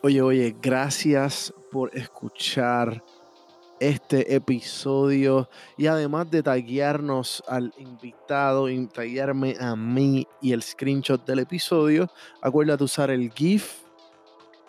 Oye, 0.00 0.22
oye, 0.22 0.56
gracias 0.62 1.52
por 1.72 1.90
escuchar 1.96 3.02
este 3.80 4.32
episodio 4.32 5.48
y 5.76 5.88
además 5.88 6.30
de 6.30 6.40
taguearnos 6.40 7.42
al 7.48 7.74
invitado, 7.78 8.68
y 8.68 8.86
taguearme 8.86 9.56
a 9.58 9.74
mí 9.74 10.24
y 10.40 10.52
el 10.52 10.62
screenshot 10.62 11.26
del 11.26 11.40
episodio, 11.40 12.08
acuérdate 12.40 12.84
usar 12.84 13.10
el 13.10 13.32
GIF 13.32 13.82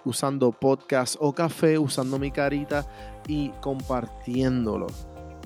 usando 0.04 0.52
podcast 0.52 1.15
o 1.20 1.32
café, 1.32 1.78
usando 1.78 2.18
mi 2.18 2.32
carita 2.32 2.88
y 3.28 3.50
compartiéndolo. 3.62 4.88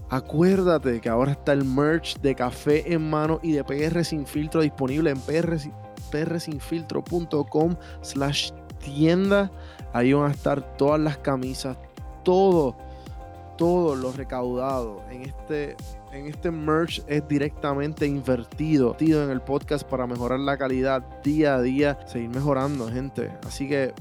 Acuérdate 0.10 1.02
que 1.02 1.10
ahora 1.10 1.34
está 1.34 1.52
el 1.52 1.66
merch 1.66 2.22
de 2.22 2.36
café 2.36 2.94
en 2.94 3.10
mano 3.10 3.42
y 3.44 3.52
de 3.52 3.66
PR 3.66 4.06
sin 4.06 4.26
filtro 4.26 4.62
disponible 4.62 5.10
en 5.10 5.20
PR, 5.20 5.58
prsinfiltro.com 6.10 7.76
slash 8.02 8.52
tienda. 8.84 9.52
Ahí 9.94 10.14
van 10.14 10.32
a 10.32 10.34
estar 10.34 10.76
todas 10.78 11.00
las 11.00 11.18
camisas, 11.18 11.78
todo, 12.24 12.76
todo 13.58 13.96
lo 13.96 14.12
recaudado 14.12 15.04
en 15.12 15.22
este, 15.22 15.76
en 16.12 16.28
este 16.28 16.50
merch 16.50 17.04
es 17.08 17.28
directamente 17.28 18.08
invertido 18.08 18.96
en 19.00 19.30
el 19.30 19.42
podcast 19.42 19.88
para 19.88 20.08
mejorar 20.08 20.40
la 20.40 20.58
calidad 20.58 21.04
día 21.24 21.56
a 21.56 21.62
día, 21.62 22.00
seguir 22.08 22.30
mejorando, 22.30 22.88
gente. 22.90 23.32
Así 23.46 23.70
que 23.70 23.94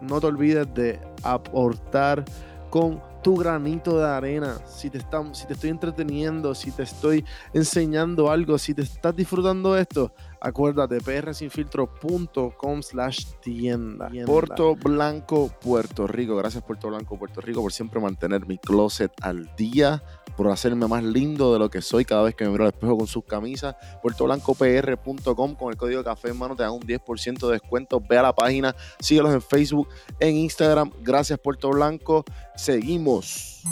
no 0.00 0.20
te 0.20 0.26
olvides 0.28 0.72
de 0.74 1.00
aportar 1.22 2.24
con 2.70 3.02
tu 3.22 3.36
granito 3.36 3.98
de 3.98 4.08
arena. 4.08 4.58
Si 4.66 4.88
te, 4.88 5.00
si 5.32 5.46
te 5.46 5.52
estoy 5.52 5.70
entreteniendo, 5.70 6.54
si 6.54 6.70
te 6.70 6.84
estoy 6.84 7.24
enseñando 7.52 8.30
algo, 8.30 8.56
si 8.58 8.74
te 8.74 8.82
estás 8.82 9.14
disfrutando 9.14 9.76
esto, 9.76 10.12
acuérdate, 10.40 11.00
prsinfiltro.com 11.00 12.82
slash 12.82 13.26
tienda. 13.42 14.10
Puerto 14.26 14.74
Blanco, 14.76 15.50
Puerto 15.60 16.06
Rico. 16.06 16.36
Gracias 16.36 16.62
Puerto 16.62 16.88
Blanco, 16.88 17.18
Puerto 17.18 17.40
Rico 17.40 17.62
por 17.62 17.72
siempre 17.72 18.00
mantener 18.00 18.46
mi 18.46 18.58
closet 18.58 19.12
al 19.20 19.54
día 19.56 20.02
por 20.36 20.48
hacerme 20.48 20.86
más 20.86 21.04
lindo 21.04 21.52
de 21.52 21.58
lo 21.58 21.68
que 21.68 21.82
soy 21.82 22.04
cada 22.04 22.22
vez 22.22 22.34
que 22.34 22.44
me 22.44 22.50
miro 22.50 22.64
al 22.64 22.70
espejo 22.70 22.96
con 22.96 23.06
sus 23.06 23.24
camisas. 23.24 23.76
PuertoBlancoPR.com 24.02 25.54
con 25.54 25.70
el 25.70 25.76
código 25.76 26.02
café 26.02 26.30
en 26.30 26.38
mano 26.38 26.56
te 26.56 26.62
dan 26.62 26.72
un 26.72 26.80
10% 26.80 27.46
de 27.46 27.52
descuento. 27.52 28.00
Ve 28.00 28.18
a 28.18 28.22
la 28.22 28.34
página, 28.34 28.74
síguelos 29.00 29.34
en 29.34 29.42
Facebook, 29.42 29.88
en 30.18 30.36
Instagram. 30.36 30.92
Gracias 31.02 31.38
Puerto 31.38 31.68
Blanco. 31.70 32.24
Seguimos. 32.56 33.62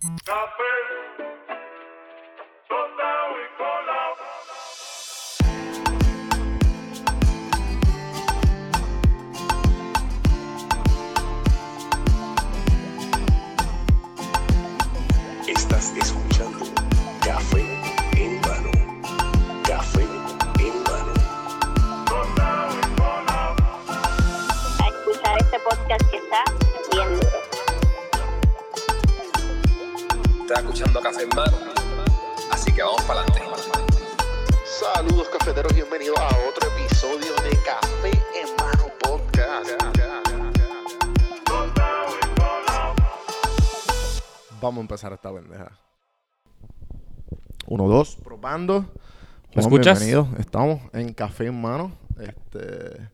Stop 0.00 0.50
it. 1.20 1.37
Escuchando 30.56 31.00
Café 31.00 31.22
en 31.22 31.28
Mano. 31.36 31.58
Así 32.50 32.72
que 32.72 32.82
vamos 32.82 33.02
para 33.02 33.20
adelante. 33.20 33.42
Saludos 34.64 35.28
cafeteros, 35.28 35.74
bienvenidos 35.74 36.18
a 36.18 36.28
otro 36.48 36.70
episodio 36.74 37.34
de 37.44 37.50
Café 37.64 38.10
en 38.10 38.56
Mano 38.56 38.86
Podcast. 38.98 39.70
Vamos 44.60 44.78
a 44.78 44.80
empezar 44.80 45.12
esta 45.12 45.30
bendeja. 45.30 45.70
Uno, 47.66 47.86
dos, 47.86 48.16
probando. 48.16 48.86
¿Me 49.54 49.62
escuchas? 49.62 50.00
Bienvenidos, 50.00 50.40
estamos 50.40 50.80
en 50.94 51.12
Café 51.12 51.46
en 51.46 51.60
Mano. 51.60 51.92
Este, 52.18 53.10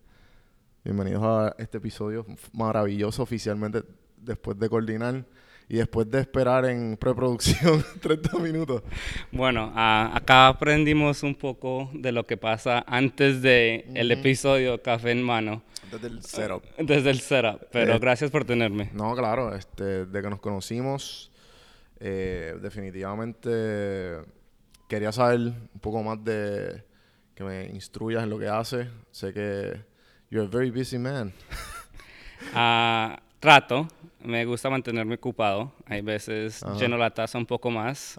bienvenidos 0.84 1.22
a 1.24 1.54
este 1.58 1.78
episodio 1.78 2.24
maravilloso 2.52 3.24
oficialmente 3.24 3.82
después 4.16 4.56
de 4.58 4.68
coordinar 4.68 5.24
y 5.68 5.76
después 5.76 6.10
de 6.10 6.20
esperar 6.20 6.66
en 6.66 6.96
preproducción 6.96 7.84
30 8.00 8.38
minutos. 8.38 8.82
Bueno, 9.32 9.72
acá 9.74 10.48
aprendimos 10.48 11.22
un 11.22 11.34
poco 11.34 11.90
de 11.94 12.12
lo 12.12 12.26
que 12.26 12.36
pasa 12.36 12.84
antes 12.86 13.40
del 13.40 13.84
el 13.94 14.10
episodio 14.10 14.82
Café 14.82 15.12
en 15.12 15.22
Mano. 15.22 15.62
Desde 15.90 16.08
el 16.08 16.22
setup. 16.22 16.64
Desde 16.78 17.10
el 17.10 17.20
setup, 17.20 17.60
pero 17.70 17.94
eh, 17.94 17.98
gracias 17.98 18.30
por 18.30 18.44
tenerme. 18.44 18.90
No, 18.92 19.14
claro, 19.14 19.54
este, 19.54 20.06
de 20.06 20.22
que 20.22 20.30
nos 20.30 20.40
conocimos, 20.40 21.30
eh, 22.00 22.56
definitivamente 22.60 24.18
quería 24.88 25.12
saber 25.12 25.38
un 25.40 25.80
poco 25.80 26.02
más 26.02 26.22
de 26.22 26.84
que 27.34 27.44
me 27.44 27.66
instruyas 27.66 28.22
en 28.22 28.30
lo 28.30 28.38
que 28.38 28.48
haces. 28.48 28.88
Sé 29.10 29.32
que 29.32 29.80
you're 30.30 30.46
a 30.46 30.50
very 30.50 30.70
busy 30.70 30.98
man. 30.98 31.32
Ah, 32.52 33.22
trato 33.40 33.88
me 34.24 34.44
gusta 34.44 34.70
mantenerme 34.70 35.14
ocupado. 35.14 35.72
Hay 35.86 36.00
veces 36.00 36.64
lleno 36.78 36.96
la 36.96 37.10
taza 37.10 37.38
un 37.38 37.46
poco 37.46 37.70
más, 37.70 38.18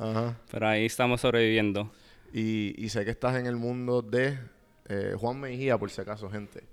pero 0.52 0.68
ahí 0.68 0.86
estamos 0.86 1.22
sobreviviendo. 1.22 1.92
Y, 2.32 2.90
sé 2.90 3.06
que 3.06 3.12
estás 3.12 3.36
en 3.38 3.48
el 3.48 3.56
mundo 3.56 4.02
de 4.02 4.38
eh, 4.88 5.16
Juan 5.18 5.40
Mejía, 5.40 5.78
por 5.78 5.90
si 5.90 6.02
acaso, 6.02 6.30
gente. 6.30 6.64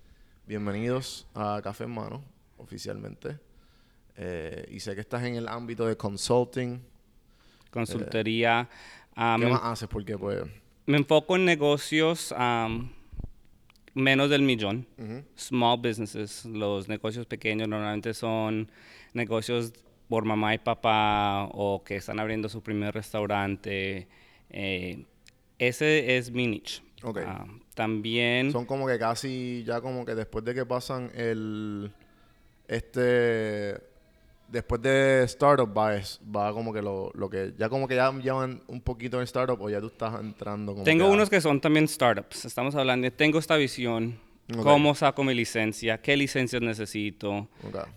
Bienvenidos 0.46 1.26
a 1.34 1.60
Café 1.62 1.84
en 1.84 1.90
Mano, 1.90 2.22
oficialmente. 2.58 3.38
Eh, 4.16 4.66
y 4.70 4.80
sé 4.80 4.94
que 4.94 5.00
estás 5.00 5.22
en 5.24 5.36
el 5.36 5.48
ámbito 5.48 5.86
de 5.86 5.96
consulting. 5.96 6.80
Consultoría. 7.70 8.68
Ah, 9.16 9.36
¿Qué 9.38 9.46
más 9.46 9.60
haces? 9.64 9.88
Porque 9.88 10.18
pues... 10.18 10.42
Me 10.84 10.98
enfoco 10.98 11.36
en 11.36 11.44
negocios 11.44 12.34
menos 13.94 14.30
del 14.30 14.42
millón. 14.42 14.86
Small 15.36 15.78
businesses. 15.78 16.44
Los 16.44 16.88
negocios 16.88 17.24
pequeños 17.26 17.68
normalmente 17.68 18.12
son 18.14 18.68
negocios 19.14 19.72
por 20.08 20.24
mamá 20.24 20.54
y 20.54 20.58
papá 20.58 21.48
o 21.52 21.82
que 21.84 21.96
están 21.96 22.20
abriendo 22.20 22.48
su 22.48 22.62
primer 22.62 22.94
restaurante. 22.94 24.08
Eh, 24.50 25.06
ese 25.58 26.16
es 26.16 26.30
mi 26.30 26.46
niche. 26.46 26.82
Okay. 27.02 27.24
Ah, 27.26 27.46
también... 27.74 28.52
Son 28.52 28.66
como 28.66 28.86
que 28.86 28.98
casi 28.98 29.64
ya 29.64 29.80
como 29.80 30.04
que 30.04 30.14
después 30.14 30.44
de 30.44 30.54
que 30.54 30.66
pasan 30.66 31.10
el... 31.14 31.92
Este... 32.68 33.80
Después 34.48 34.82
de 34.82 35.22
startup 35.24 35.74
va, 35.76 35.98
va 36.34 36.52
como 36.52 36.74
que 36.74 36.82
lo, 36.82 37.10
lo, 37.14 37.30
que... 37.30 37.54
Ya 37.56 37.70
como 37.70 37.88
que 37.88 37.96
ya 37.96 38.12
llevan 38.12 38.62
un 38.66 38.82
poquito 38.82 39.16
en 39.16 39.22
startup 39.22 39.58
o 39.62 39.70
ya 39.70 39.80
tú 39.80 39.86
estás 39.86 40.20
entrando 40.20 40.72
como 40.72 40.84
Tengo 40.84 41.10
unos 41.10 41.30
que 41.30 41.40
son 41.40 41.58
también 41.58 41.88
startups. 41.88 42.44
Estamos 42.44 42.74
hablando 42.74 43.06
de... 43.06 43.12
Tengo 43.12 43.38
esta 43.38 43.56
visión 43.56 44.20
¿Cómo 44.62 44.94
saco 44.94 45.24
mi 45.24 45.34
licencia? 45.34 46.00
¿Qué 46.00 46.16
licencias 46.16 46.60
necesito? 46.60 47.48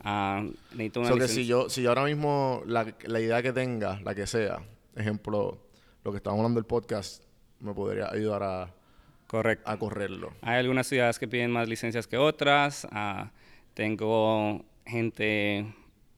Ah, 0.01 0.43
necesito 0.71 1.01
una 1.01 1.11
licencia. 1.11 1.35
si 1.35 1.45
yo, 1.45 1.69
si 1.69 1.81
yo 1.81 1.89
ahora 1.89 2.05
mismo 2.05 2.61
la, 2.65 2.93
la, 3.03 3.19
idea 3.19 3.41
que 3.41 3.51
tenga, 3.51 3.99
la 4.01 4.15
que 4.15 4.27
sea, 4.27 4.59
ejemplo, 4.95 5.57
lo 6.03 6.11
que 6.11 6.17
estamos 6.17 6.37
hablando 6.39 6.59
del 6.59 6.67
podcast, 6.67 7.23
me 7.59 7.73
podría 7.73 8.09
ayudar 8.09 8.43
a, 8.43 8.73
Correcto. 9.27 9.69
a 9.69 9.77
correrlo. 9.77 10.33
Hay 10.41 10.57
algunas 10.57 10.87
ciudades 10.87 11.19
que 11.19 11.27
piden 11.27 11.51
más 11.51 11.67
licencias 11.67 12.07
que 12.07 12.17
otras. 12.17 12.87
Ah, 12.91 13.31
tengo 13.73 14.63
gente 14.85 15.65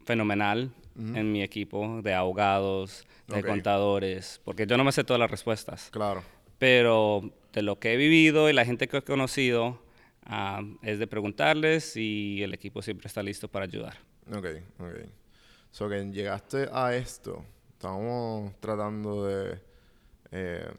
fenomenal 0.05 0.71
en 0.97 1.31
mi 1.31 1.44
equipo 1.44 2.01
de 2.01 2.13
abogados, 2.13 3.05
de 3.27 3.44
contadores, 3.44 4.41
porque 4.44 4.65
yo 4.65 4.77
no 4.77 4.83
me 4.83 4.91
sé 4.91 5.03
todas 5.03 5.19
las 5.19 5.29
respuestas. 5.29 5.89
Claro. 5.91 6.23
Pero 6.57 7.31
de 7.53 7.61
lo 7.61 7.77
que 7.77 7.94
he 7.94 7.97
vivido 7.97 8.49
y 8.49 8.53
la 8.53 8.65
gente 8.65 8.88
que 8.88 8.97
he 8.97 9.01
conocido, 9.03 9.80
Ah, 10.29 10.62
es 10.81 11.00
de 11.00 11.07
preguntarles 11.07 11.95
y 11.95 12.44
el 12.44 12.53
equipo 12.53 12.81
siempre 12.81 13.07
está 13.07 13.24
listo 13.24 13.47
para 13.47 13.63
ayudar. 13.63 13.97
Ok, 14.29 14.45
ok. 14.79 15.09
So 15.71 15.88
que 15.88 16.03
llegaste 16.12 16.68
a 16.71 16.94
esto, 16.95 17.45
estábamos 17.71 18.53
tratando 18.59 19.25
de 19.25 19.62
eh, 20.31 20.69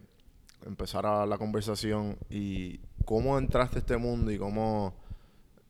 empezar 0.66 1.06
a 1.06 1.24
la 1.24 1.38
conversación 1.38 2.18
y 2.28 2.78
cómo 3.06 3.38
entraste 3.38 3.76
a 3.76 3.78
este 3.78 3.96
mundo 3.96 4.30
y 4.30 4.36
cómo 4.36 4.94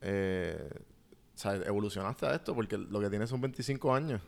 eh, 0.01 0.71
evolucionaste 1.65 2.27
a 2.27 2.35
esto, 2.35 2.57
porque 2.57 2.77
lo 2.77 2.99
que 3.01 3.11
tienes 3.11 3.31
son 3.31 3.41
25 3.41 3.95
años. 3.95 4.21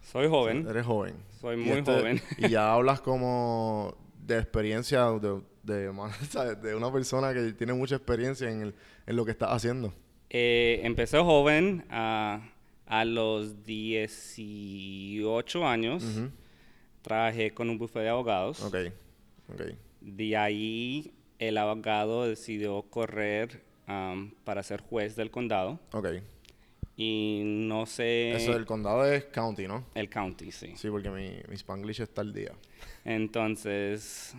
Soy 0.00 0.26
joven. 0.28 0.66
eres 0.66 0.86
joven. 0.86 1.16
Soy 1.38 1.58
muy 1.58 1.78
este, 1.78 1.92
joven. 1.92 2.22
y 2.38 2.48
ya 2.48 2.72
hablas 2.72 3.02
como 3.02 3.94
de 4.24 4.38
experiencia, 4.38 5.10
de, 5.10 5.42
de, 5.66 5.92
de, 6.62 6.74
una 6.74 6.92
persona 6.92 7.34
que 7.34 7.52
tiene 7.52 7.74
mucha 7.74 7.96
experiencia 7.96 8.50
en, 8.50 8.62
el, 8.62 8.74
en 9.06 9.16
lo 9.16 9.24
que 9.24 9.32
está 9.32 9.52
haciendo? 9.52 9.92
Eh, 10.30 10.80
empecé 10.84 11.18
joven, 11.18 11.84
a, 11.90 12.48
a 12.86 13.04
los 13.04 13.64
18 13.64 15.66
años. 15.66 16.04
Trabajé 17.02 17.52
con 17.52 17.70
un 17.70 17.78
bufete 17.78 18.00
de 18.00 18.08
abogados. 18.08 18.62
Ok, 18.62 18.76
ok. 19.52 19.62
De 20.00 20.36
ahí 20.36 21.12
el 21.38 21.58
abogado 21.58 22.26
decidió 22.26 22.82
correr 22.82 23.62
am, 23.86 24.32
para 24.44 24.62
ser 24.62 24.80
juez 24.80 25.16
del 25.16 25.30
condado 25.30 25.78
Ok. 25.92 26.08
y 26.96 27.42
no 27.44 27.84
sé 27.86 28.32
Eso 28.34 28.52
del 28.54 28.64
condado 28.66 29.04
es 29.04 29.24
county, 29.26 29.68
¿no? 29.68 29.84
el 29.94 30.08
county, 30.08 30.50
sí. 30.50 30.72
Sí, 30.76 30.88
porque 30.90 31.10
mi, 31.10 31.30
mi 31.48 31.54
spanglish 31.56 32.00
está 32.00 32.22
al 32.22 32.32
día. 32.32 32.52
Entonces, 33.04 34.34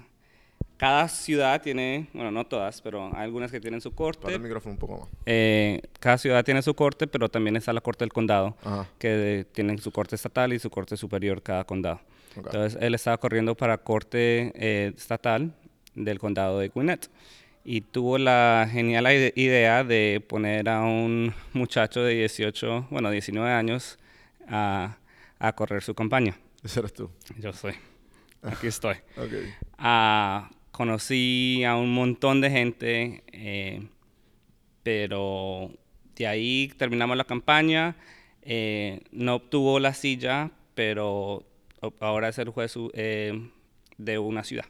cada 0.77 1.07
ciudad 1.07 1.62
tiene, 1.62 2.07
bueno, 2.13 2.29
no 2.31 2.45
todas, 2.45 2.81
pero 2.81 3.07
hay 3.15 3.24
algunas 3.24 3.51
que 3.51 3.59
tienen 3.59 3.81
su 3.81 3.94
corte. 3.95 4.31
el 4.33 4.39
micrófono 4.39 4.74
un 4.74 4.79
poco 4.79 4.97
más. 5.00 5.09
Eh, 5.25 5.81
cada 6.00 6.18
ciudad 6.18 6.44
tiene 6.45 6.62
su 6.62 6.74
corte, 6.75 7.07
pero 7.07 7.29
también 7.29 7.56
está 7.56 7.74
la 7.74 7.81
corte 7.81 8.06
del 8.06 8.13
condado, 8.13 8.56
Ajá. 8.63 8.88
que 9.00 9.45
tienen 9.53 9.79
su 9.79 9.91
corte 9.91 10.15
estatal 10.15 10.53
y 10.53 10.59
su 10.59 10.69
corte 10.69 10.95
superior 10.97 11.41
cada 11.41 11.63
condado. 11.63 12.00
Entonces, 12.35 12.77
él 12.81 12.94
estaba 12.94 13.18
corriendo 13.18 13.56
para 13.56 13.79
corte 13.79 14.51
eh, 14.56 14.94
estatal 14.95 15.53
del 15.95 16.19
condado 16.19 16.59
de 16.59 16.68
Gwinnett 16.68 17.09
y 17.65 17.81
tuvo 17.81 18.19
la 18.19 18.69
genial 18.71 19.06
ide- 19.06 19.33
idea 19.35 19.83
de 19.83 20.24
poner 20.27 20.69
a 20.69 20.81
un 20.83 21.33
muchacho 21.53 22.03
de 22.03 22.13
18, 22.13 22.88
bueno, 22.91 23.09
19 23.09 23.50
años 23.51 23.97
a, 24.47 24.97
a 25.39 25.53
correr 25.53 25.81
su 25.81 25.95
campaña. 25.95 26.38
Ese 26.63 26.79
eres 26.81 26.94
tú. 26.94 27.09
Yo 27.39 27.51
soy. 27.53 27.74
Aquí 28.44 28.68
estoy. 28.68 28.97
Ok. 29.18 29.33
Ah, 29.79 30.50
conocí 30.77 31.63
a 31.63 31.75
un 31.75 31.91
montón 31.91 32.39
de 32.39 32.51
gente, 32.51 33.24
eh, 33.33 33.88
pero 34.83 35.71
de 36.15 36.27
ahí 36.27 36.71
terminamos 36.77 37.18
la 37.18 37.24
campaña. 37.25 37.95
eh, 38.44 39.01
no 39.12 39.35
obtuvo 39.35 39.79
la 39.79 39.94
silla, 39.94 40.51
pero 40.75 41.44
ahora 42.00 42.29
es 42.29 42.38
el 42.38 42.50
juez 42.50 42.75
eh, 42.94 43.50
de 43.97 44.19
una 44.19 44.44
ciudad. 44.44 44.65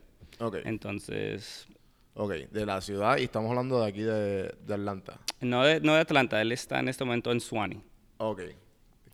Entonces, 0.66 1.68
Ok. 2.16 2.32
De 2.52 2.66
la 2.66 2.82
ciudad 2.82 3.18
y 3.20 3.24
estamos 3.26 3.50
hablando 3.52 3.80
de 3.82 3.88
aquí 3.90 4.02
de, 4.02 4.56
de 4.66 4.74
Atlanta. 4.74 5.20
no 5.42 5.64
de, 5.64 5.80
no 5.82 5.94
de 5.94 6.00
Atlanta, 6.00 6.42
él 6.42 6.52
está 6.52 6.80
en 6.80 6.88
este 6.90 7.04
momento 7.06 7.32
en 7.32 7.40
Suwanee, 7.40 7.82
Ok. 8.18 8.42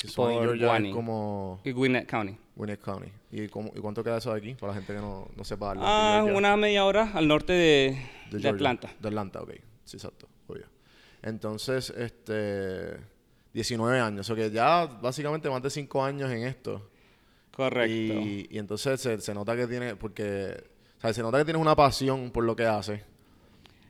Que 0.04 0.12
Por 0.12 0.34
Georgia, 0.58 0.92
como 0.92 1.62
y 1.64 1.72
Gwinnett 1.72 2.10
County. 2.10 2.36
Gwinnett 2.58 2.82
County. 2.82 3.08
¿Y, 3.32 3.48
cómo- 3.48 3.72
¿Y 3.74 3.80
cuánto 3.80 4.04
queda 4.04 4.18
eso 4.18 4.34
de 4.34 4.38
aquí? 4.38 4.54
Para 4.56 4.74
la 4.74 4.80
gente 4.80 4.94
que 4.94 5.00
no, 5.00 5.30
no 5.34 5.44
sepa. 5.46 5.74
Ah, 5.78 6.26
una 6.30 6.58
media 6.58 6.84
hora 6.84 7.12
al 7.14 7.26
norte 7.26 7.54
de, 7.54 7.98
De. 8.30 8.50
Atlanta. 8.50 8.92
De 9.00 9.08
Atlanta, 9.08 9.42
ok. 9.42 9.52
Sí, 9.86 9.96
exacto. 9.96 10.28
Obvio. 10.48 10.66
Entonces, 11.22 11.90
este... 11.92 12.98
19 13.54 14.00
años. 14.02 14.30
O 14.30 14.36
que 14.36 14.52
ya 14.52 14.86
básicamente 14.86 15.50
más 15.50 15.64
de 15.64 15.70
5 15.70 16.04
años 16.04 16.30
en 16.32 16.44
esto. 16.44 16.90
Correcto. 17.56 17.90
Y, 17.94 18.48
y 18.52 18.58
entonces 18.58 19.00
se, 19.00 19.22
se 19.22 19.34
nota 19.34 19.56
que 19.56 19.68
tiene... 19.68 19.96
Porque... 19.96 20.66
O 20.98 21.02
sea, 21.02 21.14
se 21.14 21.22
nota 21.22 21.38
que 21.38 21.46
tienes 21.46 21.62
una 21.62 21.78
pasión 21.78 22.30
por 22.32 22.44
lo 22.44 22.58
que 22.58 22.66
haces. 22.66 23.02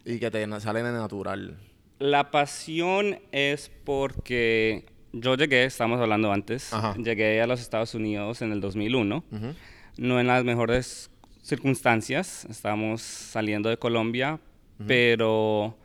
Y 0.05 0.19
que 0.19 0.29
te 0.29 0.47
sale 0.59 0.83
de 0.83 0.91
natural. 0.91 1.57
La 1.97 2.29
pasión 2.29 3.19
es 3.31 3.71
porque 3.83 4.85
yo 5.13 5.35
llegué, 5.35 5.63
estamos 5.65 5.99
hablando 6.01 6.31
antes, 6.31 6.73
Ajá. 6.73 6.95
llegué 6.97 7.41
a 7.41 7.47
los 7.47 7.61
Estados 7.61 7.93
Unidos 7.93 8.41
en 8.41 8.51
el 8.51 8.59
2001, 8.61 9.23
Ujú. 9.31 9.53
no 9.97 10.19
en 10.19 10.27
las 10.27 10.43
mejores 10.43 11.11
circunstancias, 11.41 12.45
estábamos 12.49 13.01
saliendo 13.01 13.69
de 13.69 13.77
Colombia, 13.77 14.39
pero 14.87 15.77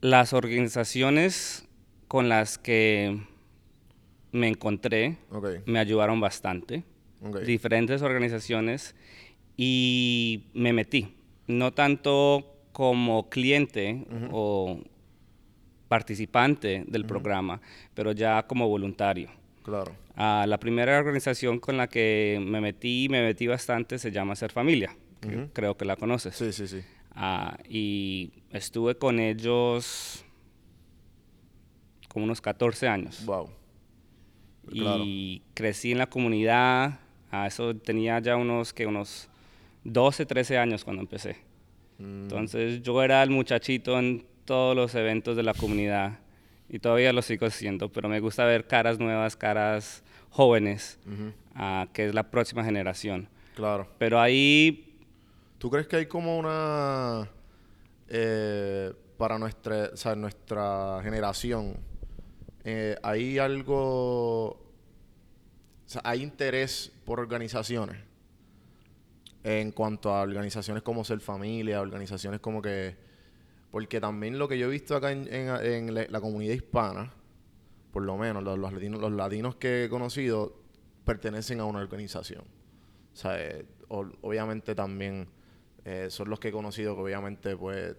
las 0.00 0.32
organizaciones 0.32 1.68
con 2.08 2.28
las 2.28 2.58
que 2.58 3.20
me 4.32 4.48
encontré 4.48 5.18
me 5.66 5.78
ayudaron 5.78 6.20
bastante, 6.20 6.84
diferentes 7.46 8.02
organizaciones, 8.02 8.94
y 9.56 10.46
me 10.52 10.72
metí, 10.72 11.14
no 11.46 11.72
tanto 11.72 12.56
como 12.72 13.28
cliente 13.28 14.04
o 14.32 14.80
participante 15.94 16.82
del 16.88 17.04
programa, 17.06 17.60
pero 17.94 18.10
ya 18.10 18.44
como 18.48 18.68
voluntario. 18.68 19.30
Claro. 19.62 19.94
Ah, 20.16 20.44
la 20.48 20.58
primera 20.58 20.98
organización 20.98 21.60
con 21.60 21.76
la 21.76 21.86
que 21.86 22.42
me 22.44 22.60
metí, 22.60 23.06
me 23.08 23.22
metí 23.22 23.46
bastante, 23.46 24.00
se 24.00 24.10
llama 24.10 24.34
Ser 24.34 24.50
Familia. 24.50 24.90
Creo 25.52 25.76
que 25.76 25.84
la 25.84 25.94
conoces. 25.94 26.34
Sí, 26.34 26.52
sí, 26.52 26.66
sí. 26.66 26.80
Ah, 27.14 27.56
y 27.68 28.32
estuve 28.50 28.96
con 28.96 29.20
ellos 29.20 30.24
como 32.08 32.24
unos 32.24 32.40
14 32.40 32.88
años. 32.88 33.24
Wow. 33.24 33.50
Y 34.72 35.42
crecí 35.54 35.92
en 35.92 35.98
la 35.98 36.08
comunidad. 36.08 36.98
A 37.30 37.46
eso 37.46 37.72
tenía 37.76 38.18
ya 38.18 38.36
unos, 38.36 38.72
que 38.72 38.84
unos 38.84 39.28
12, 39.84 40.26
13 40.26 40.58
años 40.58 40.82
cuando 40.82 41.02
empecé. 41.02 41.36
Mm, 41.98 42.22
Entonces 42.24 42.82
yo 42.82 43.00
era 43.00 43.22
el 43.22 43.30
muchachito 43.30 43.96
en 43.96 44.33
todos 44.44 44.76
los 44.76 44.94
eventos 44.94 45.36
de 45.36 45.42
la 45.42 45.54
comunidad. 45.54 46.18
Y 46.68 46.78
todavía 46.78 47.12
lo 47.12 47.22
sigo 47.22 47.48
siendo, 47.50 47.90
pero 47.90 48.08
me 48.08 48.20
gusta 48.20 48.44
ver 48.44 48.66
caras 48.66 48.98
nuevas, 48.98 49.36
caras 49.36 50.02
jóvenes, 50.30 50.98
ah, 51.54 51.86
que 51.92 52.06
es 52.06 52.14
la 52.14 52.30
próxima 52.30 52.64
generación. 52.64 53.28
Claro. 53.54 53.88
Pero 53.98 54.20
ahí 54.20 54.94
¿Tú 55.64 55.70
crees 55.70 55.86
que 55.86 55.96
hay 55.96 56.04
como 56.04 56.36
una... 56.38 57.26
eh, 58.08 58.92
para 59.16 59.38
nuestra, 59.38 59.88
o 59.94 59.96
sea, 59.96 60.14
nuestra 60.14 61.00
generación, 61.02 61.78
eh, 62.64 62.98
hay 63.02 63.38
algo... 63.38 64.48
O 64.48 65.86
sea, 65.86 66.02
hay 66.04 66.22
interés 66.22 66.92
por 67.06 67.18
organizaciones 67.18 67.96
en 69.42 69.72
cuanto 69.72 70.10
a 70.10 70.20
organizaciones 70.20 70.82
como 70.82 71.02
Ser 71.02 71.20
Familia, 71.20 71.80
organizaciones 71.80 72.40
como 72.40 72.60
que... 72.60 72.96
Porque 73.74 74.00
también 74.00 74.38
lo 74.38 74.46
que 74.46 74.56
yo 74.56 74.68
he 74.68 74.70
visto 74.70 74.94
acá 74.94 75.10
en, 75.10 75.94
la, 75.94 76.20
comunidad 76.20 76.54
hispana, 76.54 77.12
por 77.90 78.04
lo 78.04 78.16
menos 78.16 78.40
los, 78.44 78.56
los 78.56 78.72
latinos, 78.72 79.00
los 79.00 79.10
latinos 79.10 79.56
que 79.56 79.86
he 79.86 79.88
conocido, 79.88 80.54
pertenecen 81.04 81.58
a 81.58 81.64
una 81.64 81.80
organización. 81.80 82.42
O 82.42 83.16
sea, 83.16 83.36
eh, 83.36 83.66
obviamente 83.88 84.76
también 84.76 85.26
eh, 85.84 86.06
son 86.08 86.30
los 86.30 86.38
que 86.38 86.50
he 86.50 86.52
conocido 86.52 86.94
que 86.94 87.02
obviamente 87.02 87.56
pues 87.56 87.96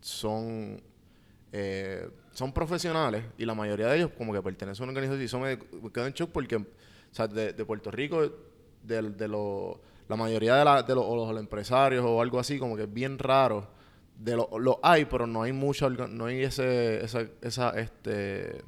son 0.00 0.82
eh, 1.52 2.10
son 2.32 2.52
profesionales 2.52 3.24
y 3.38 3.46
la 3.46 3.54
mayoría 3.54 3.86
de 3.86 3.96
ellos 3.96 4.10
como 4.18 4.34
que 4.34 4.42
pertenecen 4.42 4.82
a 4.82 4.90
una 4.90 4.98
organización 4.98 5.22
y 5.22 5.24
eso 5.24 5.40
me, 5.40 5.56
me 5.82 5.90
quedo 5.90 6.06
en 6.06 6.12
shock 6.12 6.32
porque 6.32 6.56
o 6.56 6.66
sea, 7.12 7.26
de, 7.26 7.64
Puerto 7.64 7.90
Rico 7.90 8.30
de, 8.82 9.02
la 10.06 10.16
mayoría 10.16 10.56
de, 10.56 10.64
la- 10.66 10.82
los 10.86 11.40
empresarios 11.40 12.04
o 12.04 12.20
algo 12.20 12.38
así 12.38 12.58
como 12.58 12.76
que 12.76 12.82
es 12.82 12.92
bien 12.92 13.18
raro 13.18 13.74
de 14.18 14.36
lo, 14.36 14.48
lo 14.58 14.80
hay 14.82 15.04
pero 15.04 15.26
no 15.26 15.42
hay 15.42 15.52
mucha 15.52 15.88
no 15.88 16.26
hay 16.26 16.42
ese 16.42 17.04
esa, 17.04 17.26
esa 17.42 17.70
este 17.78 18.62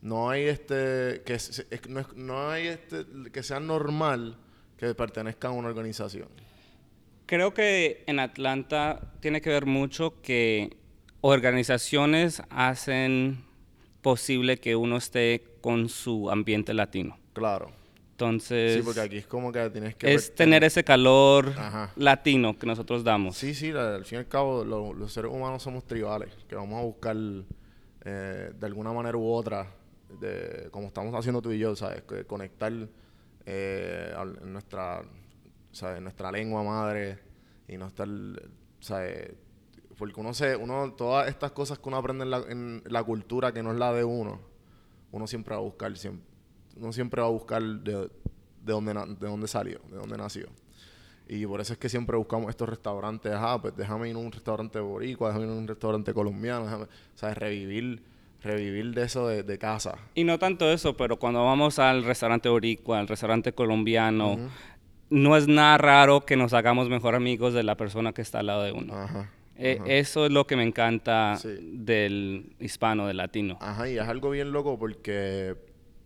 no 0.00 0.30
hay 0.30 0.44
este 0.44 1.22
que 1.24 1.34
es- 1.34 1.66
no, 1.88 2.00
es- 2.00 2.14
no 2.14 2.50
hay 2.50 2.68
este 2.68 3.04
que 3.32 3.42
sea 3.42 3.60
normal 3.60 4.36
que 4.76 4.94
pertenezca 4.94 5.48
a 5.48 5.50
una 5.50 5.68
organización 5.68 6.28
creo 7.26 7.54
que 7.54 8.04
en 8.06 8.18
Atlanta 8.20 9.12
tiene 9.20 9.40
que 9.40 9.50
ver 9.50 9.66
mucho 9.66 10.20
que 10.22 10.76
organizaciones 11.20 12.42
hacen 12.50 13.44
posible 14.02 14.58
que 14.58 14.74
uno 14.76 14.96
esté 14.96 15.44
con 15.60 15.88
su 15.88 16.30
ambiente 16.30 16.74
latino. 16.74 17.16
claro 17.32 17.70
Entonces, 18.26 18.76
sí 18.76 18.82
porque 18.82 19.00
aquí 19.00 19.16
es 19.18 19.26
como 19.26 19.50
que 19.52 19.68
tienes 19.70 19.94
que 19.96 20.14
es 20.14 20.34
tener 20.34 20.62
ese 20.64 20.84
calor 20.84 21.48
Ajá. 21.56 21.92
latino 21.96 22.56
que 22.58 22.66
nosotros 22.66 23.02
damos. 23.02 23.36
Sí, 23.36 23.54
sí, 23.54 23.72
la- 23.72 23.96
al 23.96 24.04
fin 24.04 24.16
y 24.16 24.20
al 24.20 24.28
cabo 24.28 24.64
lo- 24.64 24.92
los 24.94 25.12
seres 25.12 25.30
humanos 25.32 25.62
somos 25.62 25.84
tribales, 25.86 26.30
que 26.48 26.54
vamos 26.54 26.78
a 26.80 26.84
buscar 26.84 27.16
eh, 28.04 28.52
de 28.58 28.66
alguna 28.66 28.92
manera 28.92 29.16
u 29.16 29.30
otra, 29.32 29.66
de, 30.20 30.68
como 30.70 30.88
estamos 30.88 31.14
haciendo 31.14 31.40
tú 31.40 31.52
y 31.52 31.58
yo, 31.58 31.74
¿sabes? 31.76 32.02
Que 32.02 32.24
conectar 32.24 32.72
eh, 33.46 34.14
nuestra, 34.44 35.02
¿sabes? 35.72 36.00
Nuestra 36.02 36.30
lengua 36.32 36.62
madre 36.62 37.18
y 37.68 37.76
no 37.76 37.86
estar, 37.86 38.08
¿sabes? 38.80 39.32
Porque 39.96 40.18
uno 40.20 40.34
se, 40.34 40.56
uno, 40.56 40.92
todas 40.94 41.28
estas 41.28 41.52
cosas 41.52 41.78
que 41.78 41.88
uno 41.88 41.96
aprende 41.98 42.24
en 42.24 42.30
la, 42.30 42.38
en 42.48 42.82
la 42.86 43.04
cultura 43.04 43.52
que 43.52 43.62
no 43.62 43.72
es 43.72 43.78
la 43.78 43.92
de 43.92 44.02
uno, 44.04 44.40
uno 45.12 45.26
siempre 45.26 45.54
va 45.54 45.60
a 45.60 45.64
buscar, 45.64 45.96
siempre, 45.96 46.26
uno 46.76 46.92
siempre 46.92 47.20
va 47.20 47.28
a 47.28 47.30
buscar 47.30 47.62
de, 47.62 47.92
de 48.02 48.08
dónde, 48.72 48.92
de 48.94 49.26
dónde 49.28 49.48
salió, 49.48 49.80
de 49.90 49.96
dónde 49.96 50.16
nació. 50.16 50.46
Y 51.28 51.46
por 51.46 51.60
eso 51.60 51.72
es 51.72 51.78
que 51.78 51.88
siempre 51.88 52.16
buscamos 52.16 52.50
estos 52.50 52.68
restaurantes. 52.68 53.32
Ah, 53.34 53.58
pues 53.60 53.74
déjame 53.76 54.10
ir 54.10 54.16
a 54.16 54.18
un 54.18 54.30
restaurante 54.32 54.80
boricua, 54.80 55.28
déjame 55.28 55.46
ir 55.46 55.52
a 55.52 55.54
un 55.54 55.68
restaurante 55.68 56.12
colombiano. 56.12 56.64
Déjame, 56.64 56.86
¿sabes? 57.14 57.38
Revivir, 57.38 58.02
revivir 58.42 58.92
de 58.94 59.04
eso 59.04 59.28
de, 59.28 59.42
de 59.42 59.58
casa. 59.58 59.96
Y 60.14 60.24
no 60.24 60.38
tanto 60.38 60.70
eso, 60.70 60.96
pero 60.96 61.18
cuando 61.18 61.42
vamos 61.44 61.78
al 61.78 62.04
restaurante 62.04 62.48
boricua, 62.48 62.98
al 62.98 63.08
restaurante 63.08 63.52
colombiano, 63.54 64.50
no 65.10 65.36
es 65.36 65.46
nada 65.48 65.78
raro 65.78 66.22
que 66.26 66.36
nos 66.36 66.52
hagamos 66.52 66.88
mejor 66.88 67.14
amigos 67.14 67.54
de 67.54 67.62
la 67.62 67.76
persona 67.76 68.12
que 68.12 68.22
está 68.22 68.40
al 68.40 68.46
lado 68.46 68.62
de 68.64 68.72
uno. 68.72 68.94
Ajá. 68.94 69.30
Eh, 69.56 69.80
eso 69.86 70.26
es 70.26 70.32
lo 70.32 70.46
que 70.46 70.56
me 70.56 70.64
encanta 70.64 71.36
Sí. 71.36 71.48
del 71.60 72.56
hispano, 72.58 73.06
del 73.06 73.18
latino. 73.18 73.58
Ajá, 73.60 73.88
y 73.88 73.96
es 73.96 74.02
algo 74.08 74.30
bien 74.30 74.50
loco 74.52 74.78
porque, 74.78 75.54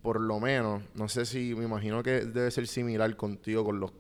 por 0.07 0.21
lo 0.21 0.39
menos, 0.39 0.85
no 0.95 1.09
sé 1.09 1.27
si, 1.27 1.53
me 1.57 1.65
imagino 1.65 2.01
que 2.01 2.21
debe 2.21 2.49
ser 2.53 2.69
similar 2.69 3.17
contigo 3.17 3.65
con 3.65 3.81
los, 3.81 3.91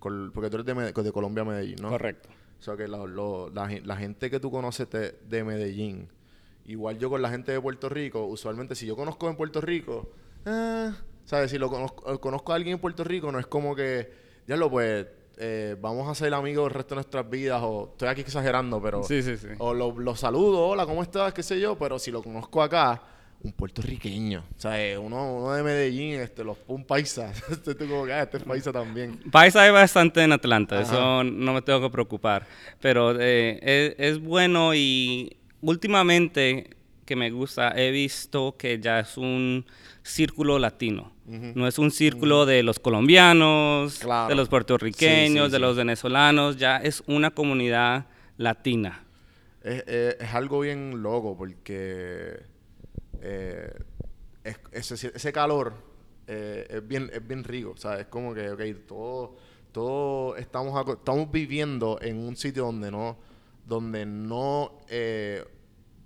con, 0.00 0.32
porque 0.34 0.50
tú 0.50 0.56
eres 0.56 0.66
de, 0.66 0.74
Mede- 0.74 0.92
de 0.92 1.12
Colombia, 1.12 1.44
Medellín, 1.44 1.76
¿no? 1.80 1.88
Correcto. 1.88 2.28
O 2.58 2.62
sea, 2.64 2.76
que 2.76 2.88
la, 2.88 2.98
lo- 3.06 3.48
la 3.48 3.68
gen- 3.68 3.86
la 3.86 3.96
gente 3.96 4.28
que 4.28 4.40
tú 4.40 4.50
conoces 4.50 4.90
de, 4.90 5.12
de 5.28 5.44
Medellín, 5.44 6.08
igual 6.66 6.98
yo 6.98 7.08
con 7.08 7.22
la 7.22 7.30
gente 7.30 7.52
de 7.52 7.60
Puerto 7.60 7.88
Rico, 7.88 8.24
usualmente 8.26 8.74
si 8.74 8.86
yo 8.86 8.96
conozco 8.96 9.30
en 9.30 9.36
Puerto 9.36 9.60
Rico, 9.60 10.10
eh, 10.46 10.90
¿sabes? 11.26 11.52
Si 11.52 11.58
lo 11.58 11.70
conozco, 11.70 12.20
conozco 12.20 12.50
a 12.50 12.56
alguien 12.56 12.74
en 12.74 12.80
Puerto 12.80 13.04
Rico, 13.04 13.30
no 13.30 13.38
es 13.38 13.46
como 13.46 13.76
que, 13.76 14.12
ya 14.48 14.56
lo 14.56 14.68
pues, 14.68 15.06
eh, 15.36 15.76
vamos 15.80 16.08
a 16.08 16.14
ser 16.16 16.34
amigos 16.34 16.66
el 16.66 16.74
resto 16.74 16.96
de 16.96 17.02
nuestras 17.02 17.30
vidas, 17.30 17.60
o 17.62 17.90
estoy 17.92 18.08
aquí 18.08 18.22
exagerando, 18.22 18.82
pero... 18.82 19.04
Sí, 19.04 19.22
sí, 19.22 19.36
sí. 19.36 19.46
O 19.58 19.72
lo, 19.74 19.96
lo 19.96 20.16
saludo, 20.16 20.66
hola, 20.66 20.86
¿cómo 20.86 21.04
estás? 21.04 21.32
¿Qué 21.32 21.44
sé 21.44 21.60
yo? 21.60 21.78
Pero 21.78 22.00
si 22.00 22.10
lo 22.10 22.20
conozco 22.20 22.60
acá, 22.60 23.00
un 23.42 23.52
puertorriqueño. 23.52 24.44
O 24.56 24.60
sea, 24.60 24.80
eh, 24.84 24.96
uno, 24.96 25.34
uno 25.36 25.52
de 25.52 25.62
Medellín, 25.62 26.14
este, 26.20 26.44
los, 26.44 26.58
un 26.68 26.84
paisa. 26.84 27.32
Este, 27.50 27.74
tú 27.74 27.88
como 27.88 28.04
que, 28.06 28.12
ah, 28.12 28.22
este 28.22 28.36
es 28.38 28.42
paisa 28.44 28.72
también. 28.72 29.18
Paisa 29.30 29.62
hay 29.62 29.70
bastante 29.72 30.22
en 30.22 30.32
Atlanta, 30.32 30.76
Ajá. 30.80 30.84
eso 30.92 31.24
no 31.24 31.52
me 31.54 31.62
tengo 31.62 31.80
que 31.80 31.90
preocupar. 31.90 32.46
Pero 32.80 33.16
eh, 33.20 33.58
es, 33.98 34.10
es 34.16 34.20
bueno 34.22 34.74
y 34.74 35.36
últimamente 35.60 36.70
que 37.04 37.16
me 37.16 37.30
gusta, 37.30 37.72
he 37.76 37.90
visto 37.90 38.54
que 38.56 38.78
ya 38.78 39.00
es 39.00 39.16
un 39.16 39.66
círculo 40.02 40.58
latino. 40.58 41.12
No 41.24 41.66
es 41.66 41.78
un 41.78 41.90
círculo 41.90 42.46
de 42.46 42.62
los 42.62 42.78
colombianos, 42.78 43.98
Claro. 44.00 44.28
de 44.28 44.34
los 44.34 44.48
puertorriqueños, 44.48 45.44
Sí, 45.44 45.50
sí, 45.50 45.52
de 45.52 45.58
los 45.58 45.76
venezolanos, 45.76 46.56
ya 46.58 46.76
es 46.78 47.02
una 47.06 47.30
comunidad 47.30 48.06
latina. 48.36 49.04
Es, 49.62 49.84
es- 49.86 50.16
es 50.20 50.34
algo 50.34 50.60
bien 50.60 51.02
loco 51.02 51.36
porque 51.36 52.40
eh, 53.22 53.72
es- 54.72 54.90
ese, 54.92 55.32
calor 55.32 55.74
eh, 56.26 56.66
es, 56.70 56.86
bien, 56.86 57.10
es 57.12 57.26
bien 57.26 57.44
rico. 57.44 57.76
Sea, 57.76 58.00
es 58.00 58.06
como 58.06 58.34
que, 58.34 58.50
ok, 58.50 58.60
todo, 58.86 59.36
todo 59.72 60.36
estamos, 60.36 60.84
estamos 60.96 61.30
viviendo 61.30 61.98
en 62.00 62.18
un 62.18 62.36
sitio 62.36 62.64
donde 62.64 62.90
no, 62.90 63.18
donde 63.66 64.04
no 64.06 64.80
eh, 64.88 65.44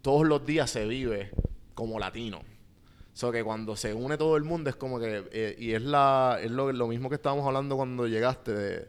todos 0.03 0.27
los 0.27 0.45
días 0.47 0.71
se 0.71 0.87
vive 0.87 1.31
como 1.75 1.99
latino. 1.99 2.39
O 2.39 3.19
sea, 3.19 3.33
que 3.33 3.43
cuando 3.43 3.77
se 3.77 3.95
une 3.95 4.19
todo 4.19 4.37
el 4.37 4.45
mundo 4.45 4.69
es 4.69 4.77
como 4.77 5.01
que... 5.01 5.57
y 5.59 5.73
es, 5.73 5.81
la, 5.83 6.39
es 6.43 6.51
lo, 6.51 6.71
lo 6.73 6.87
mismo 6.87 7.09
que 7.09 7.15
estábamos 7.15 7.47
hablando 7.47 7.75
cuando 7.77 8.07
llegaste, 8.07 8.53
de, 8.53 8.89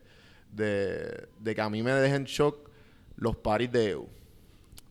de, 0.52 1.28
de 1.40 1.56
que 1.56 1.62
a 1.62 1.70
mí 1.70 1.82
me 1.82 1.94
dejen 1.94 2.26
shock 2.26 2.70
los 3.16 3.38
paris 3.38 3.72
de 3.72 3.92
EU. 3.92 4.06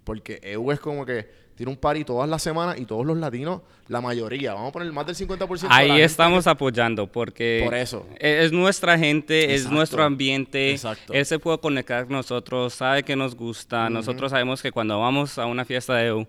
Porque 0.04 0.40
EU 0.42 0.72
es 0.72 0.80
como 0.80 1.04
que 1.04 1.28
tiene 1.56 1.70
un 1.72 1.78
party 1.78 2.04
todas 2.04 2.28
las 2.28 2.42
semanas 2.42 2.78
y 2.78 2.84
todos 2.84 3.04
los 3.06 3.16
latinos, 3.16 3.62
la 3.88 4.00
mayoría, 4.00 4.52
vamos 4.54 4.68
a 4.70 4.72
poner 4.72 4.92
más 4.92 5.06
del 5.06 5.16
50% 5.16 5.62
de 5.62 5.68
la 5.68 5.76
Ahí 5.76 5.88
gente 5.88 6.04
estamos 6.04 6.46
apoyando 6.46 7.06
porque 7.06 7.62
Por 7.64 7.74
eso. 7.74 8.06
e- 8.18 8.44
es 8.44 8.52
nuestra 8.52 8.98
gente, 8.98 9.46
es 9.46 9.60
Exacto. 9.62 9.74
nuestro 9.76 10.02
ambiente, 10.04 10.72
Exacto. 10.72 11.12
él 11.14 11.24
se 11.24 11.38
puede 11.38 11.58
conectar 11.58 12.04
con 12.06 12.12
nosotros, 12.16 12.74
sabe 12.74 13.02
que 13.02 13.16
nos 13.16 13.34
gusta, 13.34 13.88
nosotros 13.88 14.30
sabemos 14.32 14.60
que 14.60 14.70
cuando 14.70 15.00
vamos 15.00 15.38
a 15.38 15.46
una 15.46 15.64
fiesta 15.64 15.94
de 15.94 16.08
EU 16.08 16.26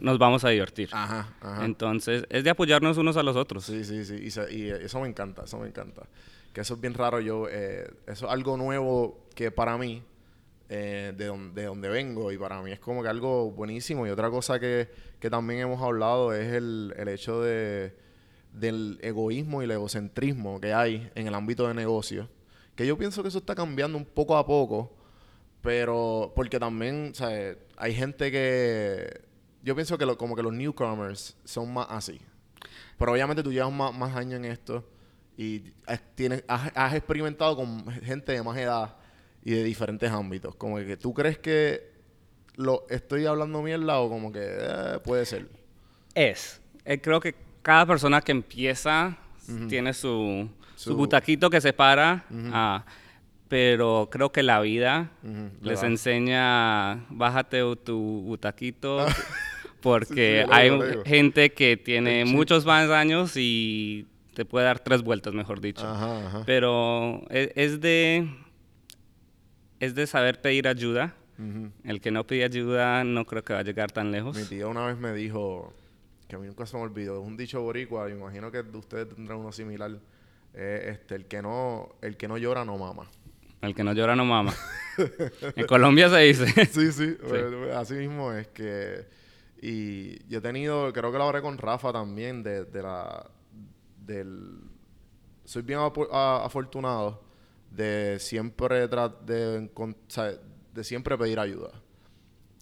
nos 0.00 0.18
vamos 0.18 0.44
a 0.44 0.48
divertir. 0.48 0.88
Ajá, 0.92 1.28
ajá. 1.40 1.64
Entonces 1.64 2.24
es 2.30 2.42
de 2.44 2.50
apoyarnos 2.50 2.96
unos 2.96 3.16
a 3.16 3.22
los 3.22 3.36
otros. 3.36 3.64
Sí, 3.64 3.84
sí, 3.84 4.04
sí. 4.04 4.14
Y, 4.22 4.30
se- 4.30 4.52
y, 4.54 4.70
eso 4.70 5.00
me 5.00 5.08
encanta, 5.08 5.42
eso 5.44 5.58
me 5.58 5.68
encanta. 5.68 6.02
Que 6.54 6.62
eso 6.62 6.74
es 6.74 6.80
bien 6.80 6.94
raro. 6.94 7.20
Yo, 7.20 7.46
eh, 7.50 7.88
eso 8.08 8.26
es 8.26 8.32
algo 8.32 8.56
nuevo 8.56 9.18
que 9.36 9.50
para 9.52 9.76
mí, 9.78 10.02
eh, 10.70 11.12
de, 11.14 11.26
don- 11.26 11.52
de 11.52 11.64
donde 11.64 11.88
vengo, 11.90 12.32
y 12.32 12.38
para 12.38 12.62
mí 12.62 12.72
es 12.72 12.80
como 12.80 13.02
que 13.02 13.08
algo 13.08 13.50
buenísimo. 13.50 14.06
Y 14.06 14.10
otra 14.10 14.30
cosa 14.30 14.58
que, 14.58 14.88
que 15.18 15.28
también 15.28 15.60
hemos 15.60 15.82
hablado 15.82 16.32
es 16.32 16.52
el, 16.52 16.94
el 16.96 17.08
hecho 17.08 17.42
de, 17.42 17.94
del 18.54 18.98
egoísmo 19.02 19.60
y 19.60 19.66
el 19.66 19.72
egocentrismo 19.72 20.60
que 20.60 20.72
hay 20.72 21.10
en 21.14 21.26
el 21.26 21.34
ámbito 21.34 21.68
de 21.68 21.74
negocio. 21.74 22.28
Que 22.74 22.86
yo 22.86 22.96
pienso 22.96 23.20
que 23.22 23.28
eso 23.28 23.38
está 23.38 23.54
cambiando 23.54 23.98
un 23.98 24.06
poco 24.06 24.36
a 24.36 24.46
poco. 24.46 24.96
Pero, 25.62 26.32
porque 26.34 26.58
también, 26.58 27.12
hay 27.76 27.94
gente 27.94 28.30
que. 28.32 29.20
Yo 29.62 29.74
pienso 29.74 29.98
que 29.98 30.06
como 30.16 30.34
que 30.34 30.42
los 30.42 30.54
newcomers 30.54 31.36
son 31.44 31.70
más 31.74 31.86
así. 31.90 32.18
Pero 32.96 33.12
obviamente 33.12 33.42
tú 33.42 33.52
llevas 33.52 33.70
más, 33.70 33.94
más 33.94 34.16
años 34.16 34.38
en 34.38 34.46
esto 34.46 34.88
y 35.36 35.72
tienes, 36.14 36.44
has 36.48 36.94
experimentado 36.94 37.56
con 37.56 37.86
gente 38.02 38.32
de 38.32 38.42
más 38.42 38.56
edad 38.56 38.96
y 39.44 39.52
de 39.52 39.64
diferentes 39.64 40.10
ámbitos. 40.10 40.54
Como 40.56 40.76
que 40.78 40.96
tú 40.96 41.14
crees 41.14 41.38
que 41.38 41.90
lo 42.56 42.84
estoy 42.90 43.26
hablando 43.26 43.62
mierda 43.62 43.98
o 44.00 44.08
como 44.08 44.32
que 44.32 44.40
eh, 44.42 44.98
puede 45.04 45.24
ser. 45.26 45.48
Es. 46.14 46.60
Eh, 46.84 47.00
creo 47.00 47.20
que 47.20 47.34
cada 47.62 47.86
persona 47.86 48.20
que 48.20 48.32
empieza 48.32 49.16
tiene 49.68 49.92
su, 49.94 50.48
su 50.76 50.90
Su- 50.90 50.96
butaquito 50.96 51.50
que 51.50 51.60
se 51.60 51.72
para, 51.72 52.24
ah, 52.52 52.84
pero 53.48 54.08
creo 54.12 54.30
que 54.30 54.42
la 54.44 54.60
vida 54.60 55.10
les 55.62 55.82
enseña, 55.82 57.04
bájate 57.10 57.60
tu 57.84 57.98
butaquito, 58.26 59.04
porque 59.80 60.42
Sí, 60.44 60.44
sí, 60.44 60.46
lo 60.48 60.54
hay 60.54 60.70
digo, 60.70 61.04
gente 61.04 61.52
que 61.52 61.76
tiene 61.76 62.24
muchos 62.24 62.64
más 62.66 62.88
años 62.90 63.32
y 63.36 64.06
te 64.34 64.44
puede 64.44 64.66
dar 64.66 64.78
tres 64.78 65.02
vueltas, 65.02 65.34
mejor 65.34 65.60
dicho. 65.60 65.86
Ajá, 65.86 66.26
ajá. 66.28 66.42
Pero 66.46 67.22
e- 67.30 67.52
es, 67.56 67.80
de 67.80 68.28
es 69.80 69.94
de 69.94 70.06
saber 70.06 70.40
pedir 70.40 70.68
ayuda. 70.68 71.14
Ujú. 71.38 71.72
El 71.84 72.00
que 72.00 72.10
no 72.10 72.26
pide 72.26 72.44
ayuda 72.44 73.02
no 73.02 73.24
creo 73.24 73.42
que 73.42 73.54
va 73.54 73.60
a 73.60 73.64
llegar 73.64 73.90
tan 73.90 74.12
lejos. 74.12 74.36
Mi 74.36 74.44
tía 74.44 74.68
una 74.68 74.86
vez 74.86 74.98
me 74.98 75.12
dijo, 75.14 75.72
que 76.28 76.36
a 76.36 76.38
mí 76.38 76.46
nunca 76.46 76.66
se 76.66 76.76
me 76.76 76.82
olvidó, 76.82 77.20
es 77.20 77.26
un 77.26 77.36
dicho 77.36 77.60
boricua, 77.62 78.04
me 78.04 78.12
imagino 78.12 78.52
que 78.52 78.62
de 78.62 78.78
ustedes 78.78 79.08
tendrán 79.08 79.38
uno 79.38 79.50
similar. 79.50 79.90
eh, 80.54 80.90
este, 80.92 81.14
el 81.14 81.26
que 81.26 81.42
no, 81.42 81.96
el 82.02 82.16
que 82.16 82.28
no 82.28 82.36
llora 82.36 82.64
no 82.64 82.76
mama. 82.76 83.08
El 83.62 83.74
que 83.74 83.82
no 83.82 83.92
llora 83.92 84.14
no 84.14 84.24
mama. 84.24 84.54
en 85.56 85.66
Colombia 85.66 86.08
se 86.10 86.18
dice. 86.18 86.46
sí, 86.66 86.92
sí, 86.92 87.16
eh, 87.32 87.72
así 87.74 87.94
mismo 87.94 88.32
es 88.32 88.48
que 88.48 89.06
y 89.62 90.26
yo 90.28 90.38
he 90.38 90.40
tenido, 90.40 90.92
creo 90.92 91.12
que 91.12 91.18
lo 91.18 91.24
hablé 91.24 91.42
con 91.42 91.58
Rafa 91.58 91.92
también 91.92 92.42
de, 92.42 92.64
de 92.64 92.82
la 92.82 93.30
del 93.98 94.60
soy 95.44 95.62
bien 95.62 95.80
afortunado 95.80 97.29
de 97.70 98.18
siempre 98.18 98.88
de, 98.88 99.70
de 100.74 100.84
siempre 100.84 101.16
pedir 101.16 101.38
ayuda. 101.38 101.70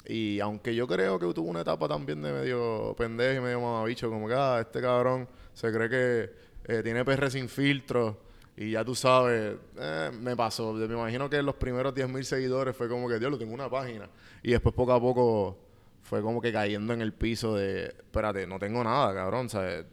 Y 0.06 0.40
aunque 0.40 0.74
yo 0.74 0.86
creo 0.86 1.18
que 1.18 1.32
tuvo 1.34 1.50
una 1.50 1.60
etapa 1.60 1.86
también 1.86 2.22
de 2.22 2.32
medio 2.32 2.94
pendejo 2.96 3.40
y 3.40 3.42
medio 3.42 3.60
mamabicho, 3.60 4.08
como 4.08 4.26
que 4.26 4.34
ah, 4.34 4.58
este 4.60 4.80
cabrón 4.80 5.28
se 5.52 5.70
cree 5.70 5.88
que 5.90 6.30
eh, 6.64 6.82
tiene 6.82 7.04
PR 7.04 7.30
sin 7.30 7.48
filtro 7.48 8.28
y 8.60 8.72
ya 8.72 8.84
tú 8.84 8.94
sabes, 8.94 9.56
eh, 9.78 10.10
me 10.20 10.34
pasó. 10.34 10.72
Me 10.72 10.86
imagino 10.86 11.30
que 11.30 11.40
los 11.42 11.54
primeros 11.54 11.94
10.000 11.94 12.22
seguidores 12.24 12.76
fue 12.76 12.88
como 12.88 13.08
que, 13.08 13.20
Dios, 13.20 13.30
lo 13.30 13.38
tengo 13.38 13.54
una 13.54 13.70
página. 13.70 14.10
Y 14.42 14.50
después 14.50 14.74
poco 14.74 14.92
a 14.92 15.00
poco 15.00 15.56
fue 16.02 16.22
como 16.22 16.40
que 16.40 16.52
cayendo 16.52 16.92
en 16.92 17.00
el 17.00 17.12
piso 17.12 17.54
de, 17.54 17.84
espérate, 17.84 18.48
no 18.48 18.58
tengo 18.58 18.82
nada, 18.82 19.14
cabrón. 19.14 19.46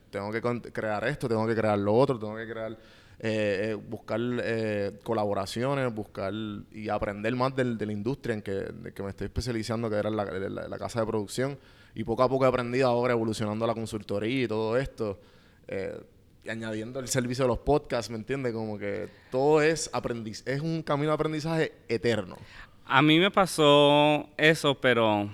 Tengo 0.10 0.32
que 0.32 0.72
crear 0.72 1.08
esto, 1.08 1.28
tengo 1.28 1.46
que 1.46 1.54
crear 1.54 1.78
lo 1.78 1.94
otro, 1.94 2.18
tengo 2.18 2.36
que 2.38 2.48
crear, 2.50 2.76
eh, 3.20 3.70
eh, 3.72 3.74
buscar 3.76 4.20
eh, 4.22 4.92
colaboraciones, 5.04 5.94
buscar 5.94 6.34
y 6.72 6.90
aprender 6.90 7.36
más 7.36 7.56
del- 7.56 7.78
de 7.78 7.86
la 7.86 7.94
industria 7.94 8.34
en 8.36 8.42
que, 8.42 8.52
de 8.52 8.94
que 8.94 9.04
me 9.04 9.10
estoy 9.10 9.26
especializando, 9.26 9.90
que 9.90 9.96
era 9.96 10.10
la, 10.10 10.26
la- 10.26 10.68
la 10.68 10.78
casa 10.78 11.00
de 11.00 11.06
producción. 11.08 11.58
Y 11.96 12.04
poco 12.04 12.24
a 12.24 12.30
poco 12.30 12.44
he 12.46 12.48
aprendido 12.48 12.88
ahora 12.90 13.14
evolucionando 13.14 13.66
la 13.66 13.74
consultoría 13.74 14.44
y 14.44 14.48
todo 14.48 14.78
esto. 14.78 15.20
eh, 15.68 15.98
y 16.44 16.50
añadiendo 16.50 17.00
el 17.00 17.08
servicio 17.08 17.46
de 17.46 17.48
los 17.48 17.58
podcasts, 17.60 18.12
¿me 18.12 18.18
entiendes? 18.18 18.54
Como 18.54 18.78
que 18.78 19.10
todo 19.32 19.64
es 19.64 19.90
aprendiz, 19.94 20.44
es 20.46 20.62
un 20.62 20.84
camino 20.84 21.08
de 21.08 21.16
aprendizaje 21.16 21.72
eterno. 21.90 22.38
A 22.86 23.02
mí 23.02 23.18
me 23.20 23.32
pasó 23.32 24.30
eso, 24.38 24.76
pero 24.80 25.28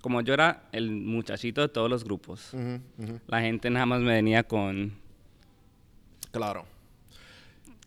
como 0.00 0.22
yo 0.22 0.32
era 0.32 0.62
el 0.72 0.90
muchachito 0.90 1.60
de 1.60 1.68
todos 1.68 1.90
los 1.90 2.02
grupos, 2.02 2.54
Ujú, 2.54 2.80
ujú. 2.96 3.20
la 3.26 3.40
gente 3.42 3.68
nada 3.68 3.84
más 3.84 4.00
me 4.00 4.12
venía 4.14 4.42
con, 4.44 4.94
Claro. 6.30 6.64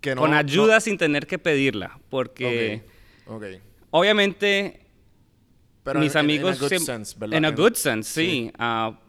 Que 0.02 0.16
no- 0.16 0.22
con 0.22 0.32
no- 0.32 0.38
ayuda 0.38 0.80
sin 0.82 0.98
tener 0.98 1.28
que 1.28 1.38
pedirla. 1.40 2.00
Porque 2.10 2.82
Ok. 3.26 3.34
ok. 3.36 3.46
obviamente 3.92 4.82
Pero 5.84 6.00
mis 6.00 6.14
en- 6.16 6.20
amigos... 6.20 6.58
En 6.58 6.66
a 6.66 6.68
good 6.70 6.86
sense, 6.86 7.16
¿verdad? 7.20 7.38
En 7.38 7.46
a 7.46 7.52
good 7.52 7.74
sense, 7.76 8.12
sí. 8.12 8.52
Ah, 8.58 9.00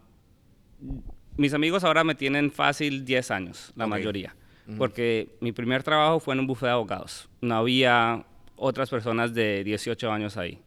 mis 1.37 1.53
amigos 1.53 1.83
ahora 1.83 2.03
me 2.03 2.15
tienen 2.15 2.51
fácil 2.51 3.05
10 3.05 3.31
años, 3.31 3.71
la 3.75 3.85
Ok. 3.85 3.89
mayoría. 3.89 4.35
Porque 4.77 5.35
mi 5.41 5.51
primer 5.51 5.83
trabajo 5.83 6.21
fue 6.21 6.33
en 6.35 6.39
un 6.39 6.47
bufete 6.47 6.67
de 6.67 6.71
abogados. 6.71 7.27
No 7.41 7.55
había 7.57 8.25
otras 8.55 8.89
personas 8.89 9.33
de 9.33 9.61
18 9.65 10.09
años 10.09 10.37
ahí. 10.37 10.59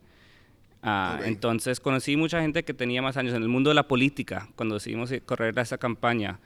Ah, 0.82 1.16
Ok. 1.18 1.26
Entonces 1.26 1.80
conocí 1.80 2.14
mucha 2.16 2.42
gente 2.42 2.62
que 2.62 2.74
tenía 2.74 3.00
más 3.00 3.16
años 3.16 3.32
en 3.34 3.42
el 3.42 3.48
mundo 3.48 3.70
de 3.70 3.74
la 3.74 3.88
política, 3.88 4.48
cuando 4.54 4.74
decidimos 4.74 5.10
correr 5.24 5.58
esa 5.58 5.78
campaña. 5.78 6.38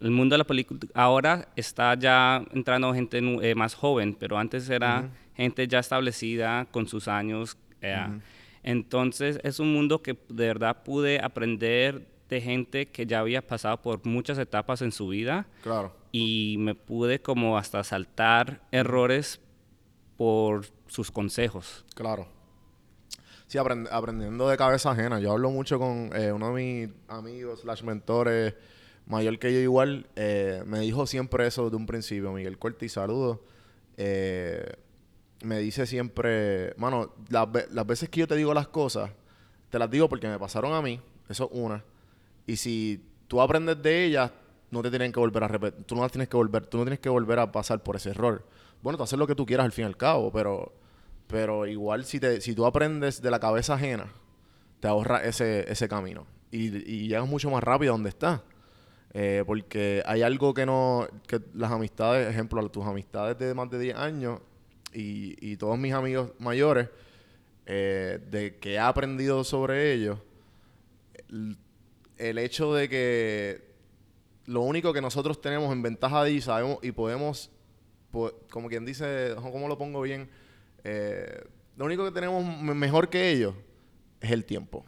El 0.00 0.10
mundo 0.10 0.34
de 0.34 0.38
la 0.38 0.44
política 0.44 0.86
ahora 0.94 1.48
está 1.56 1.94
ya 1.94 2.44
entrando 2.52 2.92
gente 2.92 3.18
eh, 3.18 3.54
más 3.54 3.74
joven, 3.74 4.14
pero 4.18 4.36
antes 4.38 4.68
era 4.68 5.08
gente 5.36 5.66
ya 5.66 5.78
establecida 5.78 6.66
con 6.70 6.86
sus 6.86 7.08
años. 7.08 7.56
eh, 7.80 8.20
Entonces 8.62 9.38
es 9.42 9.60
un 9.60 9.72
mundo 9.72 10.02
que 10.02 10.12
de 10.28 10.46
verdad 10.46 10.82
pude 10.84 11.20
aprender 11.20 12.06
de 12.28 12.40
gente 12.40 12.86
que 12.86 13.06
ya 13.06 13.20
había 13.20 13.46
pasado 13.46 13.80
por 13.82 14.04
muchas 14.06 14.38
etapas 14.38 14.80
en 14.82 14.92
su 14.92 15.08
vida 15.08 15.46
Claro. 15.62 15.94
y 16.12 16.56
me 16.58 16.74
pude 16.74 17.20
como 17.20 17.56
hasta 17.58 17.84
saltar 17.84 18.62
errores 18.72 19.40
por 20.16 20.66
sus 20.86 21.10
consejos. 21.10 21.84
Claro. 21.94 22.26
Sí, 23.46 23.58
aprend- 23.58 23.88
aprendiendo 23.92 24.48
de 24.48 24.56
cabeza 24.56 24.90
ajena. 24.90 25.20
Yo 25.20 25.32
hablo 25.32 25.50
mucho 25.50 25.78
con 25.78 26.10
eh, 26.14 26.32
uno 26.32 26.54
de 26.54 26.62
mis 26.62 26.90
amigos, 27.08 27.60
slash 27.60 27.82
mentores, 27.82 28.54
mayor 29.06 29.38
que 29.38 29.52
yo 29.52 29.58
igual, 29.60 30.06
eh, 30.16 30.62
me 30.66 30.80
dijo 30.80 31.06
siempre 31.06 31.46
eso 31.46 31.64
desde 31.64 31.76
un 31.76 31.86
principio. 31.86 32.32
Miguel 32.32 32.58
Corti, 32.58 32.88
saludos. 32.88 33.38
Eh, 33.96 34.64
me 35.42 35.58
dice 35.58 35.86
siempre, 35.86 36.74
mano, 36.76 37.12
las, 37.28 37.50
ve- 37.50 37.66
las 37.70 37.86
veces 37.86 38.08
que 38.08 38.20
yo 38.20 38.26
te 38.26 38.36
digo 38.36 38.54
las 38.54 38.68
cosas, 38.68 39.10
te 39.70 39.78
las 39.78 39.90
digo 39.90 40.08
porque 40.08 40.28
me 40.28 40.38
pasaron 40.38 40.72
a 40.72 40.80
mí, 40.82 41.00
eso 41.28 41.44
es 41.52 41.58
una. 41.60 41.84
Y 42.46 42.56
si 42.56 43.04
tú 43.28 43.40
aprendes 43.40 43.80
de 43.82 44.04
ellas, 44.04 44.32
no 44.70 44.82
te 44.82 44.90
tienen 44.90 45.12
que 45.12 45.20
volver 45.20 45.44
a 45.44 45.48
repetir, 45.48 45.84
tú 45.84 45.96
no 45.96 46.08
tienes 46.08 46.28
que 46.28 46.36
volver, 46.36 46.66
tú 46.66 46.78
no 46.78 46.84
tienes 46.84 47.00
que 47.00 47.08
volver 47.08 47.38
a 47.38 47.52
pasar 47.52 47.82
por 47.82 47.96
ese 47.96 48.10
error. 48.10 48.44
Bueno, 48.82 48.96
tú 48.96 49.04
haces 49.04 49.18
lo 49.18 49.26
que 49.26 49.34
tú 49.34 49.44
quieras 49.46 49.64
al 49.64 49.72
fin 49.72 49.84
y 49.84 49.86
al 49.86 49.96
cabo, 49.96 50.32
pero, 50.32 50.72
pero 51.26 51.66
igual 51.66 52.04
si 52.04 52.20
te, 52.20 52.40
si 52.40 52.54
tú 52.54 52.64
aprendes 52.66 53.20
de 53.22 53.30
la 53.30 53.38
cabeza 53.40 53.74
ajena, 53.74 54.12
te 54.80 54.88
ahorra 54.88 55.22
ese, 55.24 55.70
ese 55.70 55.88
camino. 55.88 56.26
Y, 56.50 56.66
y 56.90 57.08
llegas 57.08 57.28
mucho 57.28 57.50
más 57.50 57.62
rápido 57.62 57.92
a 57.92 57.96
donde 57.96 58.10
estás. 58.10 58.40
Eh, 59.16 59.44
porque 59.46 60.02
hay 60.06 60.22
algo 60.22 60.52
que 60.54 60.66
no, 60.66 61.06
que 61.28 61.40
las 61.54 61.70
amistades, 61.70 62.28
ejemplo, 62.28 62.68
tus 62.68 62.84
amistades 62.84 63.38
de 63.38 63.54
más 63.54 63.70
de 63.70 63.78
10 63.78 63.96
años 63.96 64.40
y, 64.92 65.36
y 65.40 65.56
todos 65.56 65.78
mis 65.78 65.92
amigos 65.92 66.32
mayores, 66.40 66.88
eh, 67.66 68.18
de 68.30 68.56
que 68.58 68.72
he 68.74 68.78
aprendido 68.78 69.44
sobre 69.44 69.92
ellos, 69.92 70.18
el, 71.28 71.56
el 72.18 72.38
hecho 72.38 72.74
de 72.74 72.88
que 72.88 73.64
lo 74.46 74.62
único 74.62 74.92
que 74.92 75.00
nosotros 75.00 75.40
tenemos 75.40 75.72
en 75.72 75.82
ventaja 75.82 76.24
de 76.24 76.30
ellos 76.30 76.44
sabemos 76.44 76.78
y 76.82 76.90
podemos, 76.92 77.50
po- 78.10 78.32
como 78.50 78.68
quien 78.68 78.84
dice, 78.84 79.34
¿cómo 79.40 79.68
lo 79.68 79.78
pongo 79.78 80.00
bien? 80.02 80.28
Eh, 80.82 81.44
lo 81.76 81.84
único 81.86 82.04
que 82.04 82.10
tenemos 82.10 82.44
me- 82.60 82.74
mejor 82.74 83.08
que 83.08 83.30
ellos 83.30 83.54
es 84.20 84.32
el 84.32 84.44
tiempo. 84.44 84.84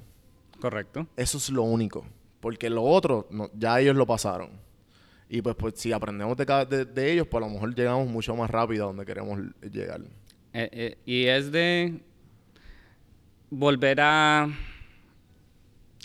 Correcto. 0.61 1.07
Eso 1.17 1.39
es 1.39 1.49
lo 1.51 1.63
único. 1.63 2.05
Porque 2.41 2.69
lo 2.71 2.83
otro, 2.83 3.27
no- 3.31 3.51
ya 3.55 3.81
ellos 3.81 3.97
lo 3.97 4.07
pasaron. 4.07 4.51
Y 5.29 5.43
pues, 5.43 5.57
pues 5.57 5.75
si 5.77 5.93
aprendemos 5.93 6.37
de, 6.37 6.47
cada- 6.47 6.65
de, 6.65 6.85
de 6.85 7.13
ellos, 7.13 7.27
pues 7.29 7.43
a 7.43 7.47
lo 7.49 7.53
mejor 7.53 7.75
llegamos 7.75 8.07
mucho 8.09 8.37
más 8.37 8.51
rápido 8.51 8.85
a 8.85 8.87
donde 8.89 9.05
queremos 9.05 9.41
llegar. 9.73 10.01
Eh, 10.53 10.69
eh, 10.73 10.99
y 11.05 11.27
es 11.27 11.51
de 11.53 12.01
volver 13.51 14.01
a 14.01 14.49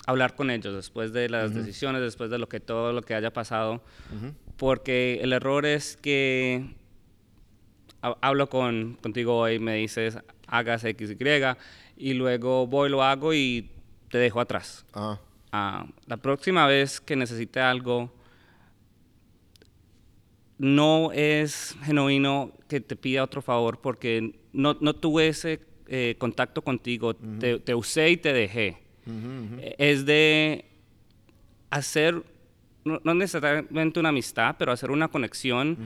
hablar 0.06 0.36
con 0.36 0.50
ellos 0.50 0.74
después 0.76 1.14
de 1.14 1.30
las 1.30 1.54
decisiones, 1.54 2.02
después 2.02 2.30
de 2.30 2.38
lo 2.40 2.50
que 2.50 2.60
todo 2.60 2.92
lo 2.94 3.02
que 3.02 3.14
haya 3.14 3.32
pasado, 3.32 3.82
porque 4.58 5.20
el 5.22 5.34
error 5.34 5.66
es 5.66 5.96
que 5.98 6.74
ha- 8.02 8.18
hablo 8.22 8.50
con 8.50 8.98
contigo 9.02 9.38
hoy, 9.38 9.60
me 9.60 9.76
dices 9.76 10.18
hagas 10.48 10.84
X, 10.84 11.12
Y, 11.12 11.18
y 11.98 12.14
luego 12.14 12.68
voy 12.68 12.90
lo 12.90 13.04
hago 13.04 13.34
y 13.34 13.70
te 14.10 14.18
dejo 14.18 14.40
atrás. 14.42 14.86
Ah, 14.94 15.20
Ah, 15.52 15.86
la 16.08 16.18
próxima 16.18 16.66
vez 16.68 17.02
que 17.02 17.16
necesite 17.16 17.60
algo, 17.60 18.14
no 20.58 21.12
es 21.12 21.76
genuino 21.84 22.52
que 22.68 22.80
te 22.82 22.96
pida 22.96 23.24
otro 23.24 23.42
favor 23.42 23.80
porque 23.82 24.40
no, 24.54 24.78
no 24.80 24.94
tuve 24.96 25.28
ese 25.28 25.60
eh, 25.88 26.16
contacto 26.20 26.62
contigo, 26.62 27.16
te, 27.40 27.60
te 27.60 27.76
usé 27.76 28.12
y 28.12 28.18
te 28.18 28.32
dejé. 28.32 28.78
Eh, 29.60 29.76
Es 29.78 30.06
de 30.06 30.66
hacer, 31.70 32.22
no, 32.86 33.02
no 33.04 33.14
necesariamente 33.14 34.00
una 34.00 34.10
amistad, 34.10 34.56
pero 34.60 34.72
hacer 34.72 34.92
una 34.92 35.08
conexión 35.08 35.78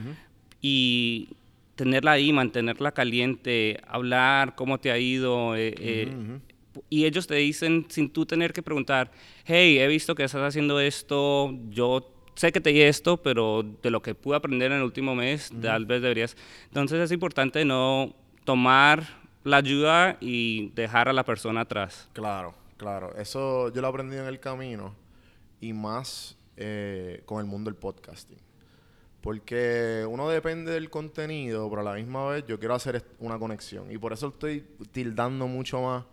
y 0.60 1.30
tenerla 1.74 2.12
ahí, 2.12 2.32
mantenerla 2.32 2.92
caliente, 2.92 3.80
hablar 3.88 4.54
cómo 4.54 4.78
te 4.78 4.90
ha 4.92 4.98
ido. 4.98 5.56
eh, 5.56 5.74
eh, 5.78 6.08
y 6.88 7.04
ellos 7.04 7.26
te 7.26 7.34
dicen 7.34 7.86
sin 7.88 8.10
tú 8.10 8.26
tener 8.26 8.52
que 8.52 8.62
preguntar, 8.62 9.10
hey, 9.44 9.78
he 9.78 9.86
visto 9.86 10.14
que 10.14 10.24
estás 10.24 10.42
haciendo 10.42 10.80
esto, 10.80 11.54
yo 11.70 12.12
sé 12.34 12.52
que 12.52 12.60
te 12.60 12.70
di 12.70 12.82
esto, 12.82 13.16
pero 13.16 13.62
de 13.82 13.90
lo 13.90 14.02
que 14.02 14.14
pude 14.14 14.36
aprender 14.36 14.70
en 14.70 14.78
el 14.78 14.84
último 14.84 15.14
mes, 15.14 15.52
tal 15.60 15.86
vez 15.86 16.02
deberías. 16.02 16.36
Entonces 16.66 17.00
es 17.00 17.12
importante 17.12 17.64
no 17.64 18.14
tomar 18.44 19.04
la 19.42 19.58
ayuda 19.58 20.16
y 20.20 20.70
dejar 20.70 21.08
a 21.08 21.12
la 21.12 21.24
persona 21.24 21.62
atrás. 21.62 22.08
claro, 22.12 22.54
claro. 22.76 23.14
Eso 23.16 23.72
yo 23.72 23.80
lo 23.80 23.88
aprendí 23.88 24.16
en 24.16 24.26
el 24.26 24.40
camino 24.40 24.94
y 25.60 25.72
más 25.72 26.36
eh, 26.56 27.22
con 27.24 27.40
el 27.40 27.46
mundo 27.46 27.70
del 27.70 27.78
podcasting. 27.78 28.38
Porque 29.20 30.06
uno 30.08 30.28
depende 30.28 30.72
del 30.72 30.88
contenido, 30.88 31.68
pero 31.68 31.80
a 31.80 31.84
la 31.84 31.94
misma 31.94 32.28
vez 32.28 32.44
yo 32.46 32.58
quiero 32.58 32.74
hacer 32.74 33.04
una 33.18 33.38
conexión. 33.38 33.90
Y 33.90 33.98
por 33.98 34.12
eso 34.12 34.28
estoy 34.28 34.64
tildando 34.92 35.48
mucho 35.48 35.80
más 35.80 36.04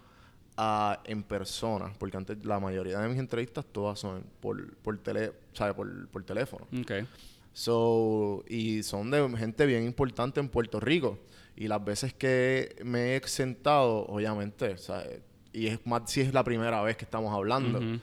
a- 0.57 1.01
en 1.05 1.23
persona. 1.23 1.91
Porque 1.97 2.17
antes 2.17 2.43
la 2.45 2.59
mayoría 2.59 2.99
de 2.99 3.07
mis 3.09 3.19
entrevistas 3.19 3.65
todas 3.71 3.99
son 3.99 4.23
por, 4.39 4.75
por, 4.77 4.97
tele, 4.99 5.31
¿sabe? 5.53 5.73
por, 5.73 6.07
por 6.09 6.23
teléfono. 6.23 6.67
Okay. 6.81 7.07
So, 7.53 8.43
y 8.47 8.83
son 8.83 9.11
de 9.11 9.29
gente 9.37 9.65
bien 9.65 9.83
importante 9.83 10.39
en 10.39 10.49
Puerto 10.49 10.79
Rico. 10.79 11.19
Y 11.55 11.67
las 11.67 11.83
veces 11.83 12.13
que 12.13 12.75
me 12.83 13.15
he 13.15 13.27
sentado, 13.27 14.05
obviamente, 14.07 14.77
sea, 14.79 15.03
y 15.51 15.67
es 15.67 15.79
más 15.85 16.09
si 16.11 16.21
es 16.21 16.33
la 16.33 16.43
primera 16.43 16.81
vez 16.81 16.97
que 16.97 17.05
estamos 17.05 17.31
hablando. 17.33 17.77
Ujú. 17.77 17.99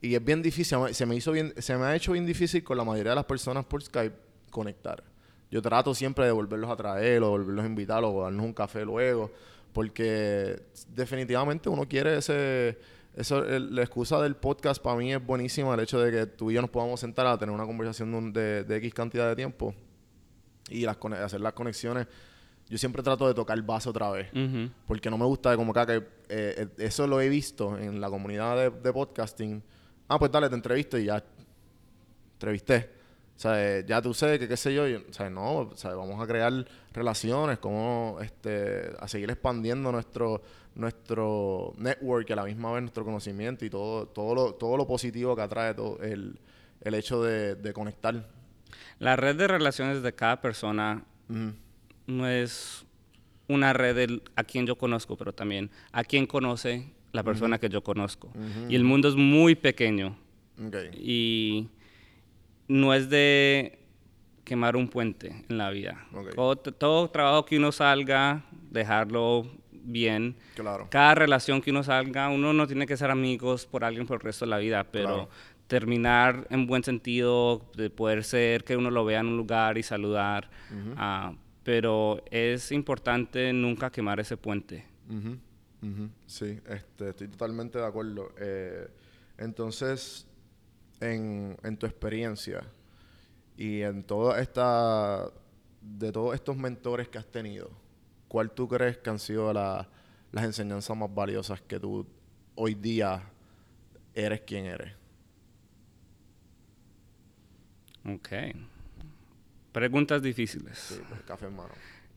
Y 0.00 0.14
es 0.14 0.24
bien 0.24 0.42
difícil, 0.42 0.78
se 0.94 1.06
me 1.06 1.16
hizo 1.16 1.32
bien, 1.32 1.52
se 1.58 1.76
me 1.76 1.84
ha 1.84 1.94
hecho 1.94 2.12
bien 2.12 2.24
difícil 2.24 2.64
con 2.64 2.78
la 2.78 2.84
mayoría 2.84 3.10
de 3.10 3.16
las 3.16 3.24
personas 3.26 3.64
por 3.66 3.82
Skype 3.82 4.14
conectar. 4.50 5.02
Yo 5.50 5.60
trato 5.60 5.94
siempre 5.94 6.24
de 6.24 6.32
volverlos 6.32 6.70
a 6.70 6.76
traer 6.76 7.22
o 7.22 7.30
volverlos 7.30 7.64
a 7.64 7.68
invitar 7.68 8.02
o 8.04 8.22
darnos 8.22 8.44
un 8.44 8.52
café 8.54 8.84
luego, 8.84 9.30
porque 9.78 10.60
definitivamente 10.88 11.68
uno 11.68 11.86
quiere 11.86 12.18
ese, 12.18 12.76
eso, 13.14 13.44
el- 13.44 13.76
la 13.76 13.82
excusa 13.82 14.20
del 14.20 14.34
podcast 14.34 14.82
para 14.82 14.96
mí 14.96 15.14
es 15.14 15.24
buenísima, 15.24 15.72
el 15.74 15.78
hecho 15.78 16.00
de 16.00 16.10
que 16.10 16.26
tú 16.26 16.50
y 16.50 16.54
yo 16.54 16.60
nos 16.60 16.70
podamos 16.70 16.98
sentar 16.98 17.28
a 17.28 17.38
tener 17.38 17.54
una 17.54 17.64
conversación 17.64 18.32
de, 18.32 18.64
de, 18.64 18.76
X 18.78 18.92
cantidad 18.92 19.28
de 19.28 19.36
tiempo 19.36 19.72
y 20.68 20.80
las, 20.80 20.96
hacer 21.22 21.40
las 21.40 21.52
conexiones. 21.52 22.08
Yo 22.68 22.76
siempre 22.76 23.04
trato 23.04 23.28
de 23.28 23.34
tocar 23.34 23.62
base 23.62 23.88
otra 23.88 24.10
vez. 24.10 24.32
Ujú. 24.32 24.68
Porque 24.88 25.10
no 25.10 25.16
me 25.16 25.26
gusta 25.26 25.52
de 25.52 25.56
como 25.56 25.72
que, 25.72 25.86
que, 25.86 25.94
eh, 25.94 26.02
eh, 26.28 26.68
eso 26.78 27.06
lo 27.06 27.20
he 27.20 27.28
visto 27.28 27.78
en 27.78 28.00
la 28.00 28.10
comunidad 28.10 28.56
de, 28.56 28.70
de 28.70 28.92
podcasting. 28.92 29.62
Ah, 30.08 30.18
pues 30.18 30.32
dale, 30.32 30.48
te 30.48 30.56
entrevisto 30.56 30.98
y 30.98 31.04
ya 31.04 31.22
entrevisté. 32.32 32.90
O 33.36 33.40
sea, 33.40 33.78
eh, 33.78 33.84
ya 33.86 34.02
tú 34.02 34.12
sé 34.12 34.40
que 34.40 34.48
qué 34.48 34.56
sé 34.56 34.74
yo, 34.74 34.88
y, 34.88 34.96
o 34.96 35.12
sea, 35.12 35.30
no, 35.30 35.58
o 35.58 35.76
sea, 35.76 35.94
vamos 35.94 36.20
a 36.20 36.26
crear 36.26 36.66
relaciones, 36.98 37.58
como 37.58 38.18
este, 38.20 38.90
a 38.98 39.08
seguir 39.08 39.30
expandiendo 39.30 39.90
nuestro 39.92 40.42
nuestro 40.74 41.74
network 41.76 42.28
y 42.30 42.32
a 42.32 42.36
la 42.36 42.44
misma 42.44 42.70
vez 42.72 42.82
nuestro 42.82 43.04
conocimiento 43.04 43.64
y 43.64 43.70
todo 43.70 44.06
todo 44.06 44.34
lo, 44.34 44.54
todo 44.54 44.76
lo 44.76 44.86
positivo 44.86 45.34
que 45.34 45.42
atrae 45.42 45.74
todo 45.74 45.98
el, 46.00 46.38
el 46.82 46.94
hecho 46.94 47.22
de, 47.22 47.56
de 47.56 47.72
conectar. 47.72 48.28
La 49.00 49.16
red 49.16 49.34
de 49.36 49.48
relaciones 49.48 50.02
de 50.02 50.14
cada 50.14 50.40
persona 50.40 51.02
no 52.06 52.28
es 52.28 52.84
una 53.48 53.72
red 53.72 53.96
de 53.96 54.22
a 54.36 54.44
quien 54.44 54.66
yo 54.66 54.76
conozco, 54.78 55.16
pero 55.16 55.32
también 55.32 55.70
a 55.90 56.04
quien 56.04 56.26
conoce 56.26 56.92
la 57.12 57.22
persona 57.24 57.58
que 57.58 57.68
yo 57.68 57.82
conozco. 57.82 58.30
Y 58.68 58.76
el 58.76 58.84
mundo 58.84 59.08
es 59.08 59.16
muy 59.16 59.54
pequeño 59.56 60.16
Ok. 60.64 60.76
y 60.94 61.68
no 62.68 62.92
es 62.94 63.08
de 63.10 63.77
quemar 64.48 64.74
un 64.76 64.88
puente 64.88 65.44
en 65.48 65.58
la 65.58 65.70
vida. 65.70 66.04
Todo, 66.34 66.56
todo 66.56 67.08
trabajo 67.10 67.44
que 67.44 67.56
uno 67.56 67.70
salga, 67.70 68.42
dejarlo 68.70 69.46
bien. 69.70 70.34
Claro. 70.56 70.88
Cada 70.90 71.14
relación 71.14 71.60
que 71.62 71.70
uno 71.70 71.82
salga, 71.84 72.28
uno 72.30 72.52
no 72.52 72.66
tiene 72.66 72.86
que 72.86 72.96
ser 72.96 73.10
amigos 73.10 73.66
por 73.66 73.84
alguien 73.84 74.06
por 74.06 74.16
el 74.16 74.20
resto 74.22 74.44
de 74.44 74.50
la 74.50 74.58
vida, 74.58 74.84
pero 74.90 75.08
Claro. 75.08 75.28
terminar 75.68 76.46
en 76.50 76.66
buen 76.66 76.82
sentido, 76.82 77.70
de 77.76 77.90
poder 77.90 78.24
ser 78.24 78.64
que 78.64 78.76
uno 78.76 78.90
lo 78.90 79.04
vea 79.04 79.20
en 79.20 79.26
un 79.26 79.36
lugar 79.36 79.78
y 79.78 79.82
saludar. 79.82 80.50
ah, 80.96 81.32
pero 81.62 82.22
es 82.30 82.72
importante 82.72 83.52
nunca 83.52 83.90
quemar 83.90 84.18
ese 84.20 84.36
puente. 84.38 84.86
Sí, 86.26 86.58
este, 86.68 87.10
estoy 87.10 87.28
totalmente 87.28 87.78
de 87.78 87.86
acuerdo. 87.86 88.32
Eh, 88.40 88.88
entonces, 89.38 90.26
en, 91.00 91.56
en 91.62 91.76
tu 91.76 91.86
experiencia 91.86 92.62
y 93.58 93.82
en 93.82 94.04
toda 94.04 94.40
esta, 94.40 95.30
de 95.82 96.12
todos 96.12 96.34
estos 96.34 96.56
mentores 96.56 97.08
que 97.08 97.18
has 97.18 97.26
tenido, 97.26 97.70
¿cuál 98.28 98.50
tú 98.52 98.66
crees 98.68 98.96
que 98.98 99.10
han 99.10 99.18
sido 99.18 99.52
la- 99.52 99.86
las 100.32 100.44
enseñanzas 100.44 100.96
más 100.96 101.12
valiosas 101.14 101.60
que 101.60 101.78
tú 101.80 102.06
hoy 102.54 102.74
día 102.74 103.20
eres 104.14 104.40
quien 104.42 104.64
eres? 104.66 104.92
Ok. 108.06 108.28
Preguntas 109.72 110.22
difíciles. 110.22 110.78
Sí, 110.78 111.00
pues, 111.08 111.20
café 111.22 111.46
en 111.46 111.56
mano. 111.56 111.70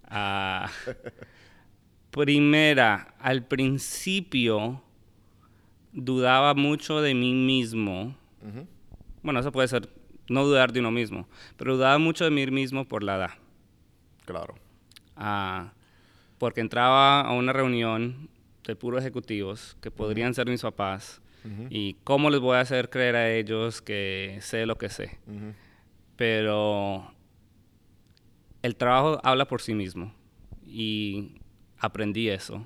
Ah, 0.06 0.70
primera, 2.12 3.14
al 3.20 3.46
principio 3.46 4.82
dudaba 5.92 6.54
mucho 6.54 7.02
de 7.02 7.14
mí 7.14 7.34
mismo. 7.34 8.16
Bueno, 9.24 9.40
eso 9.40 9.52
puede 9.52 9.68
ser 9.68 9.90
no 10.32 10.46
dudar 10.46 10.72
de 10.72 10.80
uno 10.80 10.91
mismo, 10.91 11.28
pero 11.58 11.76
dudaba 11.76 11.98
mucho 11.98 12.24
de 12.24 12.32
mí 12.32 12.46
mismo 12.48 12.88
por 12.88 13.04
la 13.04 13.15
edad. 13.15 13.32
Claro. 14.26 14.56
Ah, 15.15 15.74
porque 16.38 16.62
entraba 16.62 17.22
a 17.22 17.34
una 17.34 17.54
reunión 17.54 18.30
de 18.65 18.76
puro 18.76 18.98
ejecutivos 18.98 19.78
que 19.82 19.91
podrían 19.91 20.34
ser 20.34 20.48
mis 20.48 20.62
papás 20.62 21.22
y 21.70 21.96
cómo 22.04 22.30
les 22.30 22.39
voy 22.39 22.58
a 22.58 22.62
hacer 22.62 22.89
creer 22.89 23.15
a 23.15 23.32
ellos 23.32 23.82
que 23.82 24.38
sé 24.41 24.65
lo 24.65 24.78
que 24.78 24.89
sé. 24.89 25.20
Pero 26.15 27.12
el 28.62 28.76
trabajo 28.76 29.20
habla 29.24 29.48
por 29.48 29.62
sí 29.62 29.74
mismo 29.74 30.13
y 30.65 31.41
aprendí 31.80 32.30
eso. 32.30 32.65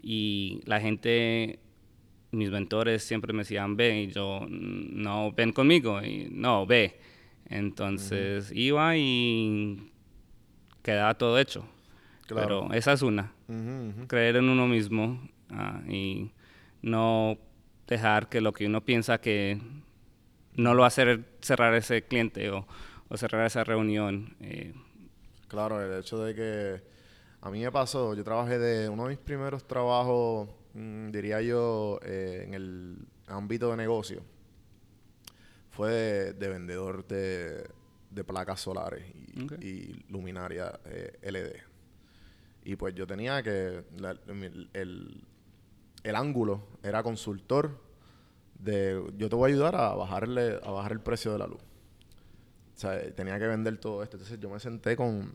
Y 0.00 0.60
la 0.66 0.80
gente, 0.80 1.58
mis 2.30 2.50
mentores 2.50 3.02
siempre 3.02 3.32
me 3.32 3.40
decían, 3.40 3.76
ve, 3.76 4.02
y 4.02 4.06
yo, 4.08 4.46
no, 4.48 5.32
ven 5.32 5.52
conmigo, 5.52 6.02
y 6.02 6.28
no, 6.30 6.66
ve. 6.66 6.98
Entonces 7.48 8.50
iba 8.52 8.96
y 8.96 9.90
quedaba 10.82 11.14
todo 11.14 11.38
hecho. 11.38 11.64
Pero 12.28 12.72
esa 12.72 12.92
es 12.92 13.02
una. 13.02 13.32
Creer 14.08 14.36
en 14.36 14.48
uno 14.48 14.66
mismo 14.66 15.20
ah, 15.50 15.80
y 15.88 16.32
no 16.82 17.38
dejar 17.86 18.28
que 18.28 18.40
lo 18.40 18.52
que 18.52 18.66
uno 18.66 18.84
piensa 18.84 19.18
que 19.18 19.60
no 20.56 20.74
lo 20.74 20.80
va 20.80 20.86
a 20.86 20.88
hacer 20.88 21.24
cerrar 21.40 21.74
ese 21.74 22.02
cliente 22.02 22.50
o, 22.50 22.66
cerrar 23.14 23.46
esa 23.46 23.62
reunión. 23.62 24.34
Eh. 24.40 24.74
Claro, 25.48 25.80
el 25.80 26.00
hecho 26.00 26.18
de 26.18 26.34
que 26.34 26.82
a 27.40 27.50
mí 27.50 27.60
me 27.62 27.70
pasó, 27.70 28.14
yo 28.14 28.24
trabajé 28.24 28.58
de 28.58 28.88
uno 28.88 29.04
de 29.04 29.10
mis 29.10 29.18
primeros 29.18 29.64
trabajos, 29.64 30.48
mm, 30.76 31.10
diría 31.10 31.40
yo, 31.40 31.98
eh, 32.02 32.44
en 32.46 32.54
el 32.54 33.08
ámbito 33.26 33.70
de 33.70 33.76
negocio. 33.76 34.22
Fue 35.70 36.32
de, 36.32 36.48
vendedor 36.48 37.06
de, 37.06 37.68
placas 38.26 38.60
solares 38.60 39.04
y, 39.60 40.04
luminaria 40.08 40.78
eh, 40.86 41.30
LED. 41.30 41.52
Y 42.64 42.76
pues 42.76 42.94
yo 42.94 43.06
tenía 43.06 43.42
que, 43.42 43.84
el, 44.72 45.24
el 46.02 46.14
ángulo 46.14 46.62
era 46.82 47.02
consultor 47.02 47.78
de 48.58 49.02
yo 49.16 49.28
te 49.28 49.36
voy 49.36 49.50
a 49.50 49.54
ayudar 49.54 49.76
a 49.76 49.94
bajarle 49.94 50.60
a 50.62 50.70
bajar 50.70 50.92
el 50.92 51.00
precio 51.00 51.32
de 51.32 51.38
la 51.38 51.46
luz. 51.46 51.60
O 52.74 52.78
sea, 52.78 53.14
tenía 53.14 53.38
que 53.38 53.46
vender 53.46 53.78
todo 53.78 54.02
esto. 54.02 54.16
Entonces 54.16 54.38
yo 54.38 54.50
me 54.50 54.60
senté 54.60 54.96
con, 54.96 55.34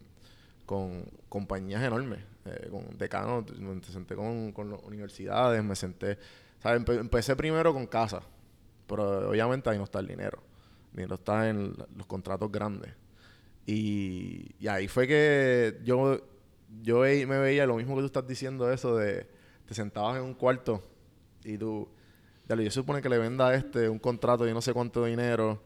con 0.65 1.03
compañías 1.27 1.83
enormes, 1.83 2.19
eh, 2.45 2.67
con 2.69 2.97
decanos, 2.97 3.57
me 3.59 3.81
senté 3.83 4.15
con, 4.15 4.53
universidades, 4.83 5.63
me 5.63 5.75
senté... 5.75 6.17
Empecé 6.63 7.35
primero 7.35 7.73
con 7.73 7.87
casa, 7.87 8.21
pero 8.87 9.29
obviamente 9.29 9.69
ahí 9.69 9.77
no 9.77 9.85
está 9.85 9.99
el 9.99 10.07
dinero. 10.07 10.43
El 10.91 10.97
dinero 10.97 11.15
está 11.15 11.49
en 11.49 11.73
los 11.95 12.05
contratos 12.05 12.51
grandes. 12.51 12.93
Y, 13.65 14.51
y 14.59 14.67
ahí 14.67 14.87
fue 14.87 15.07
que 15.07 15.79
yo, 15.83 16.21
yo 16.83 16.99
me 17.01 17.39
veía 17.39 17.65
lo 17.65 17.75
mismo 17.77 17.95
que 17.95 18.01
tú 18.01 18.05
estás 18.05 18.27
diciendo, 18.27 18.71
eso 18.71 18.95
de 18.95 19.27
te 19.71 19.75
sentabas 19.75 20.17
en 20.17 20.23
un 20.23 20.33
cuarto 20.33 20.83
y 21.45 21.57
tú, 21.57 21.87
dale, 22.45 22.65
yo 22.65 22.71
supone 22.71 23.01
que 23.01 23.07
le 23.07 23.17
venda 23.17 23.47
a 23.47 23.55
este 23.55 23.87
un 23.87 23.99
contrato 23.99 24.43
de 24.43 24.53
no 24.53 24.61
sé 24.61 24.73
cuánto 24.73 25.05
dinero 25.05 25.61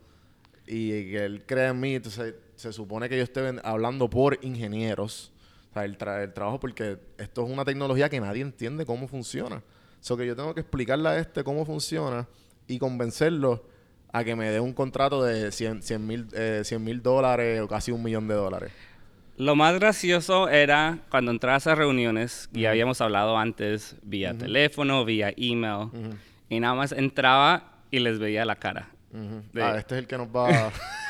y 0.67 0.89
que 1.09 1.25
él 1.25 1.43
cree 1.43 1.69
en 1.69 1.79
mí, 1.79 1.95
entonces 1.95 2.35
se 2.55 2.71
supone 2.71 3.09
que 3.09 3.17
yo 3.17 3.23
esté 3.23 3.41
hablando 3.63 4.07
por 4.07 4.37
ingenieros, 4.43 5.33
sea, 5.75 5.85
el, 5.85 5.97
el 6.21 6.33
trabajo, 6.33 6.59
porque 6.59 6.97
esto 7.17 7.45
es 7.45 7.51
una 7.51 7.65
tecnología 7.65 8.09
que 8.09 8.19
nadie 8.19 8.41
entiende 8.41 8.85
cómo 8.85 9.07
funciona. 9.07 9.61
So 9.99 10.15
que 10.15 10.25
yo 10.25 10.35
tengo 10.35 10.53
que 10.53 10.61
explicarle 10.61 11.09
a 11.09 11.17
este 11.17 11.43
cómo 11.43 11.65
funciona 11.65 12.27
y 12.67 12.79
convencerlo 12.79 13.63
a 14.13 14.23
que 14.23 14.35
me 14.35 14.49
dé 14.49 14.59
un 14.59 14.73
contrato 14.73 15.23
de 15.23 15.51
100 15.51 15.81
mil 16.07 16.27
eh, 16.33 16.63
dólares 17.01 17.61
o 17.61 17.67
casi 17.67 17.91
un 17.91 18.01
millón 18.01 18.27
de 18.27 18.35
dólares. 18.35 18.71
Lo 19.37 19.55
más 19.55 19.77
gracioso 19.77 20.47
era 20.47 20.99
cuando 21.09 21.31
entrabas 21.31 21.67
a 21.67 21.75
reuniones, 21.75 22.49
y 22.53 22.65
habíamos 22.65 23.01
hablado 23.01 23.37
antes 23.37 23.97
vía 24.01 24.33
teléfono, 24.33 25.03
vía 25.03 25.33
email, 25.35 25.89
y 26.47 26.59
nada 26.61 26.75
más 26.75 26.93
entraba 26.93 27.81
y 27.91 27.99
les 27.99 28.17
veía 28.19 28.45
la 28.45 28.55
cara. 28.55 28.87
ah, 29.13 29.75
este 29.77 29.95
es 29.95 29.99
el 29.99 30.07
que 30.07 30.17
nos 30.17 30.27
va 30.27 30.71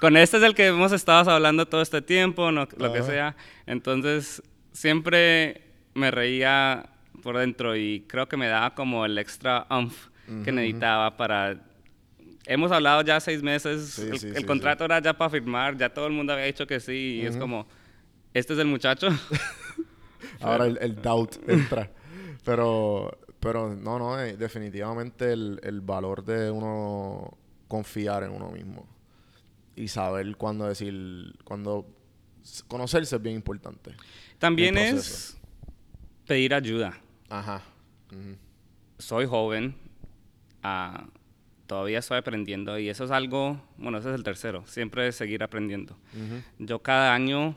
Con 0.00 0.16
este 0.16 0.36
es 0.38 0.42
el 0.42 0.54
que 0.54 0.66
hemos 0.66 0.92
estado 0.92 1.30
hablando 1.30 1.66
todo 1.66 1.82
este 1.82 2.02
tiempo, 2.02 2.50
lo 2.50 2.66
que 2.66 3.02
sea. 3.02 3.36
Entonces, 3.66 4.42
siempre 4.72 5.62
me 5.94 6.10
reía 6.10 6.90
por 7.22 7.38
dentro 7.38 7.74
y 7.76 8.04
creo 8.06 8.28
que 8.28 8.36
me 8.36 8.46
daba 8.46 8.74
como 8.74 9.04
el 9.04 9.18
extra 9.18 9.66
umph 9.70 10.08
que 10.44 10.50
necesitaba 10.50 11.16
para 11.16 11.56
hemos 12.46 12.70
hablado 12.72 13.02
ya 13.02 13.20
seis 13.20 13.42
meses, 13.42 13.98
el, 13.98 14.46
contrato 14.46 14.84
era 14.84 15.00
ya 15.00 15.16
para 15.16 15.30
firmar, 15.30 15.76
ya 15.76 15.92
todo 15.92 16.06
el 16.06 16.12
mundo 16.12 16.32
había 16.32 16.46
dicho 16.46 16.66
que 16.66 16.80
sí, 16.80 17.20
y 17.22 17.26
es 17.26 17.36
como, 17.36 17.66
¿este 18.32 18.52
es 18.52 18.58
el 18.58 18.66
muchacho? 18.66 19.08
Ahora 20.40 20.66
el, 20.66 21.02
doubt 21.02 21.36
entra. 21.48 21.90
Pero, 22.44 23.18
pero 23.40 23.74
no, 23.74 23.98
no, 23.98 24.20
eh, 24.20 24.36
definitivamente 24.36 25.32
el, 25.32 25.58
el, 25.62 25.80
valor 25.80 26.24
de 26.24 26.50
uno 26.50 27.36
confiar 27.66 28.22
en 28.22 28.30
uno 28.30 28.50
mismo 28.50 28.86
y 29.76 29.88
saber 29.88 30.36
cuándo 30.36 30.66
decir, 30.66 31.36
cuándo 31.44 31.86
conocerse 32.66 33.16
es 33.16 33.22
bien 33.22 33.36
importante. 33.36 33.94
También 34.38 34.76
es 34.78 35.36
pedir 36.26 36.54
ayuda. 36.54 36.98
Ajá. 37.28 37.62
Soy 38.98 39.26
joven. 39.26 39.76
Uh, 40.64 41.06
todavía 41.66 41.98
estoy 41.98 42.18
aprendiendo 42.18 42.78
y 42.78 42.88
eso 42.88 43.04
es 43.04 43.10
algo, 43.10 43.60
bueno, 43.76 43.98
ese 43.98 44.08
es 44.08 44.14
el 44.14 44.22
tercero, 44.22 44.66
siempre 44.66 45.12
seguir 45.12 45.42
aprendiendo. 45.42 45.96
Yo 46.58 46.80
cada 46.80 47.14
año 47.14 47.56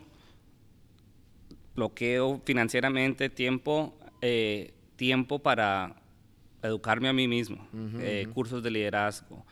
bloqueo 1.74 2.40
financieramente 2.44 3.30
tiempo, 3.30 3.96
eh, 4.20 4.74
tiempo 4.96 5.38
para 5.38 5.96
educarme 6.62 7.08
a 7.08 7.12
mí 7.12 7.26
mismo, 7.26 7.66
eh, 8.00 8.26
cursos 8.34 8.62
de 8.62 8.70
liderazgo. 8.70 9.44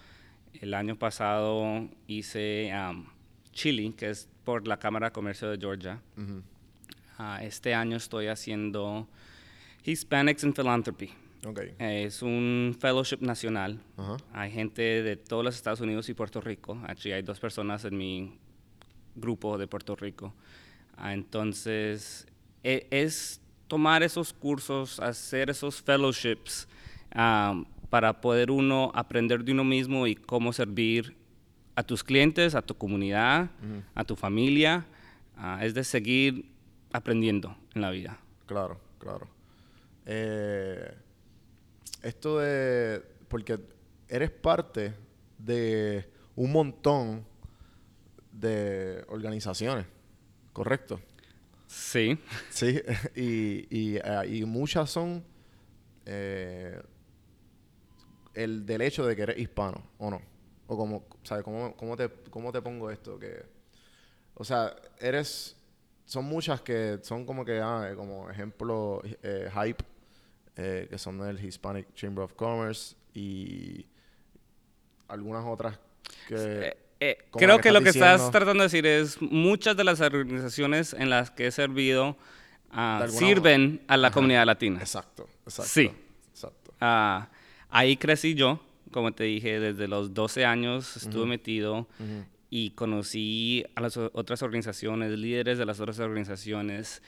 El 0.54 0.74
año 0.74 0.96
pasado 0.96 1.88
hice 2.06 2.72
um, 2.74 3.06
Chile, 3.52 3.92
que 3.96 4.10
es 4.10 4.28
por 4.44 4.66
la 4.66 4.78
Cámara 4.78 5.08
de 5.08 5.12
Comercio 5.12 5.50
de 5.50 5.58
Georgia. 5.58 6.00
Ah, 7.18 7.40
este 7.42 7.74
año 7.74 7.96
estoy 7.96 8.28
haciendo 8.28 9.08
Hispanics 9.84 10.44
in 10.44 10.52
Philanthropy. 10.52 11.10
Es 11.78 12.22
un 12.22 12.76
fellowship 12.78 13.18
nacional. 13.20 13.80
Hay 14.32 14.50
gente 14.50 15.02
de 15.02 15.16
todos 15.16 15.44
los 15.44 15.54
Estados 15.54 15.80
Unidos 15.80 16.08
y 16.08 16.14
Puerto 16.14 16.40
Rico. 16.40 16.80
Aquí 16.86 17.12
hay 17.12 17.22
dos 17.22 17.38
personas 17.38 17.84
en 17.84 17.96
mi 17.96 18.38
grupo 19.14 19.58
de 19.58 19.66
Puerto 19.66 19.96
Rico. 19.96 20.34
Ah, 20.96 21.14
entonces, 21.14 22.26
e, 22.64 22.86
es 22.90 23.40
tomar 23.68 24.02
esos 24.02 24.32
cursos, 24.32 24.98
hacer 24.98 25.50
esos 25.50 25.80
fellowships 25.80 26.66
ah, 27.12 27.62
para 27.90 28.20
poder 28.20 28.50
uno 28.50 28.90
aprender 28.94 29.44
de 29.44 29.52
uno 29.52 29.64
mismo 29.64 30.06
y 30.06 30.14
cómo 30.14 30.52
servir 30.52 31.16
a 31.74 31.82
tus 31.82 32.02
clientes, 32.02 32.54
a 32.54 32.62
tu 32.62 32.76
comunidad, 32.76 33.50
a 33.94 34.04
tu 34.04 34.16
familia. 34.16 34.86
Ah, 35.36 35.60
es 35.62 35.74
de 35.74 35.84
seguir 35.84 36.50
aprendiendo 36.92 37.56
en 37.74 37.82
la 37.82 37.90
vida. 37.90 38.18
Claro, 38.46 38.80
claro. 38.98 39.28
Eh 40.06 40.94
esto 42.02 42.38
de. 42.38 43.02
Porque 43.28 43.58
eres 44.08 44.30
parte 44.30 44.94
de 45.36 46.08
un 46.34 46.52
montón 46.52 47.24
de 48.32 49.04
organizaciones, 49.08 49.86
¿correcto? 50.52 51.00
Sí. 51.66 52.18
Sí, 52.50 52.80
y, 53.14 53.96
eh, 53.96 54.44
muchas 54.46 54.90
son 54.90 55.22
eh, 56.06 56.80
el 58.42 58.64
del 58.64 58.82
hecho 58.82 59.04
de 59.06 59.16
que 59.16 59.22
eres 59.22 59.38
hispano, 59.38 59.82
¿o 59.98 60.10
no? 60.10 60.20
O 60.66 60.76
como, 60.76 61.06
¿sabes? 61.22 61.44
¿Cómo, 61.44 61.74
cómo, 61.76 61.96
te, 61.96 62.08
¿Cómo 62.30 62.52
te 62.52 62.62
pongo 62.62 62.90
esto? 62.90 63.18
Que, 63.18 63.44
o 64.34 64.44
sea, 64.44 64.74
eres... 64.98 65.54
Son 66.04 66.24
muchas 66.24 66.62
que 66.62 67.00
son 67.02 67.26
como 67.26 67.44
que, 67.44 67.60
ah, 67.60 67.92
como 67.94 68.30
ejemplo, 68.30 69.02
eh, 69.22 69.50
Hype 69.52 69.84
eh, 70.56 70.86
que 70.90 70.98
son 70.98 71.18
del 71.18 71.44
Hispanic 71.44 71.94
Chamber 71.94 72.24
of 72.24 72.32
Commerce 72.32 72.96
y 73.14 73.86
algunas 75.06 75.44
otras 75.46 75.78
que... 76.26 76.34
Eh, 76.34 76.76
eh, 77.00 77.18
creo 77.30 77.60
que, 77.60 77.70
lo 77.70 77.80
que 77.80 77.90
estás 77.90 78.30
tratando 78.32 78.62
de 78.62 78.64
decir 78.64 78.84
es 78.84 79.22
muchas 79.22 79.76
de 79.76 79.84
las 79.84 80.00
organizaciones 80.00 80.94
en 80.94 81.10
las 81.10 81.30
que 81.30 81.46
he 81.46 81.50
servido 81.52 82.16
ah, 82.72 83.06
sirven 83.08 83.84
a 83.86 83.96
la 83.96 84.10
comunidad 84.10 84.46
latina. 84.46 84.80
Exacto, 84.80 85.28
exacto. 85.44 85.70
Sí. 85.70 85.92
Exacto. 86.32 86.74
Ah, 86.80 87.28
ahí 87.70 87.96
crecí 87.96 88.34
yo, 88.34 88.60
como 88.90 89.12
te 89.12 89.24
dije, 89.24 89.60
desde 89.60 89.88
los 89.88 90.14
12 90.14 90.44
años 90.44 90.96
estuve 90.96 91.26
metido 91.26 91.86
y 92.50 92.70
conocí 92.70 93.64
a 93.74 93.80
las 93.80 93.96
otras 93.96 94.42
organizaciones, 94.42 95.18
líderes 95.18 95.58
de 95.58 95.66
las 95.66 95.80
otras 95.80 95.98
organizaciones 95.98 97.02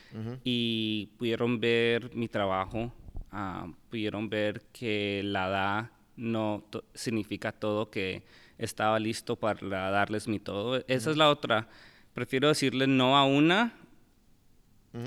y 0.44 1.10
pudieron 1.18 1.60
ver 1.60 2.14
mi 2.14 2.28
trabajo 2.28 2.92
Ah, 3.32 3.68
pudieron 3.88 4.28
ver 4.28 4.62
que 4.72 5.22
la 5.24 5.48
edad 5.48 5.90
no 6.16 6.64
significa 6.94 7.52
todo, 7.52 7.90
que 7.90 8.22
estaba 8.58 8.98
listo 8.98 9.36
para 9.36 9.90
darles 9.90 10.26
mi 10.26 10.40
todo. 10.40 10.82
Esa 10.88 11.10
es 11.10 11.16
la 11.16 11.30
otra. 11.30 11.68
Prefiero 12.12 12.48
decirle 12.48 12.86
no 12.86 13.16
a 13.16 13.24
una 13.24 13.74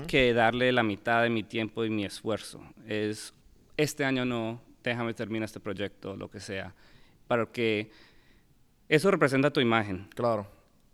que 0.06 0.32
darle 0.32 0.72
la 0.72 0.82
mitad 0.82 1.22
de 1.22 1.28
mi 1.28 1.42
tiempo 1.42 1.84
y 1.84 1.90
mi 1.90 2.06
esfuerzo. 2.06 2.62
Es 2.88 3.34
este 3.76 4.06
año 4.06 4.24
no, 4.24 4.62
déjame 4.90 5.14
terminar 5.14 5.44
este 5.46 5.60
proyecto, 5.60 6.16
lo 6.16 6.30
que 6.30 6.40
sea. 6.40 6.74
Para 7.26 7.46
que 7.46 7.90
eso 8.88 9.10
representa 9.10 9.50
tu 9.50 9.60
imagen. 9.60 10.08
Claro. 10.14 10.46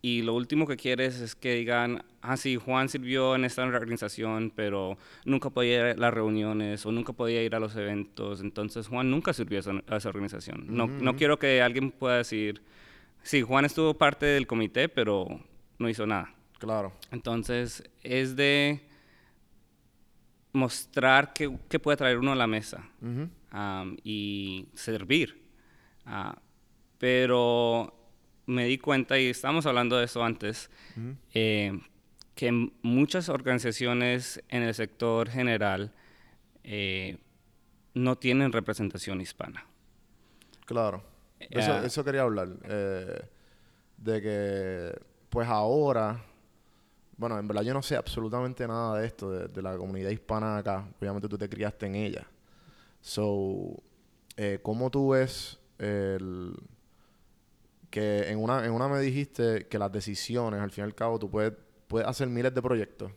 Y 0.02 0.22
lo 0.22 0.34
último 0.34 0.66
que 0.66 0.76
quieres 0.76 1.20
es 1.20 1.34
que 1.34 1.54
digan, 1.56 2.02
ah, 2.22 2.38
sí, 2.38 2.56
Juan 2.56 2.88
sirvió 2.88 3.34
en 3.34 3.44
esta 3.44 3.62
organización, 3.64 4.50
pero 4.54 4.96
nunca 5.26 5.50
podía 5.50 5.74
ir 5.74 5.80
a 5.80 5.94
las 5.94 6.14
reuniones 6.14 6.86
o 6.86 6.92
nunca 6.92 7.12
podía 7.12 7.42
ir 7.42 7.54
a 7.54 7.60
los 7.60 7.76
eventos. 7.76 8.40
Entonces, 8.40 8.88
Juan 8.88 9.10
nunca 9.10 9.34
sirvió 9.34 9.58
a 9.58 9.60
esa, 9.60 9.72
a 9.88 9.96
esa 9.96 10.08
organización. 10.08 10.64
No, 10.68 10.86
no 10.86 11.16
quiero 11.16 11.38
que 11.38 11.60
alguien 11.60 11.90
pueda 11.90 12.16
decir, 12.16 12.62
sí, 13.22 13.42
Juan 13.42 13.66
estuvo 13.66 13.92
parte 13.92 14.24
del 14.24 14.46
comité, 14.46 14.88
pero 14.88 15.40
no 15.78 15.88
hizo 15.90 16.06
nada. 16.06 16.32
Claro. 16.58 16.92
Entonces, 17.10 17.82
es 18.02 18.36
de 18.36 18.80
mostrar 20.52 21.32
qué, 21.32 21.56
qué 21.68 21.78
puede 21.78 21.96
traer 21.96 22.18
uno 22.18 22.32
a 22.32 22.36
la 22.36 22.46
mesa 22.46 22.88
y 24.04 24.68
servir. 24.74 25.42
Ah, 26.06 26.38
pero 26.98 27.94
me 28.46 28.64
di 28.66 28.78
cuenta, 28.78 29.18
y 29.18 29.26
estábamos 29.26 29.66
hablando 29.66 29.96
de 29.96 30.04
eso 30.06 30.22
antes, 30.24 30.70
eh, 31.34 31.78
que 32.34 32.70
muchas 32.82 33.28
organizaciones 33.28 34.42
en 34.48 34.62
el 34.62 34.74
sector 34.74 35.28
general 35.28 35.92
eh, 36.64 37.18
no 37.94 38.16
tienen 38.18 38.52
representación 38.52 39.20
hispana. 39.20 39.66
Claro. 40.66 41.02
Eso, 41.38 41.72
Ah. 41.72 41.82
eso 41.84 42.04
quería 42.04 42.22
hablar. 42.22 42.48
eh, 42.64 43.22
de 43.96 44.22
que, 44.22 45.00
pues 45.28 45.48
ahora, 45.48 46.24
bueno, 47.20 47.38
en 47.38 47.46
verdad 47.46 47.62
yo 47.62 47.74
no 47.74 47.82
sé 47.82 47.96
absolutamente 47.96 48.66
nada 48.66 48.98
de 48.98 49.06
esto, 49.06 49.30
de, 49.30 49.46
de 49.48 49.62
la 49.62 49.76
comunidad 49.76 50.10
hispana 50.10 50.56
acá. 50.56 50.88
Obviamente 50.98 51.28
tú 51.28 51.36
te 51.36 51.48
criaste 51.48 51.86
en 51.86 51.94
ella. 51.94 52.26
So, 53.02 53.74
eh, 54.36 54.58
¿cómo 54.62 54.90
tú 54.90 55.10
ves 55.10 55.58
el 55.78 56.54
que 57.90 58.30
en 58.30 58.38
una, 58.42 58.64
en 58.64 58.72
una 58.72 58.88
me 58.88 59.00
dijiste 59.00 59.66
que 59.66 59.78
las 59.78 59.90
decisiones, 59.92 60.60
al 60.60 60.70
fin 60.70 60.84
y 60.84 60.86
al 60.86 60.94
cabo, 60.94 61.18
tú 61.18 61.28
puedes, 61.30 61.52
puedes 61.88 62.06
hacer 62.08 62.28
miles 62.28 62.54
de 62.54 62.62
proyectos, 62.62 63.10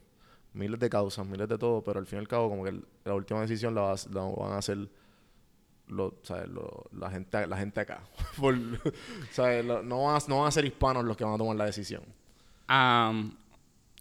miles 0.53 0.79
de 0.79 0.89
causas, 0.89 1.25
miles 1.25 1.47
de 1.47 1.57
todo, 1.57 1.83
pero 1.83 1.99
al 1.99 2.05
fin 2.07 2.17
y 2.19 2.21
al 2.21 2.27
cabo, 2.27 2.49
como 2.49 2.63
que 2.63 2.71
el- 2.71 2.85
la 3.05 3.13
última 3.13 3.41
decisión 3.41 3.75
la, 3.75 3.81
vas- 3.81 4.07
la 4.11 4.21
van 4.21 4.53
a 4.53 4.57
hacer 4.57 4.89
lo, 5.87 6.15
¿sabes? 6.23 6.47
Lo- 6.49 6.85
la, 6.91 7.09
gente, 7.11 7.45
la 7.47 7.57
gente 7.57 7.79
acá. 7.81 8.01
Por- 8.37 8.57
¿sabes? 9.31 9.63
Lo- 9.63 9.83
no, 9.83 10.03
van 10.03 10.15
a, 10.15 10.19
no 10.27 10.39
van 10.39 10.47
a 10.47 10.51
ser 10.51 10.65
hispanos 10.65 11.03
los 11.05 11.15
que 11.15 11.23
van 11.23 11.35
a 11.35 11.37
tomar 11.37 11.55
la 11.55 11.65
decisión. 11.65 12.01
Am, 12.67 13.35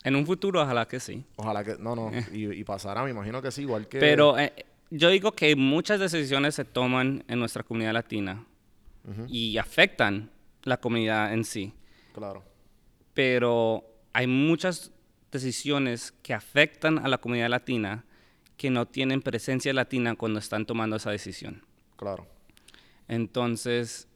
en 0.04 0.16
un 0.16 0.26
futuro, 0.26 0.62
ojalá 0.62 0.86
que 0.86 1.00
sí. 1.00 1.24
Ojalá 1.36 1.64
que, 1.64 1.76
no, 1.78 1.94
no, 1.94 2.10
y, 2.32 2.52
y 2.52 2.64
pasará, 2.64 3.02
me 3.04 3.10
imagino 3.10 3.40
que 3.40 3.50
sí, 3.50 3.62
igual 3.62 3.88
que... 3.88 3.98
Pero 3.98 4.38
eh, 4.38 4.52
yo 4.90 5.08
digo 5.10 5.32
que 5.32 5.56
muchas 5.56 6.00
decisiones 6.00 6.54
se 6.54 6.64
toman 6.64 7.24
en 7.28 7.38
nuestra 7.38 7.62
comunidad 7.62 7.92
latina 7.92 8.44
y 9.26 9.58
afectan 9.58 10.30
la 10.62 10.76
comunidad 10.76 11.32
en 11.32 11.44
sí. 11.44 11.72
Claro, 12.14 12.44
Pero 13.14 13.84
hay 14.12 14.26
muchas 14.26 14.92
decisiones 15.32 16.12
que 16.22 16.34
afectan 16.34 16.98
a 16.98 17.08
la 17.08 17.18
comunidad 17.18 17.48
latina 17.48 18.04
que 18.56 18.70
no 18.70 18.86
tienen 18.86 19.22
presencia 19.22 19.72
latina 19.72 20.14
cuando 20.14 20.38
están 20.38 20.66
tomando 20.66 20.96
esa 20.96 21.10
decisión. 21.10 21.64
claro, 21.96 22.26
Entonces, 23.08 24.06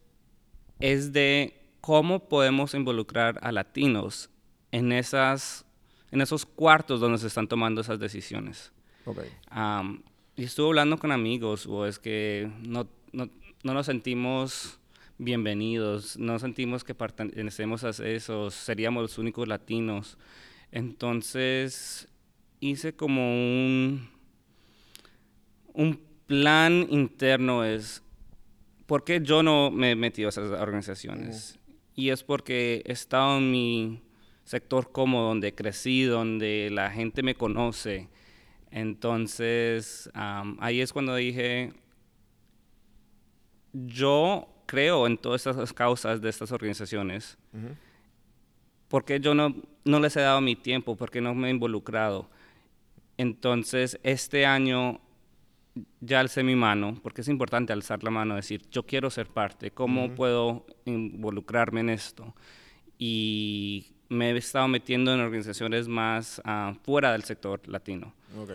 es 0.78 1.12
de 1.12 1.66
cómo 1.80 2.28
podemos 2.28 2.74
involucrar 2.74 3.38
a 3.42 3.50
latinos 3.50 4.30
en, 4.72 4.92
esas, 4.92 5.65
en 6.10 6.20
esos 6.20 6.46
cuartos 6.46 7.00
donde 7.00 7.18
se 7.18 7.26
están 7.26 7.48
tomando 7.48 7.80
esas 7.80 7.98
decisiones. 7.98 8.72
ok, 9.04 9.20
Am, 9.50 10.02
y 10.36 10.44
estuve 10.44 10.68
hablando 10.68 10.98
con 10.98 11.12
amigos, 11.12 11.66
o 11.66 11.86
es 11.86 11.98
que 11.98 12.50
no, 12.62 12.86
no, 13.12 13.28
no 13.62 13.74
nos 13.74 13.86
sentimos 13.86 14.78
bienvenidos, 15.18 16.18
no 16.18 16.38
sentimos 16.38 16.84
que 16.84 16.94
pertenecemos 16.94 17.84
a 17.84 17.90
eso, 17.90 18.50
seríamos 18.50 19.02
los 19.02 19.18
únicos 19.18 19.48
latinos. 19.48 20.18
Entonces 20.72 22.08
hice 22.60 22.94
como 22.94 23.32
un, 23.32 24.08
un 25.72 26.00
plan 26.26 26.86
interno, 26.90 27.64
es 27.64 28.02
¿por 28.86 29.04
qué 29.04 29.20
yo 29.22 29.42
no 29.42 29.70
me 29.70 29.92
he 29.92 29.96
metido 29.96 30.28
a 30.28 30.30
esas 30.30 30.50
organizaciones? 30.50 31.58
Y 31.94 32.10
es 32.10 32.22
porque 32.22 32.82
he 32.84 32.92
estado 32.92 33.38
en 33.38 33.50
mi 33.50 34.02
sector 34.46 34.92
cómodo, 34.92 35.28
donde 35.28 35.54
crecí, 35.54 36.04
donde 36.04 36.70
la 36.72 36.90
gente 36.90 37.22
me 37.22 37.34
conoce. 37.34 38.08
Entonces, 38.70 40.08
ahí 40.14 40.80
es 40.80 40.92
cuando 40.92 41.16
dije, 41.16 41.72
yo 43.72 44.48
creo 44.66 45.06
en 45.06 45.18
todas 45.18 45.46
estas 45.46 45.72
causas 45.72 46.20
de 46.20 46.30
estas 46.30 46.52
organizaciones. 46.52 47.36
¿Por 48.88 49.04
qué 49.04 49.18
yo 49.18 49.34
no, 49.34 49.54
no 49.84 49.98
les 49.98 50.16
he 50.16 50.20
dado 50.20 50.40
mi 50.40 50.54
tiempo? 50.54 50.96
¿Por 50.96 51.10
qué 51.10 51.20
no 51.20 51.34
me 51.34 51.48
he 51.48 51.50
involucrado? 51.50 52.30
Entonces, 53.18 53.98
este 54.04 54.46
año 54.46 55.00
ya 56.00 56.20
alcé 56.20 56.44
mi 56.44 56.54
mano, 56.54 57.00
porque 57.02 57.22
es 57.22 57.28
importante 57.28 57.72
alzar 57.72 58.04
la 58.04 58.10
mano, 58.10 58.36
decir, 58.36 58.62
yo 58.70 58.84
quiero 58.84 59.10
ser 59.10 59.26
parte, 59.26 59.72
¿cómo 59.72 60.14
puedo 60.14 60.66
involucrarme 60.84 61.80
en 61.80 61.90
esto? 61.90 62.32
Y 62.96 63.95
me 64.08 64.30
he 64.30 64.36
estado 64.36 64.68
metiendo 64.68 65.12
en 65.12 65.20
organizaciones 65.20 65.88
más 65.88 66.40
ah, 66.44 66.74
fuera 66.84 67.12
del 67.12 67.24
sector 67.24 67.60
latino. 67.68 68.14
ok, 68.38 68.50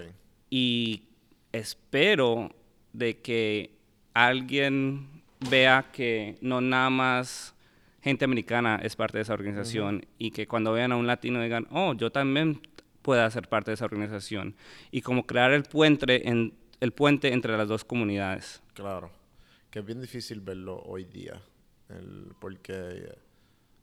Y 0.50 1.04
espero 1.52 2.52
de 2.94 3.18
que 3.22 3.72
alguien 4.14 5.08
vea 5.50 5.90
que 5.92 6.38
no 6.42 6.62
nada 6.62 6.90
más 6.90 7.56
gente 8.02 8.26
americana 8.26 8.80
es 8.84 8.96
parte 8.96 9.18
de 9.18 9.24
esa 9.24 9.34
organización 9.34 10.06
y 10.18 10.32
que 10.32 10.48
cuando 10.48 10.72
vean 10.74 10.92
a 10.92 10.96
un 10.98 11.08
latino 11.08 11.42
digan, 11.42 11.68
oh, 11.72 11.94
yo 11.94 12.12
también 12.12 12.62
pueda 13.02 13.30
ser 13.32 13.48
parte 13.48 13.72
de 13.72 13.76
esa 13.76 13.86
organización. 13.86 14.56
Y 14.92 15.02
como 15.02 15.26
crear 15.26 15.52
el 15.52 15.64
puente, 15.64 16.28
en, 16.28 16.54
el 16.80 16.92
puente 16.94 17.32
entre 17.34 17.58
las 17.58 17.68
dos 17.68 17.84
comunidades. 17.86 18.62
claro. 18.74 19.12
Que 19.72 19.80
es 19.80 19.86
bien 19.86 20.02
difícil 20.02 20.42
verlo 20.42 20.82
hoy 20.86 21.06
día, 21.06 21.42
el- 21.88 22.34
porque 22.42 23.08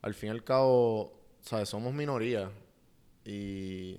al 0.03 0.13
fin 0.13 0.27
y 0.29 0.33
al 0.33 0.45
cabo, 0.45 1.18
¿sabes? 1.43 1.69
Somos 1.69 1.93
minoría 1.95 2.51
y 3.25 3.97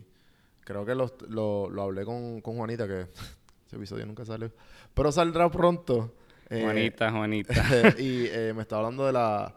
creo 0.62 0.86
que 0.86 0.96
los- 0.96 1.14
lo, 1.30 1.70
lo 1.70 1.84
hablé 1.84 2.06
con, 2.06 2.42
con 2.42 2.56
Juanita, 2.58 2.88
que 2.88 3.02
ese 3.68 3.76
episodio 3.76 4.06
nunca 4.06 4.26
salió, 4.26 4.52
pero 4.94 5.12
saldrá 5.12 5.50
pronto. 5.50 6.14
Eh, 6.50 6.62
Juanita, 6.64 7.12
Juanita. 7.12 7.54
y 8.00 8.26
eh, 8.28 8.54
me 8.56 8.62
está 8.64 8.78
hablando 8.78 9.06
de 9.06 9.14
la, 9.14 9.56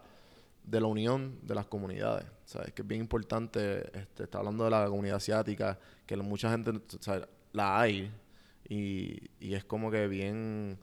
de 0.63 0.79
la 0.79 0.87
unión 0.87 1.39
de 1.41 1.55
las 1.55 1.65
comunidades, 1.65 2.25
¿sabes? 2.45 2.71
Que 2.73 2.81
es 2.83 2.87
bien 2.87 3.01
importante, 3.01 3.79
este, 3.97 4.23
está 4.23 4.37
hablando 4.39 4.63
de 4.65 4.69
la 4.69 4.85
comunidad 4.87 5.17
asiática, 5.17 5.79
que 6.05 6.15
mucha 6.17 6.51
gente, 6.51 6.71
¿sabes? 6.99 7.27
La 7.51 7.79
hay, 7.79 8.11
y, 8.69 9.17
y 9.39 9.53
es 9.55 9.63
como 9.65 9.89
que 9.91 10.07
bien, 10.07 10.77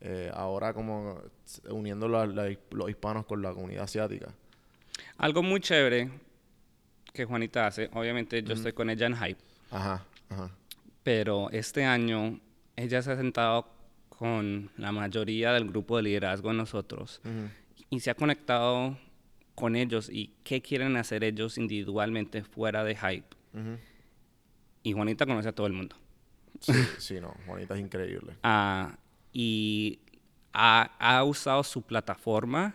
eh, 0.00 0.30
ahora 0.34 0.72
como 0.74 1.20
uniendo 1.70 2.08
la- 2.08 2.26
la- 2.26 2.56
los 2.70 2.88
hispanos 2.90 3.26
con 3.26 3.42
la 3.42 3.52
comunidad 3.52 3.84
asiática. 3.84 4.28
Algo 5.18 5.42
muy 5.42 5.60
chévere 5.60 6.10
que 7.12 7.24
Juanita 7.24 7.66
hace, 7.66 7.90
obviamente 7.92 8.42
yo 8.42 8.54
estoy 8.54 8.72
con 8.72 8.88
ella 8.90 9.06
en 9.06 9.16
Hype, 9.16 9.40
Ajá, 9.70 10.04
ajá. 10.30 10.50
pero 11.02 11.50
este 11.50 11.84
año 11.84 12.40
ella 12.76 13.02
se 13.02 13.12
ha 13.12 13.16
sentado 13.16 13.68
con 14.08 14.70
la 14.76 14.92
mayoría 14.92 15.52
del 15.52 15.68
grupo 15.68 15.96
de 15.96 16.04
liderazgo 16.04 16.48
de 16.50 16.54
nosotros 16.56 17.20
y 17.90 18.00
se 18.00 18.10
ha 18.10 18.14
conectado 18.14 18.96
con 19.54 19.76
ellos 19.76 20.08
y 20.10 20.32
qué 20.44 20.62
quieren 20.62 20.96
hacer 20.96 21.24
ellos 21.24 21.58
individualmente 21.58 22.42
fuera 22.44 22.82
de 22.84 22.96
Hype. 22.96 23.36
Y 24.82 24.92
Juanita 24.92 25.26
conoce 25.26 25.48
a 25.48 25.52
todo 25.52 25.66
el 25.66 25.72
mundo. 25.74 25.96
Sí, 26.60 26.72
sí, 26.98 27.20
no, 27.20 27.34
Juanita 27.46 27.74
es 27.74 27.80
increíble. 27.80 28.34
Ah, 28.42 28.96
y 29.32 29.98
ha, 30.52 30.90
ha 30.98 31.22
usado 31.24 31.62
su 31.64 31.82
plataforma 31.82 32.74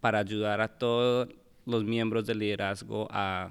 para 0.00 0.18
ayudar 0.18 0.60
a 0.60 0.68
todos 0.68 1.28
los 1.66 1.84
miembros 1.84 2.26
del 2.26 2.38
liderazgo 2.38 3.06
a 3.10 3.50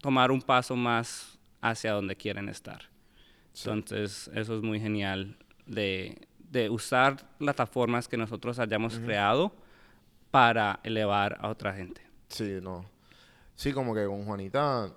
tomar 0.00 0.30
un 0.30 0.42
paso 0.42 0.76
más 0.76 1.38
hacia 1.60 1.92
donde 1.92 2.16
quieren 2.16 2.48
estar. 2.48 2.82
Entonces, 3.56 4.30
eso 4.34 4.56
es 4.56 4.62
muy 4.62 4.80
genial 4.80 5.36
de, 5.66 6.26
de 6.50 6.68
usar 6.70 7.36
plataformas 7.38 8.08
que 8.08 8.16
nosotros 8.16 8.58
hayamos 8.58 8.98
creado 8.98 9.52
para 10.30 10.80
elevar 10.82 11.36
a 11.40 11.48
otra 11.48 11.72
gente. 11.72 12.00
Sí, 12.28 12.58
no. 12.60 12.84
Sí, 13.54 13.72
como 13.72 13.94
que 13.94 14.04
con 14.06 14.24
Juanita, 14.24 14.92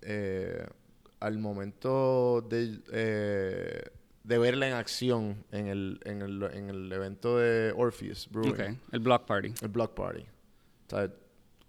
eh, 0.00 0.66
al 1.20 1.38
momento 1.38 2.40
de, 2.48 2.80
eh, 2.90 3.82
de 4.24 4.38
verla 4.38 4.66
en 4.68 4.74
acción 4.74 5.44
en 5.52 5.66
el, 5.66 6.00
en 6.04 6.22
el, 6.22 6.42
en 6.54 6.70
el 6.70 6.90
evento 6.90 7.36
de 7.38 7.72
Orpheus 7.76 8.26
Brewing, 8.30 8.52
Ok, 8.52 8.60
El 8.92 9.00
Block 9.00 9.26
Party. 9.26 9.52
el 9.60 9.68
Block 9.68 9.92
Party, 9.94 10.24
sea, 10.88 11.12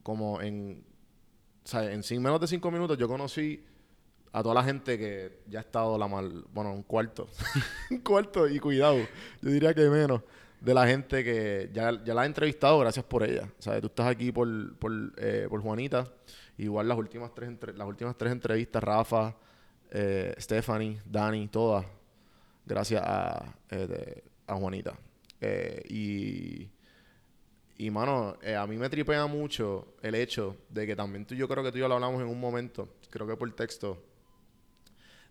como 0.03 0.41
en, 0.41 0.83
sea, 1.63 1.91
en 1.91 2.01
cin- 2.01 2.19
menos 2.21 2.39
de 2.41 2.47
cinco 2.47 2.71
minutos 2.71 2.97
yo 2.97 3.07
conocí 3.07 3.63
a 4.31 4.43
toda 4.43 4.55
la 4.55 4.63
gente 4.63 4.97
que 4.97 5.39
ya 5.47 5.59
ha 5.59 5.61
estado 5.61 5.97
la 5.97 6.07
mal, 6.07 6.45
bueno, 6.53 6.71
un 6.73 6.83
cuarto, 6.83 7.27
un 7.91 7.99
cuarto 7.99 8.47
y 8.47 8.59
cuidado, 8.59 8.97
yo 9.41 9.49
diría 9.49 9.73
que 9.73 9.89
menos, 9.89 10.21
de 10.61 10.73
la 10.73 10.85
gente 10.87 11.23
que 11.23 11.69
ya, 11.73 12.03
ya 12.03 12.13
la 12.13 12.23
he 12.23 12.25
entrevistado, 12.27 12.77
gracias 12.79 13.05
por 13.05 13.23
ella. 13.23 13.49
Sea, 13.59 13.79
tú 13.79 13.87
estás 13.87 14.07
aquí 14.07 14.31
por, 14.31 14.75
por, 14.77 14.91
eh, 15.17 15.47
por 15.49 15.61
Juanita, 15.61 16.05
igual 16.57 16.87
las 16.87 16.97
últimas 16.97 17.33
tres, 17.33 17.49
entre- 17.49 17.73
las 17.73 17.87
últimas 17.87 18.17
tres 18.17 18.31
entrevistas, 18.33 18.83
Rafa, 18.83 19.35
eh, 19.89 20.35
Stephanie, 20.37 21.01
Dani, 21.05 21.47
todas, 21.47 21.85
gracias 22.65 23.01
a, 23.03 23.55
eh, 23.71 23.87
de- 23.87 24.23
a 24.47 24.55
Juanita. 24.55 24.93
Eh, 25.41 25.81
y, 25.89 26.69
y, 27.79 27.89
mano, 27.91 28.37
eh, 28.43 28.55
a 28.55 28.67
mí 28.67 28.77
me 28.77 28.89
tripea 28.89 29.25
mucho 29.27 29.95
el 30.03 30.15
hecho 30.15 30.57
de 30.69 30.87
que 30.87 30.95
también 30.95 31.25
tú, 31.25 31.35
yo 31.35 31.47
creo 31.47 31.63
que 31.63 31.71
tú 31.71 31.79
y 31.79 31.81
yo 31.81 31.89
lo 31.89 31.95
hablamos 31.95 32.21
en 32.21 32.27
un 32.29 32.39
momento, 32.39 32.89
creo 33.09 33.27
que 33.27 33.37
por 33.37 33.51
texto, 33.55 34.03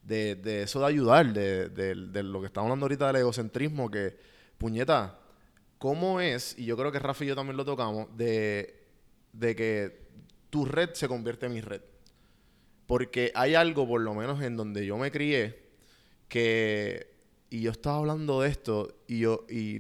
de, 0.03 0.35
de 0.37 0.63
eso 0.63 0.81
de 0.81 0.87
ayudar, 0.87 1.33
de, 1.33 1.69
de- 1.69 2.23
lo 2.23 2.41
que 2.41 2.47
estamos 2.47 2.67
hablando 2.67 2.85
ahorita 2.87 3.07
del 3.09 3.17
egocentrismo, 3.17 3.91
que, 3.91 4.17
puñeta, 4.57 5.19
¿cómo 5.79 6.21
es, 6.21 6.59
y 6.59 6.65
yo 6.65 6.77
creo 6.77 6.93
que 6.93 6.99
Rafa 6.99 7.25
y 7.25 7.29
yo 7.29 7.37
también 7.37 7.57
lo 7.57 7.65
tocamos, 7.65 8.09
de, 8.17 8.85
de 9.33 9.57
que 9.57 10.09
tu 10.51 10.65
red 10.65 10.91
se 10.95 11.09
convierte 11.09 11.47
en 11.47 11.55
mi 11.55 11.61
red? 11.61 11.83
Porque 12.87 13.33
hay 13.35 13.55
algo, 13.55 13.87
por 13.87 14.01
lo 14.01 14.15
menos 14.15 14.41
en 14.43 14.57
donde 14.57 14.87
yo 14.87 14.97
me 14.97 15.11
crié, 15.11 15.63
que, 16.29 17.09
y 17.51 17.63
yo 17.63 17.71
estaba 17.73 17.99
hablando 17.99 18.43
de 18.43 18.51
esto, 18.51 18.95
y, 19.09 19.21
yo, 19.21 19.47
y 19.49 19.79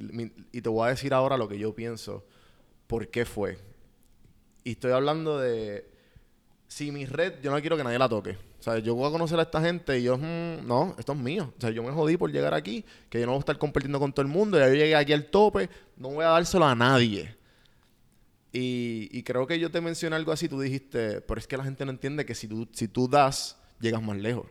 te 0.62 0.68
voy 0.68 0.86
a 0.86 0.90
decir 0.90 1.14
ahora 1.14 1.36
lo 1.38 1.48
que 1.48 1.58
yo 1.58 1.74
pienso, 1.74 2.26
por 2.88 3.08
qué 3.08 3.24
fue. 3.24 3.58
Y 4.64 4.72
estoy 4.72 4.90
hablando 4.90 5.38
de, 5.38 5.88
si 6.66 6.90
mi 6.90 7.06
red, 7.06 7.40
yo 7.40 7.52
no 7.52 7.60
quiero 7.60 7.76
que 7.76 7.84
nadie 7.84 7.98
la 7.98 8.08
toque. 8.08 8.36
O 8.58 8.62
sea, 8.62 8.78
yo 8.78 8.96
voy 8.96 9.08
a 9.08 9.12
conocer 9.12 9.38
a 9.38 9.42
esta 9.42 9.60
gente 9.60 10.00
y 10.00 10.02
yo, 10.02 10.18
mm, 10.18 10.66
no, 10.66 10.96
esto 10.98 11.12
es 11.12 11.18
mío. 11.18 11.52
O 11.56 11.60
sea, 11.60 11.70
yo 11.70 11.84
me 11.84 11.92
jodí 11.92 12.16
por 12.16 12.32
llegar 12.32 12.54
aquí, 12.54 12.84
que 13.08 13.20
yo 13.20 13.26
no 13.26 13.32
voy 13.32 13.38
a 13.38 13.40
estar 13.40 13.56
compartiendo 13.56 14.00
con 14.00 14.12
todo 14.12 14.26
el 14.26 14.32
mundo. 14.32 14.58
Ya 14.58 14.66
yo 14.66 14.74
llegué 14.74 14.96
aquí 14.96 15.12
al 15.12 15.26
tope, 15.26 15.70
no 15.96 16.08
voy 16.10 16.24
a 16.24 16.28
dárselo 16.28 16.64
a 16.64 16.74
nadie. 16.74 17.36
Y, 18.50 19.22
creo 19.22 19.46
que 19.46 19.60
yo 19.60 19.70
te 19.70 19.80
mencioné 19.80 20.16
algo 20.16 20.32
así, 20.32 20.48
tú 20.48 20.60
dijiste, 20.60 21.20
pero 21.20 21.38
es 21.38 21.46
que 21.46 21.56
la 21.56 21.64
gente 21.64 21.84
no 21.84 21.92
entiende 21.92 22.24
que 22.24 22.34
si 22.34 22.48
tú, 22.48 22.66
si 22.72 22.88
tú 22.88 23.06
das, 23.06 23.56
llegas 23.78 24.02
más 24.02 24.16
lejos. 24.16 24.46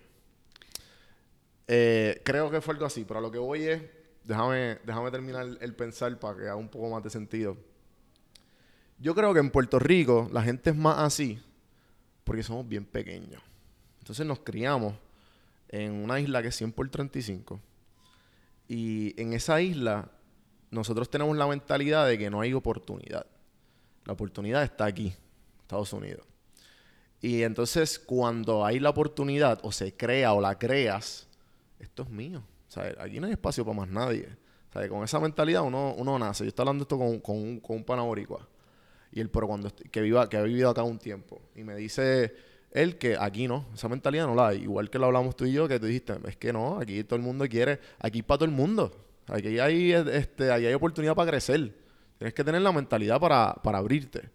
Eh, 1.67 2.21
creo 2.23 2.50
que 2.50 2.62
fue 2.62 2.76
algo 2.76 2.86
así, 2.86 3.04
pero 3.06 3.19
a 3.19 3.21
lo 3.21 3.32
que 3.32 3.39
voy 3.39 3.63
es, 3.63 3.82
déjame, 4.23 4.80
déjame 4.86 5.12
terminar 5.12 5.45
el 5.60 5.76
pensar 5.76 6.17
para 6.19 6.38
que 6.38 6.43
haga 6.43 6.56
un 6.56 6.69
poco 6.69 6.89
más 6.89 7.04
de 7.04 7.10
sentido. 7.10 7.58
Yo 8.99 9.13
creo 9.13 9.33
que 9.33 9.39
en 9.39 9.51
Puerto 9.51 9.77
Rico 9.79 10.29
la 10.31 10.41
gente 10.41 10.71
es 10.71 10.75
más 10.75 10.99
así 10.99 11.39
porque 12.23 12.43
somos 12.43 12.67
bien 12.67 12.86
pequeños. 12.86 13.41
Entonces 13.99 14.25
nos 14.25 14.39
criamos 14.39 14.95
en 15.69 15.93
una 15.93 16.19
isla 16.19 16.41
que 16.41 16.49
es 16.49 16.55
100 16.55 16.71
por 16.71 16.89
35. 16.89 17.60
Y 18.67 19.19
en 19.21 19.33
esa 19.33 19.62
isla 19.62 20.10
nosotros 20.71 21.10
tenemos 21.10 21.38
la 21.38 21.47
mentalidad 21.47 22.07
de 22.07 22.17
que 22.17 22.29
no 22.29 22.41
hay 22.41 22.53
oportunidad. 22.53 23.25
La 24.05 24.13
oportunidad 24.13 24.63
está 24.63 24.86
aquí, 24.86 25.13
Estados 25.62 25.93
Unidos. 25.93 26.25
Y 27.21 27.43
entonces 27.43 27.99
cuando 27.99 28.65
hay 28.65 28.79
la 28.79 28.89
oportunidad 28.89 29.60
o 29.63 29.71
se 29.71 29.95
crea 29.95 30.33
o 30.33 30.41
la 30.41 30.57
creas, 30.57 31.27
esto 31.79 32.03
es 32.03 32.10
mío. 32.10 32.43
O 32.67 32.71
sea, 32.71 32.93
aquí 32.99 33.19
no 33.19 33.27
hay 33.27 33.33
espacio 33.33 33.63
para 33.63 33.77
más 33.77 33.89
nadie. 33.89 34.27
O 34.69 34.73
sea, 34.73 34.89
con 34.89 35.03
esa 35.03 35.19
mentalidad 35.19 35.62
uno, 35.62 35.93
uno 35.97 36.19
nace. 36.19 36.43
Yo 36.43 36.49
estoy 36.49 36.63
hablando 36.63 36.81
esto 36.83 36.97
con, 36.97 37.19
con 37.19 37.38
un, 37.38 37.60
con. 37.60 37.83
Y 39.12 39.20
él, 39.22 39.30
pero 39.30 39.48
cuando 39.48 39.72
que 39.91 40.02
viva, 40.02 40.28
que 40.30 40.38
ha 40.38 40.41
vivido 40.43 40.70
acá 40.70 40.84
un 40.84 41.00
tiempo. 41.00 41.41
Y 41.56 41.63
me 41.63 41.76
dice 41.76 42.36
él 42.72 42.98
que 42.98 43.15
aquí 43.20 43.48
no, 43.48 43.65
esa 43.74 43.88
mentalidad 43.88 44.28
no 44.28 44.36
la 44.36 44.50
hay. 44.50 44.63
Igual 44.63 44.89
que 44.89 45.00
lo 45.00 45.06
hablamos 45.08 45.36
tú 45.36 45.46
y 45.46 45.54
yo, 45.54 45.67
que 45.67 45.80
tú 45.80 45.86
dijiste, 45.88 46.13
es 46.28 46.36
que 46.36 46.52
no, 46.54 46.80
aquí 46.80 47.04
todo 47.04 47.15
el 47.15 47.22
mundo 47.24 47.48
quiere, 47.48 47.80
aquí 48.00 48.22
para 48.22 48.39
todo 48.39 48.46
el 48.46 48.52
mundo. 48.56 49.06
Aquí 49.28 49.60
hay, 49.60 49.91
este, 49.93 50.52
aquí 50.52 50.65
hay 50.67 50.74
oportunidad 50.74 51.15
para 51.15 51.32
crecer. 51.32 51.74
Tienes 52.17 52.34
que 52.34 52.43
tener 52.43 52.62
la 52.62 52.72
mentalidad 52.72 53.20
para, 53.20 53.54
para 53.56 53.78
abrirte. 53.80 54.30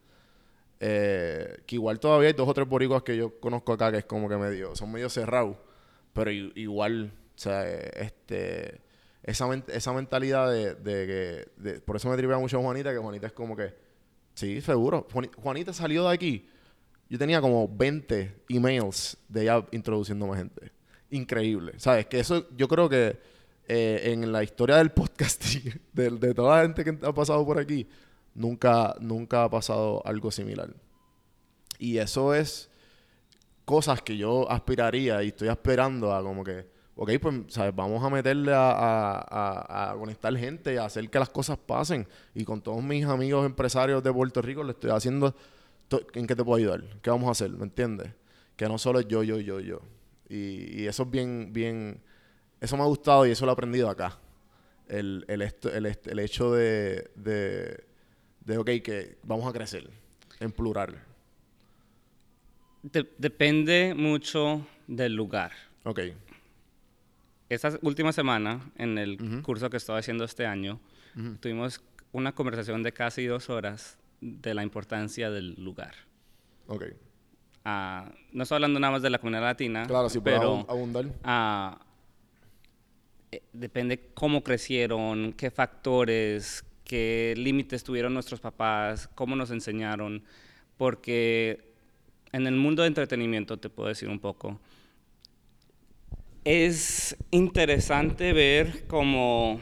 Eh, 0.80 1.58
que 1.66 1.76
igual 1.76 2.00
todavía 2.00 2.28
hay 2.28 2.34
dos 2.34 2.48
o 2.48 2.54
tres 2.54 2.68
boricuas 2.68 3.02
que 3.04 3.16
yo 3.16 3.38
conozco 3.38 3.72
acá 3.72 3.92
que 3.92 3.98
es 3.98 4.04
como 4.04 4.28
que 4.28 4.36
medio, 4.36 4.74
son 4.74 4.90
medio 4.90 5.08
cerrados. 5.08 5.56
Pero 6.12 6.30
igual, 6.30 7.12
o 7.34 7.38
sea, 7.38 7.64
este, 7.68 8.80
esa, 9.22 9.48
esa 9.68 9.92
mentalidad 9.92 10.50
de, 10.50 10.74
de 10.74 11.06
que, 11.06 11.62
de- 11.62 11.80
por 11.80 11.96
eso 11.96 12.10
me 12.10 12.16
tripea 12.16 12.38
mucho 12.38 12.60
Juanita, 12.60 12.92
que 12.92 12.98
Juanita 12.98 13.28
es 13.28 13.32
como 13.32 13.56
que, 13.56 13.72
sí, 14.34 14.60
seguro. 14.60 15.06
Juani- 15.12 15.30
Juanita 15.36 15.72
salió 15.72 16.08
de 16.08 16.14
aquí, 16.14 16.46
yo 17.08 17.18
tenía 17.18 17.40
como 17.40 17.68
20 17.68 18.42
emails 18.48 19.16
de 19.28 19.42
ella 19.42 19.66
introduciéndome 19.72 20.36
gente. 20.36 20.72
Increíble. 21.10 21.74
¿Sabes? 21.78 22.06
Que 22.06 22.20
eso 22.20 22.46
yo 22.56 22.68
creo 22.68 22.88
que 22.88 23.18
eh, 23.68 24.00
en 24.12 24.32
la 24.32 24.42
historia 24.42 24.76
del 24.76 24.90
podcasting, 24.92 25.80
de, 25.92 26.10
de 26.10 26.34
toda 26.34 26.56
la 26.56 26.62
gente 26.62 26.84
que 26.84 26.98
ha 27.06 27.12
pasado 27.12 27.44
por 27.44 27.58
aquí, 27.58 27.86
nunca, 28.34 28.96
nunca 29.00 29.44
ha 29.44 29.50
pasado 29.50 30.02
algo 30.06 30.30
similar. 30.30 30.74
Y 31.78 31.98
eso 31.98 32.34
es 32.34 32.70
cosas 33.64 34.02
que 34.02 34.16
yo 34.16 34.50
aspiraría 34.50 35.22
y 35.22 35.28
estoy 35.28 35.48
esperando 35.48 36.14
a 36.14 36.22
como 36.22 36.42
que, 36.44 36.66
ok, 37.02 37.10
pues, 37.20 37.34
¿sabes? 37.48 37.74
Vamos 37.74 38.02
a 38.04 38.08
meterle 38.10 38.52
a, 38.52 38.70
a- 38.70 39.90
a- 39.92 39.94
conectar 39.96 40.36
gente 40.36 40.78
a 40.78 40.84
hacer 40.84 41.10
que 41.10 41.18
las 41.18 41.28
cosas 41.30 41.58
pasen. 41.58 42.06
Y 42.34 42.44
con 42.44 42.60
todos 42.60 42.82
mis 42.82 43.04
amigos 43.06 43.44
empresarios 43.44 44.02
de 44.04 44.12
Puerto 44.12 44.40
Rico 44.40 44.62
le 44.62 44.70
estoy 44.72 44.90
haciendo, 44.90 45.34
¿en 46.14 46.26
qué 46.26 46.36
te 46.36 46.44
puedo 46.44 46.58
ayudar? 46.58 46.84
¿Qué 47.02 47.10
vamos 47.10 47.26
a 47.28 47.32
hacer? 47.32 47.50
¿Me 47.50 47.64
entiendes? 47.64 48.10
Que 48.56 48.68
no 48.68 48.78
solo 48.78 49.00
es 49.00 49.08
yo, 49.08 49.22
yo, 49.24 49.40
yo, 49.40 49.58
yo. 49.58 49.80
Y, 50.28 50.82
y 50.82 50.86
eso 50.86 51.02
es 51.02 51.10
bien, 51.10 51.52
bien, 51.52 52.00
eso 52.60 52.76
me 52.76 52.82
ha 52.84 52.86
gustado 52.86 53.26
y 53.26 53.32
eso 53.32 53.44
lo 53.46 53.52
he 53.52 53.54
aprendido 53.54 53.90
acá. 53.90 54.18
El, 54.88 55.24
el, 55.26 55.42
esto- 55.42 55.72
el, 55.72 55.86
el 55.86 56.18
hecho 56.20 56.52
de, 56.52 57.10
de, 57.16 57.82
de, 58.44 58.58
ok, 58.58 58.66
que 58.84 59.18
vamos 59.24 59.48
a 59.48 59.52
crecer 59.52 59.90
en 60.38 60.52
plural. 60.52 61.02
De- 62.82 63.08
depende 63.18 63.92
mucho 63.96 64.64
del 64.86 65.14
lugar. 65.14 65.50
Ok. 65.84 66.00
Esta 67.52 67.78
última 67.82 68.12
semana, 68.12 68.60
en 68.78 68.96
el 68.96 69.42
curso 69.42 69.68
que 69.68 69.76
estaba 69.76 69.98
haciendo 69.98 70.24
este 70.24 70.46
año, 70.46 70.80
tuvimos 71.40 71.82
una 72.10 72.32
conversación 72.34 72.82
de 72.82 72.92
casi 72.92 73.26
dos 73.26 73.50
horas 73.50 73.98
de 74.22 74.54
la 74.54 74.62
importancia 74.62 75.30
del 75.30 75.62
lugar. 75.62 75.94
Ok. 76.66 76.84
Ah, 77.66 78.10
no 78.32 78.44
estoy 78.44 78.56
hablando 78.56 78.80
nada 78.80 78.92
más 78.92 79.02
de 79.02 79.10
la 79.10 79.18
comunidad 79.18 79.42
latina, 79.42 79.84
Claro, 79.86 80.08
puedo 80.08 80.22
pero 80.22 80.66
abundar. 80.66 81.04
ah, 81.24 81.78
eh, 83.30 83.42
depende 83.52 84.00
cómo 84.14 84.42
crecieron, 84.42 85.34
qué 85.34 85.50
factores, 85.50 86.64
qué 86.84 87.34
límites 87.36 87.84
tuvieron 87.84 88.14
nuestros 88.14 88.40
papás, 88.40 89.08
cómo 89.14 89.36
nos 89.36 89.50
enseñaron, 89.50 90.24
porque 90.78 91.74
en 92.32 92.46
el 92.46 92.54
mundo 92.56 92.80
de 92.80 92.88
entretenimiento, 92.88 93.58
te 93.58 93.68
puedo 93.68 93.90
decir 93.90 94.08
un 94.08 94.20
poco, 94.20 94.58
es 96.44 97.16
interesante 97.30 98.32
ver 98.32 98.86
cómo 98.86 99.60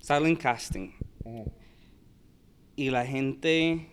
silent 0.00 0.40
casting 0.40 0.90
y 2.76 2.90
la 2.90 3.04
gente 3.06 3.88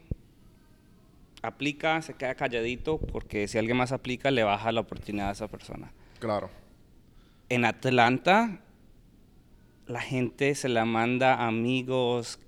aplica, 1.42 2.02
se 2.02 2.14
queda 2.14 2.36
calladito 2.36 2.98
porque 3.00 3.48
si 3.48 3.58
alguien 3.58 3.78
más 3.78 3.92
aplica 3.92 4.32
le 4.32 4.44
baja 4.44 4.72
la 4.72 4.82
oportunidad 4.82 5.30
a 5.30 5.32
esa 5.34 5.48
persona. 5.48 5.92
Claro. 6.20 6.50
En 7.50 7.66
Atlanta 7.66 8.62
la 9.88 10.00
gente 10.02 10.56
se 10.56 10.70
la 10.70 10.86
manda 10.86 11.34
a 11.36 11.48
amigos, 11.48 12.40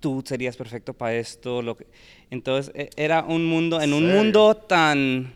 tú 0.00 0.22
serías 0.26 0.56
perfecto 0.56 0.94
para 0.94 1.14
esto, 1.14 1.62
lo 1.62 1.76
que... 1.76 1.86
entonces 2.30 2.72
e- 2.74 2.90
era 2.96 3.22
un 3.22 3.44
mundo 3.46 3.80
en 3.80 3.92
un 3.92 4.02
¿Serio? 4.02 4.16
mundo 4.16 4.56
tan 4.56 5.32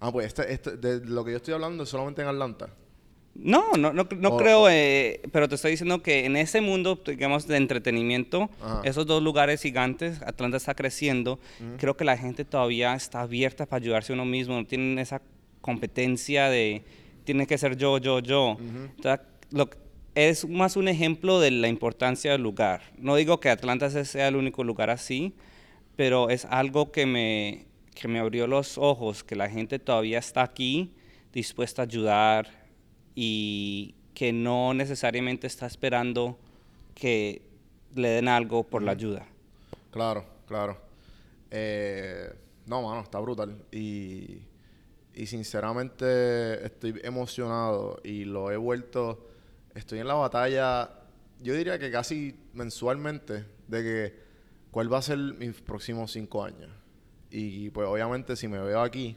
Ah, 0.00 0.10
pues 0.12 0.26
este, 0.26 0.52
este, 0.52 0.76
de 0.76 1.04
lo 1.06 1.24
que 1.24 1.32
yo 1.32 1.36
estoy 1.38 1.54
hablando 1.54 1.82
es 1.84 1.88
solamente 1.88 2.22
en 2.22 2.28
Atlanta. 2.28 2.68
No, 3.34 3.72
no, 3.76 3.92
no, 3.92 4.08
no 4.16 4.28
O- 4.30 4.36
creo, 4.36 4.68
eh, 4.68 5.20
pero 5.30 5.48
te 5.48 5.54
estoy 5.54 5.70
diciendo 5.72 6.02
que 6.02 6.24
en 6.24 6.36
ese 6.36 6.60
mundo, 6.60 7.00
digamos, 7.06 7.46
de 7.46 7.56
entretenimiento, 7.56 8.50
Ajá. 8.60 8.80
esos 8.84 9.06
dos 9.06 9.22
lugares 9.22 9.62
gigantes, 9.62 10.20
Atlanta 10.22 10.56
está 10.56 10.74
creciendo, 10.74 11.38
creo 11.78 11.96
que 11.96 12.04
la 12.04 12.16
gente 12.16 12.44
todavía 12.44 12.94
está 12.94 13.20
abierta 13.20 13.64
para 13.66 13.80
ayudarse 13.82 14.12
a 14.12 14.14
uno 14.14 14.24
mismo, 14.24 14.54
no 14.56 14.66
tienen 14.66 14.98
esa 14.98 15.22
competencia 15.60 16.48
de, 16.48 16.82
tiene 17.24 17.46
que 17.46 17.58
ser 17.58 17.76
yo, 17.76 17.98
yo, 17.98 18.18
yo. 18.18 18.56
Entonces, 18.96 19.24
lo 19.50 19.68
es 20.16 20.48
más 20.48 20.76
un 20.76 20.88
ejemplo 20.88 21.38
de 21.38 21.52
la 21.52 21.68
importancia 21.68 22.32
del 22.32 22.42
lugar. 22.42 22.82
No 22.98 23.14
digo 23.14 23.38
que 23.38 23.50
Atlanta 23.50 23.88
sea 24.04 24.26
el 24.26 24.34
único 24.34 24.64
lugar 24.64 24.90
así, 24.90 25.32
pero 25.94 26.28
es 26.28 26.44
algo 26.46 26.90
que 26.90 27.06
me, 27.06 27.66
que 27.94 28.08
me 28.08 28.18
abrió 28.18 28.48
los 28.48 28.78
ojos, 28.78 29.22
que 29.22 29.36
la 29.36 29.48
gente 29.48 29.78
todavía 29.78 30.18
está 30.18 30.42
aquí 30.42 30.92
dispuesta 31.32 31.82
a 31.82 31.84
ayudar 31.84 32.57
y 33.20 33.96
que 34.14 34.32
no 34.32 34.74
necesariamente 34.74 35.48
está 35.48 35.66
esperando 35.66 36.38
que 36.94 37.42
le 37.96 38.10
den 38.10 38.28
algo 38.28 38.62
por 38.62 38.80
la 38.80 38.92
ayuda. 38.92 39.26
Claro, 39.90 40.24
claro. 40.46 40.78
Eh, 41.50 42.32
no, 42.66 42.82
mano, 42.82 43.00
está 43.00 43.18
brutal. 43.18 43.60
Y, 43.72 44.42
y 45.14 45.26
sinceramente 45.26 46.64
estoy 46.64 47.00
emocionado 47.02 47.98
y 48.04 48.24
lo 48.24 48.52
he 48.52 48.56
vuelto, 48.56 49.26
estoy 49.74 49.98
en 49.98 50.06
la 50.06 50.14
batalla, 50.14 50.88
yo 51.40 51.54
diría 51.54 51.76
que 51.80 51.90
casi 51.90 52.36
mensualmente, 52.52 53.46
de 53.66 53.82
que 53.82 54.14
cuál 54.70 54.92
va 54.92 54.98
a 54.98 55.02
ser 55.02 55.18
mis 55.18 55.60
próximos 55.60 56.12
cinco 56.12 56.44
años. 56.44 56.70
Y 57.32 57.70
pues 57.70 57.88
obviamente 57.88 58.36
si 58.36 58.46
me 58.46 58.60
veo 58.60 58.80
aquí, 58.80 59.16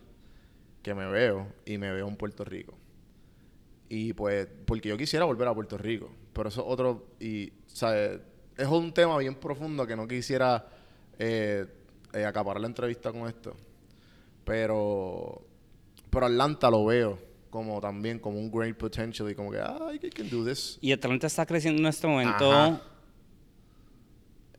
que 0.82 0.96
me 0.96 1.06
veo 1.06 1.54
y 1.68 1.78
me 1.78 1.92
veo 1.92 2.08
en 2.08 2.16
Puerto 2.16 2.44
Rico. 2.44 2.81
Y 3.94 4.14
pues, 4.14 4.48
porque 4.66 4.88
yo 4.88 4.98
quisiera 4.98 5.26
volver 5.26 5.50
a 5.50 5.54
Puerto 5.54 5.78
Rico, 5.78 6.10
pero 6.32 6.48
eso 6.48 6.62
es 6.62 6.68
otro, 6.70 7.08
y, 7.20 7.52
¿sabes? 7.68 8.22
Es 8.56 8.68
un 8.68 8.94
tema 8.94 9.18
bien 9.18 9.36
profundo 9.36 9.86
que 9.86 9.98
no 9.98 10.08
quisiera 10.08 10.66
eh, 11.20 11.66
eh, 12.14 12.24
acaparar 12.24 12.62
la 12.62 12.68
entrevista 12.68 13.12
con 13.12 13.28
esto. 13.28 13.54
Pero, 14.46 15.46
pero 16.10 16.26
Atlanta 16.26 16.72
lo 16.72 16.86
veo 16.86 17.20
como 17.50 17.82
también 17.82 18.18
como 18.18 18.40
un 18.40 18.50
great 18.50 18.78
potential 18.78 19.30
y 19.30 19.36
como 19.36 19.52
que, 19.52 19.60
ah, 19.60 19.92
I 19.94 20.10
can 20.10 20.30
do 20.30 20.46
this. 20.46 20.78
Y 20.80 20.94
Atlanta 20.94 21.28
está 21.28 21.46
creciendo 21.46 21.82
en 21.82 21.88
este 21.88 22.08
momento 22.08 22.50
Ajá. 22.50 22.82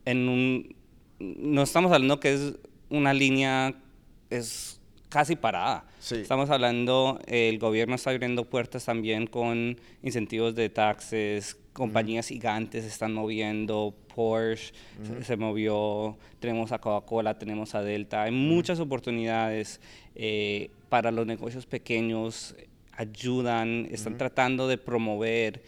en 0.05 0.29
un... 0.29 0.77
No 1.19 1.63
estamos 1.63 1.91
hablando 1.91 2.21
que 2.21 2.35
es 2.35 2.55
una 2.91 3.15
línea, 3.15 3.81
es 4.29 4.79
casi 5.13 5.37
parada. 5.37 5.85
Sí. 6.01 6.17
Estamos 6.17 6.49
hablando, 6.51 7.21
el 7.27 7.59
gobierno 7.59 7.95
está 7.97 8.11
abriendo 8.11 8.45
puertas 8.47 8.85
también 8.87 9.27
con 9.27 9.79
incentivos 10.03 10.55
de 10.55 10.69
taxes, 10.71 11.57
compañías 11.73 12.29
gigantes 12.29 12.83
se 12.85 12.89
están 12.89 13.13
moviendo, 13.13 13.95
Porsche 14.15 14.73
se, 15.05 15.25
se 15.25 15.37
movió, 15.37 16.17
tenemos 16.41 16.73
a 16.73 16.79
Coca-Cola, 16.79 17.39
tenemos 17.39 17.75
a 17.75 17.83
Delta, 17.83 18.23
hay 18.25 18.31
muchas 18.33 18.81
oportunidades 18.81 19.81
eh, 20.15 20.71
para 20.89 21.11
los 21.11 21.27
negocios 21.27 21.67
pequeños, 21.67 22.55
ayudan, 22.97 23.89
están 23.91 24.17
tratando 24.19 24.69
de 24.69 24.79
promover 24.79 25.63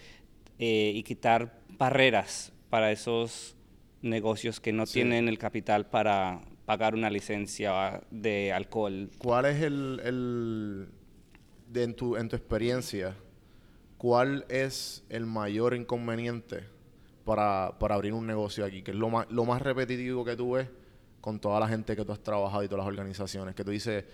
eh, 0.59 0.93
y 0.95 1.03
quitar 1.03 1.59
barreras 1.79 2.53
para 2.71 2.93
esos 2.93 3.57
negocios 4.03 4.61
que 4.61 4.73
no 4.73 4.85
Sí. 4.87 4.95
tienen 4.95 5.29
el 5.29 5.39
capital 5.39 5.87
para 5.87 6.41
pagar 6.67 6.95
una 6.95 7.11
licencia 7.11 8.03
de 8.11 8.53
alcohol. 8.53 9.11
¿Cuál 9.19 9.47
es 9.47 9.63
el, 9.63 10.01
el 10.05 10.89
de 11.69 11.83
en, 11.83 11.95
tu, 11.95 12.17
en 12.17 12.29
tu 12.29 12.37
experiencia, 12.37 13.17
cuál 13.99 14.45
es 14.49 15.05
el 15.09 15.27
mayor 15.27 15.75
inconveniente 15.75 16.65
para, 17.25 17.77
para 17.79 17.95
abrir 17.95 18.13
un 18.13 18.27
negocio 18.27 18.65
aquí? 18.65 18.83
Que 18.83 18.93
es 18.93 18.97
lo 18.97 19.11
más, 19.11 19.31
lo 19.31 19.45
más 19.45 19.61
repetitivo 19.61 20.25
que 20.25 20.37
tú 20.37 20.53
ves 20.53 20.69
con 21.21 21.39
toda 21.41 21.59
la 21.61 21.69
gente 21.69 21.97
que 21.97 22.05
tú 22.05 22.13
has 22.13 22.23
trabajado 22.23 22.63
y 22.63 22.69
todas 22.69 22.85
las 22.85 22.89
organizaciones, 22.89 23.55
que 23.55 23.65
tú 23.65 23.71
dices, 23.71 24.05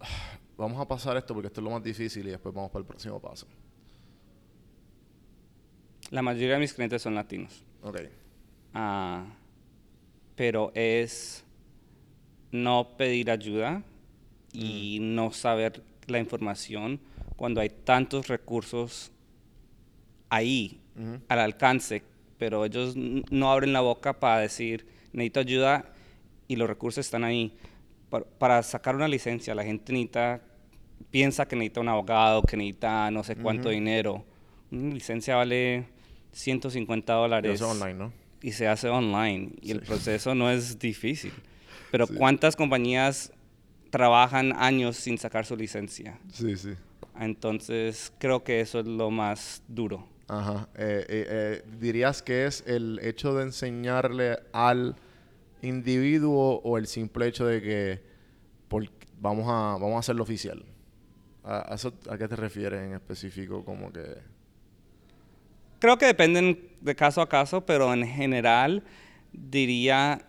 "Ah, 0.00 0.38
vamos 0.56 0.80
a 0.80 0.86
pasar 0.88 1.16
esto 1.16 1.34
porque 1.34 1.46
esto 1.48 1.60
es 1.60 1.64
lo 1.64 1.70
más 1.70 1.82
difícil 1.82 2.26
y 2.26 2.30
después 2.30 2.54
vamos 2.54 2.70
para 2.70 2.80
el 2.80 2.86
próximo 2.86 3.20
paso. 3.20 3.46
La 6.10 6.22
mayoría 6.22 6.54
de 6.54 6.60
mis 6.60 6.72
clientes 6.72 7.02
son 7.02 7.14
latinos. 7.14 7.64
Ok. 7.82 8.00
Ah, 8.74 9.26
pero 10.34 10.72
es 10.74 11.44
no 12.50 12.96
pedir 12.96 13.30
ayuda 13.30 13.82
y 14.52 14.98
no 15.00 15.32
saber 15.32 15.82
la 16.06 16.18
información 16.18 17.00
cuando 17.36 17.60
hay 17.60 17.68
tantos 17.68 18.28
recursos 18.28 19.12
ahí 20.28 20.80
al 21.28 21.38
alcance, 21.38 22.02
pero 22.38 22.64
ellos 22.64 22.94
no 22.96 23.52
abren 23.52 23.72
la 23.72 23.80
boca 23.80 24.18
para 24.18 24.40
decir 24.40 24.86
necesito 25.12 25.40
ayuda 25.40 25.92
y 26.48 26.56
los 26.56 26.68
recursos 26.68 27.04
están 27.04 27.24
ahí. 27.24 27.56
Para, 28.10 28.24
para 28.24 28.62
sacar 28.62 28.96
una 28.96 29.06
licencia, 29.06 29.54
la 29.54 29.64
gente 29.64 29.92
necesita, 29.92 30.40
piensa 31.10 31.46
que 31.46 31.56
necesita 31.56 31.80
un 31.80 31.88
abogado, 31.88 32.42
que 32.42 32.56
necesita 32.56 33.10
no 33.10 33.22
sé 33.22 33.36
cuánto 33.36 33.68
dinero. 33.68 34.24
Una 34.70 34.94
licencia 34.94 35.36
vale 35.36 35.84
150 36.32 37.12
Y 37.12 37.16
dólares 37.16 37.54
eso 37.54 37.66
es 37.66 37.80
online, 37.80 37.94
¿no? 37.94 38.12
y 38.42 38.52
se 38.52 38.68
hace 38.68 38.88
online 38.88 39.50
y 39.60 39.72
el 39.72 39.80
proceso 39.80 40.34
no 40.34 40.50
es 40.50 40.78
difícil. 40.78 41.32
Pero 41.90 42.06
¿cuántas 42.06 42.56
compañías 42.56 43.32
trabajan 43.90 44.52
años 44.56 44.96
sin 44.96 45.18
sacar 45.18 45.46
su 45.46 45.56
licencia? 45.56 46.18
Sí, 46.32 46.56
sí. 46.56 46.74
Entonces 47.18 48.12
creo 48.18 48.44
que 48.44 48.60
eso 48.60 48.80
es 48.80 48.86
lo 48.86 49.10
más 49.10 49.62
duro. 49.68 50.06
Ajá. 50.28 50.68
Eh, 50.76 51.06
eh, 51.08 51.26
eh, 51.28 51.62
¿Dirías 51.80 52.22
que 52.22 52.46
es 52.46 52.62
el 52.66 53.00
hecho 53.02 53.34
de 53.34 53.44
enseñarle 53.44 54.38
al 54.52 54.94
individuo 55.62 56.60
o 56.62 56.78
el 56.78 56.86
simple 56.86 57.26
hecho 57.26 57.46
de 57.46 57.62
que 57.62 58.02
por- 58.68 58.90
vamos, 59.20 59.46
a, 59.48 59.78
vamos 59.80 59.94
a 59.96 59.98
hacerlo 60.00 60.22
oficial? 60.22 60.64
¿A, 61.42 61.72
a 61.72 61.74
eso, 61.74 61.94
¿A 62.10 62.18
qué 62.18 62.28
te 62.28 62.36
refieres 62.36 62.82
en 62.82 62.92
específico? 62.92 63.64
Como 63.64 63.90
que... 63.90 64.04
Creo 65.78 65.96
que 65.96 66.06
dependen 66.06 66.68
de 66.80 66.94
caso 66.94 67.20
a 67.22 67.28
caso, 67.28 67.64
pero 67.64 67.92
en 67.94 68.06
general 68.06 68.82
diría 69.32 70.20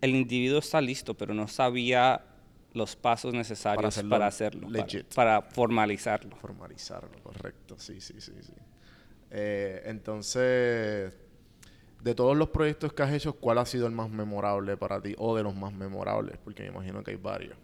el 0.00 0.14
individuo 0.14 0.58
está 0.58 0.80
listo, 0.80 1.14
pero 1.14 1.34
no 1.34 1.48
sabía 1.48 2.24
los 2.72 2.96
pasos 2.96 3.34
necesarios 3.34 3.84
hacerlo 3.86 4.10
para 4.10 4.26
hacerlo, 4.26 4.68
para, 4.68 4.84
legit. 4.84 5.14
para 5.14 5.42
formalizarlo. 5.42 6.36
Formalizarlo, 6.36 7.22
correcto. 7.22 7.76
Sí, 7.78 8.00
sí, 8.00 8.20
sí, 8.20 8.32
sí. 8.40 8.52
Eh, 9.30 9.82
entonces, 9.86 11.16
de 12.02 12.14
todos 12.14 12.36
los 12.36 12.48
proyectos 12.48 12.92
que 12.92 13.02
has 13.02 13.12
hecho, 13.12 13.34
¿cuál 13.34 13.58
ha 13.58 13.66
sido 13.66 13.86
el 13.86 13.92
más 13.92 14.10
memorable 14.10 14.76
para 14.76 15.00
ti? 15.00 15.14
O 15.18 15.36
de 15.36 15.42
los 15.42 15.54
más 15.54 15.72
memorables, 15.72 16.38
porque 16.38 16.62
me 16.62 16.68
imagino 16.68 17.02
que 17.02 17.12
hay 17.12 17.16
varios. 17.16 17.56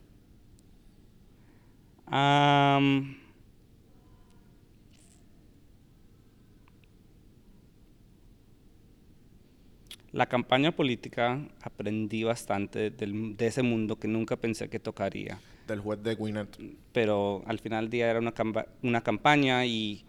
La 10.17 10.27
campaña 10.27 10.73
política 10.73 11.39
aprendí 11.63 12.25
bastante 12.25 12.91
del- 12.91 13.37
de 13.37 13.47
ese 13.47 13.63
mundo 13.63 13.97
que 13.99 14.09
nunca 14.09 14.37
pensé 14.37 14.69
que 14.69 14.79
tocaría. 14.81 15.39
Del 15.69 15.81
juez 15.81 16.03
de 16.03 16.15
Gwinnett. 16.15 16.57
Pero 16.93 17.43
al 17.47 17.59
final 17.59 17.85
del 17.85 17.91
día 17.91 18.11
era 18.11 18.19
una, 18.19 18.33
campa- 18.33 18.67
una 18.83 19.03
campaña 19.03 19.67
y 19.67 20.05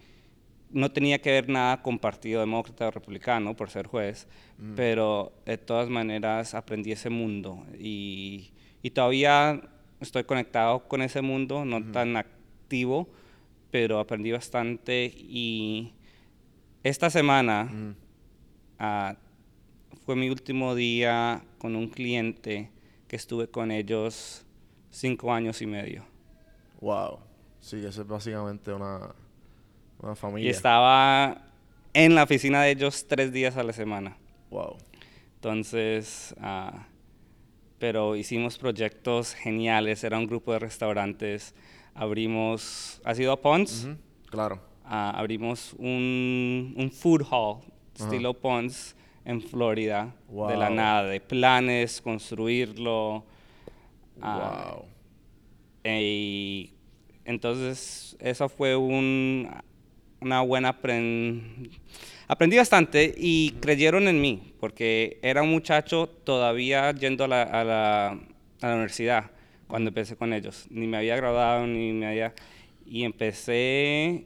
no 0.71 0.91
tenía 0.91 1.19
que 1.19 1.31
ver 1.31 1.49
nada 1.49 1.81
con 1.81 1.97
Partido 1.99 2.39
Demócrata 2.41 2.87
o 2.87 2.91
Republicano 2.91 3.55
por 3.55 3.69
ser 3.69 3.87
juez, 3.87 4.27
pero 4.75 5.31
de 5.45 5.57
todas 5.57 5.89
maneras 5.89 6.53
aprendí 6.55 6.91
ese 6.91 7.09
mundo 7.09 7.65
y, 7.79 8.51
y 8.83 8.89
todavía 8.91 9.61
estoy 9.99 10.23
conectado 10.25 10.87
con 10.87 11.01
ese 11.01 11.21
mundo, 11.21 11.63
no 11.65 11.83
tan 11.91 12.15
activo, 12.17 13.07
pero 13.71 13.99
aprendí 13.99 14.31
bastante 14.31 15.05
y 15.05 15.93
esta 16.83 17.09
semana 17.09 17.69
ah, 18.79 19.15
fue 20.07 20.15
mi 20.15 20.29
último 20.29 20.73
día 20.73 21.43
con 21.57 21.75
un 21.75 21.89
cliente 21.89 22.71
que 23.09 23.17
estuve 23.17 23.49
con 23.49 23.71
ellos 23.71 24.45
cinco 24.89 25.33
años 25.33 25.61
y 25.61 25.65
medio. 25.65 26.05
Wow. 26.79 27.19
Sí, 27.59 27.75
eso 27.85 28.03
es 28.03 28.07
básicamente 28.07 28.71
una, 28.71 29.13
una 29.99 30.13
Y 30.13 30.15
familia. 30.15 30.49
estaba 30.49 31.41
en 31.93 32.15
la 32.15 32.23
oficina 32.23 32.61
de 32.63 32.71
ellos 32.71 33.05
tres 33.05 33.33
días 33.33 33.57
a 33.57 33.63
la 33.63 33.73
semana. 33.73 34.15
Wow. 34.49 34.77
Entonces, 35.35 36.33
ah, 36.39 36.87
pero 37.77 38.15
hicimos 38.15 38.57
proyectos 38.57 39.33
geniales. 39.33 40.05
Era 40.05 40.17
un 40.17 40.25
grupo 40.25 40.53
de 40.53 40.59
restaurantes. 40.59 41.53
Abrimos, 41.93 43.01
¿has 43.03 43.19
ido 43.19 43.33
a 43.33 43.41
Pons? 43.41 43.89
Claro. 44.29 44.61
Ah, 44.85 45.11
abrimos 45.17 45.73
un, 45.77 46.73
un 46.77 46.91
food 46.93 47.23
hall 47.29 47.59
estilo 47.93 48.33
Pons 48.33 48.95
en 49.27 49.41
Florida. 49.41 50.15
De 50.29 50.57
la 50.57 50.67
Wow. 50.67 50.75
nada, 50.75 51.03
de 51.03 51.19
planes, 51.19 52.01
construirlo. 52.01 53.25
ah, 54.21 54.77
wow. 54.77 54.85
y 55.83 56.71
entonces, 57.25 58.15
eso 58.19 58.47
fue 58.47 58.75
un, 58.75 59.49
una 60.21 60.41
buena 60.41 60.69
aprend... 60.69 61.69
Aprendí 62.29 62.57
bastante 62.57 63.13
y 63.17 63.51
creyeron 63.61 64.07
en 64.07 64.19
mí, 64.19 64.53
porque 64.59 65.19
era 65.21 65.43
un 65.43 65.49
muchacho 65.49 66.07
todavía 66.07 66.91
yendo 66.93 67.25
a 67.25 67.27
la, 67.27 67.43
a 67.43 67.63
la, 67.63 68.07
a 68.61 68.67
la 68.67 68.73
universidad 68.73 69.31
cuando 69.67 69.89
empecé 69.89 70.15
con 70.15 70.33
ellos. 70.33 70.67
Ni 70.69 70.87
me 70.87 70.97
había 70.97 71.17
graduado, 71.17 71.67
ni 71.67 71.91
me 71.91 72.07
había... 72.07 72.33
Y 72.85 73.03
empecé 73.03 74.25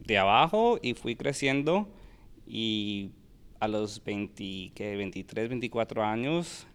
de 0.00 0.18
abajo 0.18 0.78
y 0.82 0.94
fui 0.94 1.14
creciendo 1.14 1.88
y 2.46 3.10
a 3.60 3.68
los 3.68 4.02
20, 4.04 4.72
¿qué? 4.74 4.96
23, 4.96 5.48
24 5.48 6.04
años 6.04 6.66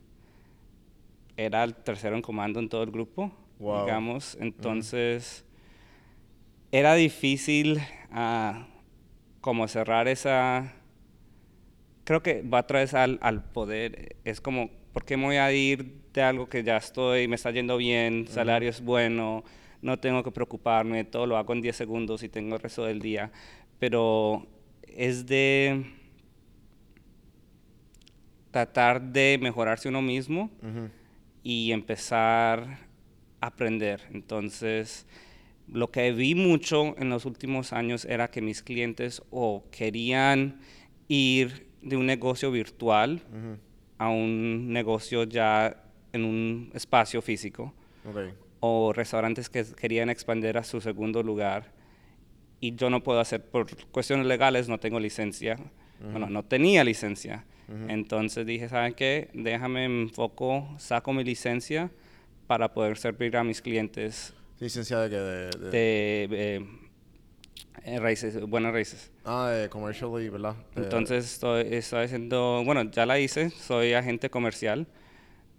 era 1.38 1.64
el 1.64 1.74
tercero 1.76 2.16
en 2.16 2.22
comando 2.22 2.60
en 2.60 2.70
todo 2.70 2.84
el 2.84 2.92
grupo, 2.92 3.32
Wow. 3.60 3.86
digamos. 3.86 4.38
Entonces, 4.40 5.46
era 6.72 6.96
difícil 6.96 7.80
ah, 8.12 8.68
como 9.42 9.68
cerrar 9.68 10.08
esa... 10.08 10.74
Creo 12.04 12.22
que 12.22 12.42
va 12.42 12.60
otra 12.60 12.80
vez 12.80 12.94
al, 12.94 13.18
al 13.22 13.44
poder. 13.44 14.18
Es 14.26 14.42
como, 14.42 14.70
¿por 14.92 15.06
qué 15.06 15.16
me 15.16 15.26
voy 15.26 15.36
a 15.38 15.52
ir 15.54 16.02
de 16.14 16.22
algo 16.22 16.50
que 16.50 16.64
ya 16.64 16.78
estoy, 16.78 17.28
me 17.28 17.36
está 17.36 17.52
yendo 17.52 17.78
bien, 17.78 18.28
salario 18.28 18.70
es 18.70 18.84
bueno, 18.84 19.44
no 19.82 19.98
tengo 20.00 20.22
que 20.24 20.32
preocuparme, 20.32 21.04
todo 21.06 21.26
lo 21.26 21.38
hago 21.38 21.54
en 21.54 21.62
10 21.62 21.76
segundos 21.76 22.22
y 22.24 22.30
tengo 22.30 22.56
el 22.56 22.62
resto 22.62 22.86
del 22.86 23.00
día. 23.02 23.32
Pero 23.80 24.46
es 24.84 25.26
de 25.26 25.86
tratar 28.54 29.02
de 29.02 29.40
mejorarse 29.42 29.90
uno 29.90 30.02
mismo 30.02 30.52
y 31.42 31.72
empezar 31.72 32.80
a 33.42 33.48
aprender. 33.48 34.02
Entonces, 34.14 35.08
lo 35.68 35.90
que 35.90 36.12
vi 36.12 36.36
mucho 36.36 36.96
en 37.00 37.10
los 37.10 37.26
últimos 37.26 37.74
años 37.74 38.06
era 38.06 38.30
que 38.30 38.42
mis 38.42 38.62
clientes 38.62 39.24
o 39.32 39.66
querían 39.72 40.60
ir 41.08 41.68
de 41.82 41.98
un 41.98 42.06
negocio 42.06 42.52
virtual 42.52 43.22
a 43.98 44.10
un 44.10 44.72
negocio 44.72 45.24
ya 45.24 45.84
en 46.14 46.24
un 46.24 46.72
espacio 46.76 47.24
físico. 47.24 47.74
O 48.60 48.94
restaurantes 48.94 49.50
que 49.50 49.66
querían 49.76 50.12
expandir 50.12 50.58
a 50.60 50.64
su 50.64 50.80
segundo 50.80 51.24
lugar. 51.24 51.74
Y 52.62 52.76
yo 52.76 52.92
no 52.92 53.02
puedo 53.02 53.20
hacer, 53.20 53.44
por 53.44 53.66
cuestiones 53.88 54.28
legales, 54.28 54.70
no 54.70 54.80
tengo 54.80 55.00
licencia. 55.00 55.58
Bueno, 56.00 56.30
no 56.30 56.44
tenía 56.44 56.84
licencia. 56.84 57.46
Entonces 57.90 58.46
dije, 58.46 58.70
¿saben 58.70 58.94
qué? 58.94 59.30
Déjame 59.34 59.86
enfoco, 59.86 60.68
saco 60.78 61.14
mi 61.14 61.24
licencia 61.24 61.92
para 62.48 62.74
poder 62.74 62.98
servir 62.98 63.36
a 63.38 63.44
mis 63.44 63.62
clientes. 63.62 64.34
¿Licencia 64.60 65.00
de 65.00 65.10
qué? 65.10 65.16
De, 65.16 65.50
de... 65.70 65.76
Eh, 66.32 66.68
eh, 67.86 68.00
raíces, 68.00 68.40
buenas 68.42 68.72
raíces. 68.74 69.12
Ah, 69.26 69.50
de 69.50 69.70
commercially, 69.70 70.30
¿verdad? 70.30 70.56
Entonces 70.76 71.26
estoy, 71.26 71.68
estoy 71.74 72.06
haciendo, 72.06 72.64
bueno, 72.66 72.90
ya 72.90 73.06
la 73.06 73.20
hice, 73.20 73.50
soy 73.50 73.94
agente 73.94 74.30
comercial. 74.30 74.88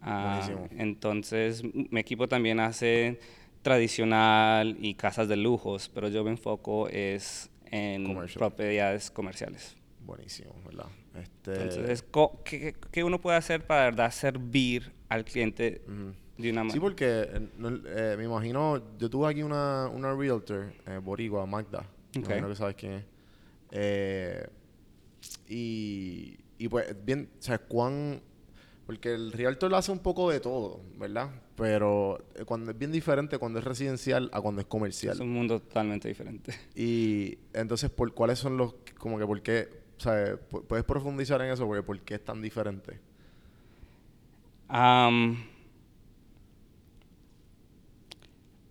Ah, 0.00 0.48
entonces 0.70 1.62
mi 1.64 2.00
equipo 2.00 2.28
también 2.28 2.60
hace 2.60 3.18
tradicional 3.62 4.76
y 4.80 4.94
casas 4.94 5.28
de 5.28 5.36
lujos, 5.36 5.88
pero 5.88 6.08
yo 6.08 6.24
me 6.24 6.30
enfoco 6.30 6.88
es 6.88 7.50
en 7.70 8.26
propiedades 8.34 9.10
comerciales. 9.10 9.76
Buenísimo, 10.04 10.54
¿verdad? 10.64 10.86
Este... 11.14 11.62
Entonces, 11.62 12.04
¿qué, 12.44 12.74
¿qué, 12.90 13.04
uno 13.04 13.20
puede 13.20 13.36
hacer 13.36 13.66
para 13.66 13.84
verdad 13.84 14.10
servir 14.10 14.92
al 15.08 15.24
cliente 15.24 15.82
de 16.36 16.50
una 16.50 16.64
manera? 16.64 16.74
Sí, 16.74 16.80
porque 16.80 17.06
eh, 17.06 17.48
eh, 17.60 18.14
me 18.18 18.24
imagino, 18.24 18.82
yo 18.98 19.08
tuve 19.08 19.30
aquí 19.30 19.42
una, 19.42 19.88
una 19.88 20.14
realtor, 20.14 20.72
eh, 20.86 20.98
Boricua, 21.02 21.46
Magda, 21.46 21.86
okay. 22.10 22.42
que 22.42 22.54
sabes 22.54 22.74
quién 22.76 22.92
es. 22.92 23.04
Eh, 23.70 24.46
y, 25.48 26.38
y 26.58 26.68
pues, 26.68 26.94
bien, 27.04 27.30
o 27.38 27.42
sea, 27.42 27.58
cuán 27.58 28.20
porque 28.86 29.14
el 29.14 29.32
realtor 29.32 29.70
lo 29.70 29.76
hace 29.76 29.92
un 29.92 29.98
poco 29.98 30.30
de 30.30 30.40
todo, 30.40 30.80
¿verdad? 30.98 31.30
Pero 31.56 32.18
eh, 32.34 32.44
cuando 32.44 32.70
es 32.70 32.78
bien 32.78 32.92
diferente 32.92 33.38
cuando 33.38 33.58
es 33.58 33.64
residencial 33.64 34.28
a 34.32 34.40
cuando 34.40 34.60
es 34.60 34.66
comercial. 34.66 35.14
Es 35.14 35.20
un 35.20 35.32
mundo 35.32 35.60
totalmente 35.60 36.08
diferente. 36.08 36.52
Y 36.74 37.38
entonces, 37.54 37.90
¿por 37.90 38.12
cuáles 38.12 38.38
son 38.38 38.56
los, 38.56 38.74
como 38.98 39.18
que 39.18 39.26
por 39.26 39.40
qué, 39.42 39.68
puedes 40.68 40.84
profundizar 40.84 41.40
en 41.42 41.52
eso? 41.52 41.66
Porque 41.66 41.82
¿por 41.82 42.00
qué 42.00 42.14
es 42.14 42.24
tan 42.24 42.42
diferente? 42.42 43.00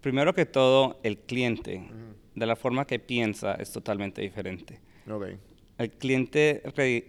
primero 0.02 0.34
que 0.34 0.46
todo, 0.46 1.00
el 1.04 1.18
cliente, 1.20 1.90
de 2.36 2.46
la 2.46 2.58
forma 2.58 2.86
que 2.86 3.00
piensa, 3.00 3.54
es 3.56 3.72
totalmente 3.72 4.22
diferente. 4.22 4.82
Okay 5.10 5.40
el 5.78 5.92
cliente, 5.92 6.64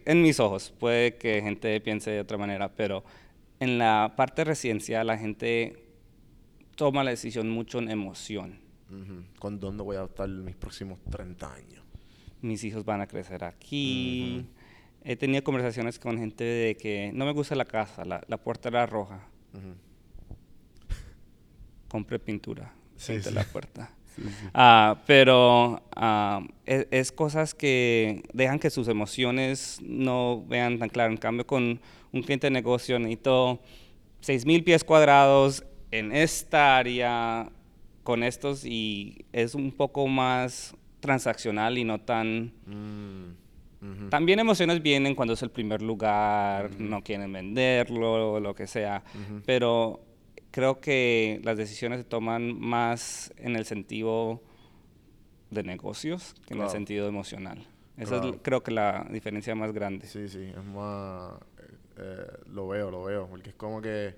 en 0.04 0.22
mis 0.22 0.40
ojos, 0.40 0.72
puede 0.78 1.16
que 1.16 1.42
gente 1.42 1.80
piense 1.80 2.10
de 2.10 2.20
otra 2.20 2.38
manera, 2.38 2.68
pero 2.74 3.04
en 3.60 3.78
la 3.78 4.14
parte 4.16 4.44
residencial 4.44 5.06
la 5.06 5.18
gente 5.18 5.84
toma 6.74 7.04
la 7.04 7.10
decisión 7.10 7.50
mucho 7.50 7.78
en 7.78 7.90
emoción. 7.90 8.62
¿Con 9.38 9.58
dónde 9.58 9.82
voy 9.82 9.96
a 9.96 10.04
estar 10.04 10.28
mis 10.28 10.54
próximos 10.54 11.00
30 11.10 11.52
años? 11.52 11.83
Mis 12.44 12.62
hijos 12.62 12.84
van 12.84 13.00
a 13.00 13.06
crecer 13.06 13.42
aquí. 13.42 14.46
He 15.02 15.16
tenido 15.16 15.42
conversaciones 15.42 15.98
con 15.98 16.18
gente 16.18 16.44
de 16.44 16.76
que 16.76 17.10
no 17.14 17.24
me 17.24 17.32
gusta 17.32 17.54
la 17.54 17.64
casa, 17.64 18.04
la, 18.04 18.36
puerta 18.36 18.68
era 18.68 18.84
roja. 18.84 19.26
Compre 21.88 22.18
pintura, 22.18 22.74
sí, 22.96 23.18
la 23.32 23.44
puerta. 23.44 23.90
Ah, 24.52 25.02
pero 25.06 25.82
ah, 25.96 26.46
e, 26.66 26.86
es, 26.90 27.10
cosas 27.12 27.54
que 27.54 28.22
dejan 28.34 28.58
que 28.58 28.68
sus 28.68 28.88
emociones 28.88 29.78
no 29.82 30.44
vean 30.46 30.78
tan 30.78 30.90
claro. 30.90 31.12
En 31.12 31.16
cambio, 31.16 31.46
con 31.46 31.80
un 32.12 32.22
cliente 32.22 32.48
de 32.48 32.50
negocio 32.50 32.98
necesito 32.98 33.60
6.000 34.22 34.64
pies 34.64 34.84
cuadrados 34.84 35.64
en 35.90 36.12
esta 36.12 36.76
área 36.76 37.50
con 38.02 38.22
estos 38.22 38.66
y 38.66 39.24
es 39.32 39.54
un 39.54 39.72
poco 39.72 40.06
más 40.06 40.76
transaccional 41.04 41.76
y 41.76 41.84
no 41.84 42.00
tan... 42.00 42.52
Mm, 42.64 44.08
También 44.08 44.38
emociones 44.38 44.82
vienen 44.82 45.14
cuando 45.14 45.34
es 45.34 45.42
el 45.42 45.50
primer 45.50 45.82
lugar, 45.82 46.70
no 46.78 47.02
quieren 47.02 47.30
venderlo, 47.30 48.40
lo 48.40 48.54
que 48.54 48.66
sea, 48.66 49.04
pero 49.44 50.00
creo 50.50 50.80
que 50.80 51.42
las 51.44 51.58
decisiones 51.58 51.98
se 51.98 52.04
toman 52.04 52.58
más 52.58 53.34
en 53.36 53.56
el 53.56 53.66
sentido 53.66 54.40
de 55.50 55.62
negocios 55.62 56.34
que 56.46 56.54
en 56.54 56.62
el 56.62 56.70
sentido 56.70 57.06
emocional. 57.06 57.66
Esa 57.98 58.16
es 58.24 58.36
creo 58.40 58.62
que 58.62 58.70
la 58.70 59.06
diferencia 59.10 59.54
más 59.54 59.72
grande. 59.72 60.06
Sí, 60.06 60.28
sí, 60.28 60.50
es 60.56 60.64
más... 60.64 61.34
Eh, 61.98 62.26
lo 62.46 62.66
veo, 62.66 62.90
lo 62.90 63.04
veo, 63.04 63.28
porque 63.28 63.50
es 63.50 63.54
como 63.54 63.82
que 63.82 64.14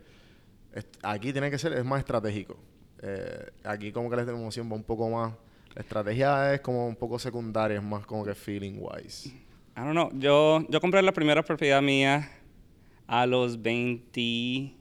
aquí 1.02 1.32
tiene 1.32 1.50
que 1.50 1.58
ser, 1.58 1.72
es 1.72 1.84
más 1.84 1.98
estratégico. 1.98 2.56
Eh, 3.02 3.50
aquí 3.64 3.90
como 3.90 4.08
que 4.08 4.16
la 4.16 4.22
emoción 4.22 4.70
va 4.70 4.76
un 4.76 4.84
poco 4.84 5.10
más... 5.10 5.34
La 5.76 5.82
estrategia 5.82 6.54
es 6.54 6.62
como 6.62 6.88
un 6.88 6.96
poco 6.96 7.18
secundaria, 7.18 7.76
es 7.76 7.82
más 7.82 8.06
como 8.06 8.24
que 8.24 8.34
feeling 8.34 8.78
wise. 8.78 9.28
I 9.28 9.80
don't 9.80 9.92
know. 9.92 10.10
Yo, 10.18 10.66
yo 10.70 10.80
compré 10.80 11.02
la 11.02 11.12
primera 11.12 11.42
propiedad 11.42 11.82
mía 11.82 12.30
a 13.06 13.26
los 13.26 13.60
20 13.60 14.72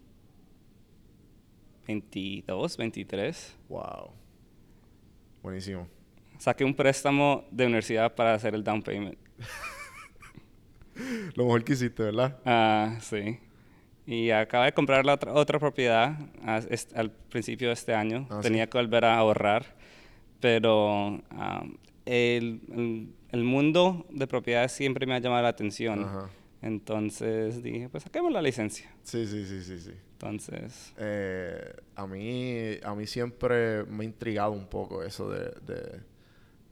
22, 1.85 2.77
23. 2.77 3.57
Wow. 3.67 4.11
Buenísimo. 5.43 5.85
Saqué 6.37 6.63
un 6.63 6.73
préstamo 6.73 7.43
de 7.51 7.65
universidad 7.65 8.15
para 8.15 8.33
hacer 8.33 8.55
el 8.55 8.63
down 8.63 8.81
payment. 8.81 9.17
Lo 11.35 11.43
mejor 11.43 11.65
que 11.65 11.73
hiciste, 11.73 12.03
¿verdad? 12.03 12.39
Ah, 12.45 12.97
sí. 13.01 13.37
Y 14.07 14.29
acabé 14.31 14.67
de 14.67 14.73
comprar 14.73 15.05
la 15.05 15.15
otra, 15.15 15.59
propiedad 15.59 16.15
al 16.45 17.11
principio 17.11 17.67
de 17.67 17.73
este 17.73 17.93
año. 17.93 18.27
Ah, 18.29 18.39
Tenía 18.41 18.69
que 18.69 18.77
volver 18.77 19.03
a 19.03 19.17
ahorrar. 19.17 19.75
Pero 20.39 21.21
el, 22.05 23.09
el, 23.31 23.43
mundo 23.43 24.05
de 24.09 24.27
propiedades 24.27 24.71
siempre 24.71 25.05
me 25.05 25.15
ha 25.15 25.19
llamado 25.19 25.43
la 25.43 25.49
atención. 25.49 26.05
Entonces 26.61 27.61
dije, 27.61 27.89
pues 27.89 28.03
saquemos 28.03 28.31
la 28.31 28.41
licencia. 28.41 28.91
Sí, 29.03 29.25
sí, 29.27 29.45
sí, 29.45 29.61
sí, 29.63 29.79
sí. 29.79 29.91
Entonces... 30.13 30.93
Eh, 30.97 31.75
a, 31.95 32.07
mí, 32.07 32.77
a 32.83 32.95
mí 32.95 33.05
siempre 33.05 33.83
me 33.85 34.03
ha 34.03 34.05
intrigado 34.05 34.51
un 34.51 34.67
poco 34.67 35.03
eso 35.03 35.29
de... 35.29 35.51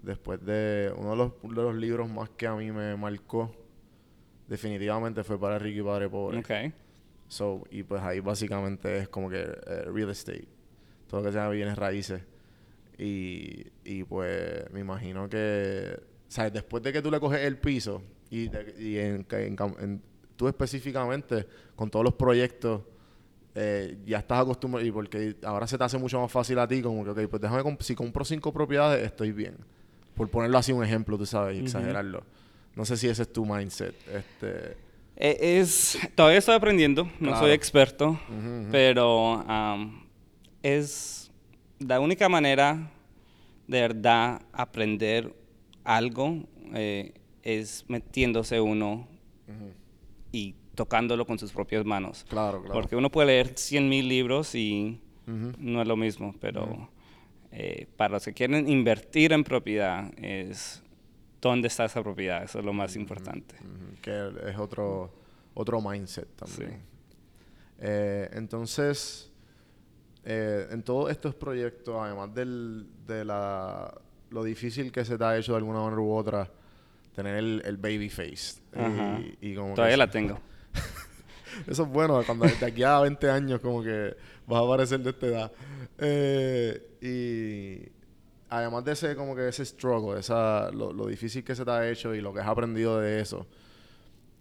después 0.02 0.44
de 0.44 0.92
uno 0.98 1.12
de 1.12 1.16
los, 1.18 1.32
de 1.44 1.62
los, 1.62 1.76
libros 1.76 2.10
más 2.10 2.30
que 2.32 2.48
a 2.48 2.56
mí 2.56 2.72
me 2.72 2.96
marcó, 2.96 3.56
definitivamente 4.48 5.24
fue 5.24 5.40
para 5.40 5.60
Ricky 5.60 5.82
Padre 5.82 6.10
Pobre. 6.10 6.40
Ok. 6.40 6.74
So, 7.28 7.64
y 7.70 7.84
pues 7.84 8.02
ahí 8.02 8.20
básicamente 8.20 8.98
es 8.98 9.10
como 9.10 9.30
que 9.30 9.42
eh, 9.42 9.84
real 9.94 10.10
estate. 10.10 10.48
Todo 11.08 11.22
lo 11.22 11.26
que 11.26 11.32
se 11.34 11.38
llama 11.38 11.50
bienes 11.52 11.78
raíces. 11.78 12.22
Y, 13.04 13.68
y 13.84 14.04
pues 14.06 14.72
me 14.72 14.80
imagino 14.80 15.28
que... 15.30 16.00
¿Sabes? 16.28 16.54
Después 16.54 16.82
de 16.82 16.94
que 16.94 17.02
tú 17.02 17.12
le 17.12 17.20
coges 17.20 17.42
el 17.42 17.58
piso 17.58 18.02
y, 18.32 18.50
y 18.80 18.98
en, 18.98 19.26
en, 19.30 20.02
tú 20.36 20.48
específicamente, 20.48 21.46
con 21.76 21.92
todos 21.92 22.04
los 22.04 22.14
proyectos 22.16 22.82
eh, 23.54 23.98
ya 24.06 24.18
estás 24.18 24.40
acostumbrado 24.40 24.84
y 24.84 24.92
porque 24.92 25.36
ahora 25.44 25.68
se 25.68 25.78
te 25.78 25.84
hace 25.84 26.00
mucho 26.00 26.20
más 26.20 26.32
fácil 26.32 26.58
a 26.58 26.68
ti 26.68 26.82
como 26.82 27.04
que, 27.04 27.12
ok, 27.12 27.30
pues 27.30 27.42
déjame, 27.42 27.78
si 27.82 27.94
compro 27.94 28.26
cinco 28.26 28.52
propiedades, 28.52 29.06
estoy 29.06 29.32
bien. 29.32 29.58
Por 30.16 30.30
ponerlo 30.30 30.58
así 30.58 30.72
un 30.72 30.84
ejemplo, 30.84 31.18
tú 31.18 31.26
sabes, 31.26 31.58
y 31.58 31.64
exagerarlo. 31.64 32.24
No 32.76 32.86
sé 32.86 32.98
si 32.98 33.08
ese 33.08 33.22
es 33.24 33.34
tu 33.34 33.46
mindset. 33.46 33.94
Este... 34.08 34.78
E, 35.16 35.60
es, 35.60 36.00
todavía 36.16 36.40
estoy 36.40 36.56
aprendiendo, 36.56 37.08
no 37.20 37.38
soy 37.38 37.52
experto, 37.52 38.20
pero 38.72 39.46
es 40.64 41.23
la 41.80 42.00
única 42.00 42.30
manera 42.30 42.92
de 43.68 43.82
verdad 43.82 44.42
aprender 44.52 45.34
algo 45.84 46.44
eh, 46.74 47.14
es 47.42 47.86
metiéndose 47.88 48.60
uno 48.60 49.08
y 50.32 50.56
tocándolo 50.76 51.26
con 51.26 51.38
sus 51.38 51.52
propias 51.52 51.86
manos. 51.86 52.26
Claro, 52.30 52.60
claro. 52.62 52.74
Porque 52.74 52.96
uno 52.96 53.12
puede 53.12 53.28
leer 53.28 53.58
100 53.58 53.90
mil 53.90 54.08
libros 54.08 54.56
y 54.56 55.00
no 55.26 55.82
es 55.82 55.88
lo 55.88 55.96
mismo, 55.96 56.36
pero 56.40 56.90
eh, 57.52 57.88
para 57.96 58.14
los 58.16 58.26
que 58.26 58.34
quieren 58.34 58.68
invertir 58.68 59.32
en 59.32 59.44
propiedad 59.44 60.12
es 60.18 60.82
dónde 61.40 61.68
está 61.68 61.86
esa 61.86 62.02
propiedad, 62.02 62.44
eso 62.44 62.60
es 62.60 62.66
lo 62.66 62.74
más 62.74 62.96
importante. 62.96 63.56
Que 64.02 64.32
es 64.48 64.58
otro, 64.58 65.14
otro 65.54 65.82
mindset 65.82 66.28
también. 66.36 66.82
Eh, 67.80 68.30
entonces, 68.34 69.32
eh, 70.26 70.68
en 70.72 70.84
todos 70.84 71.12
estos 71.12 71.36
proyectos, 71.36 71.96
además 72.00 72.34
del, 72.34 72.88
de 73.06 73.26
la, 73.26 73.94
lo 74.30 74.44
difícil 74.44 74.92
que 74.92 75.04
se 75.04 75.18
te 75.18 75.24
ha 75.24 75.38
hecho 75.38 75.52
de 75.52 75.58
alguna 75.58 75.80
manera 75.80 76.02
u 76.02 76.14
otra, 76.14 76.50
tener 77.14 77.36
el, 77.36 77.62
el 77.66 77.78
baby 77.78 78.10
face. 78.10 78.62
Ajá. 78.74 79.20
Y, 79.20 79.52
y 79.52 79.56
como 79.56 79.74
Todavía 79.74 79.98
la 79.98 80.10
tengo. 80.10 80.40
Eso 81.68 81.84
es 81.84 81.90
bueno, 81.90 82.22
cuando 82.26 82.46
de 82.46 82.66
aquí 82.66 82.84
a 82.84 83.00
20 83.02 83.30
años 83.30 83.60
como 83.60 83.84
que 83.84 84.16
vas 84.48 84.64
a 84.64 84.68
parecer 84.68 85.02
de 85.02 85.10
esta 85.10 85.28
edad. 85.28 85.52
Eh, 85.98 86.98
y 87.02 87.92
además 88.50 88.86
de 88.86 88.94
ese 88.94 89.16
como 89.16 89.36
que 89.36 89.50
ese 89.50 89.66
struggle, 89.66 90.20
esa, 90.20 90.72
lo, 90.72 90.94
lo 90.94 91.06
difícil 91.08 91.44
que 91.44 91.54
se 91.54 91.66
te 91.66 91.72
ha 91.72 91.90
hecho 91.90 92.16
y 92.16 92.22
lo 92.22 92.34
que 92.34 92.40
has 92.40 92.48
aprendido 92.48 93.00
de 93.00 93.20
eso, 93.20 93.46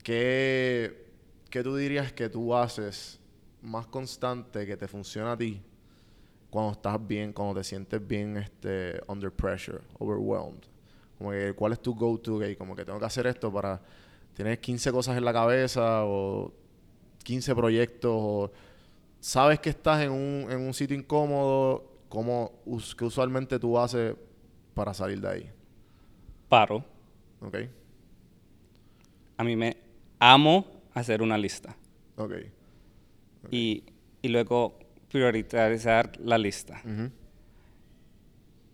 ¿qué, 0.02 1.06
qué 1.50 1.62
tú 1.62 1.76
dirías 1.76 2.12
que 2.12 2.28
tú 2.28 2.54
haces 2.54 3.18
más 3.62 3.86
constante 3.88 4.64
que 4.64 4.76
te 4.76 4.88
funciona 4.88 5.32
a 5.32 5.36
ti 5.36 5.60
cuando 6.52 6.72
estás 6.72 7.04
bien, 7.04 7.32
cuando 7.32 7.54
te 7.54 7.64
sientes 7.64 8.06
bien 8.06 8.36
este, 8.36 9.00
under 9.08 9.32
pressure, 9.32 9.80
overwhelmed? 9.98 10.60
Como 11.18 11.30
que, 11.30 11.54
¿cuál 11.54 11.72
es 11.72 11.80
tu 11.80 11.94
go-to? 11.94 12.38
Que 12.38 12.56
como 12.56 12.76
que 12.76 12.84
tengo 12.84 12.98
que 13.00 13.06
hacer 13.06 13.26
esto 13.26 13.52
para... 13.52 13.80
Tienes 14.34 14.58
15 14.60 14.92
cosas 14.92 15.16
en 15.16 15.24
la 15.24 15.32
cabeza 15.32 16.04
o 16.04 16.52
15 17.24 17.54
proyectos 17.54 18.12
o 18.14 18.52
sabes 19.20 19.60
que 19.60 19.70
estás 19.70 20.02
en 20.02 20.10
un, 20.10 20.50
en 20.50 20.60
un 20.60 20.74
sitio 20.74 20.96
incómodo, 20.96 21.84
como 22.08 22.52
us- 22.66 22.94
que 22.94 23.04
usualmente 23.06 23.58
tú 23.58 23.78
haces 23.78 24.14
para 24.74 24.92
salir 24.94 25.20
de 25.20 25.28
ahí. 25.28 25.50
Paro. 26.48 26.84
¿Ok? 27.40 27.56
A 29.36 29.44
mí 29.44 29.56
me 29.56 29.76
amo 30.18 30.66
hacer 30.94 31.22
una 31.22 31.36
lista. 31.38 31.74
Ok. 32.16 32.32
Y, 33.50 33.84
y 34.22 34.28
luego 34.28 34.78
priorizar 35.12 36.10
la 36.18 36.38
lista. 36.38 36.80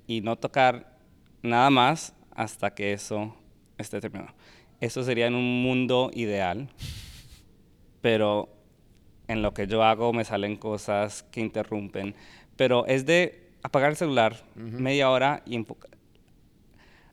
Y 0.07 0.20
no 0.20 0.36
tocar 0.36 0.97
nada 1.43 1.68
más 1.68 2.14
hasta 2.30 2.74
que 2.74 2.93
eso 2.93 3.34
esté 3.76 4.01
terminado. 4.01 4.32
Eso 4.80 5.03
sería 5.03 5.26
en 5.26 5.34
un 5.34 5.62
mundo 5.62 6.11
ideal, 6.14 6.68
pero 8.01 8.49
en 9.26 9.43
lo 9.43 9.53
que 9.53 9.66
yo 9.66 9.82
hago 9.82 10.12
me 10.12 10.24
salen 10.24 10.57
cosas 10.57 11.24
que 11.24 11.41
interrumpen. 11.41 12.14
Pero 12.57 12.86
es 12.86 13.05
de 13.05 13.51
apagar 13.62 13.91
el 13.91 13.97
celular 13.97 14.36
media 14.55 15.11
hora 15.11 15.43
y 15.45 15.57
enfocar. 15.57 15.91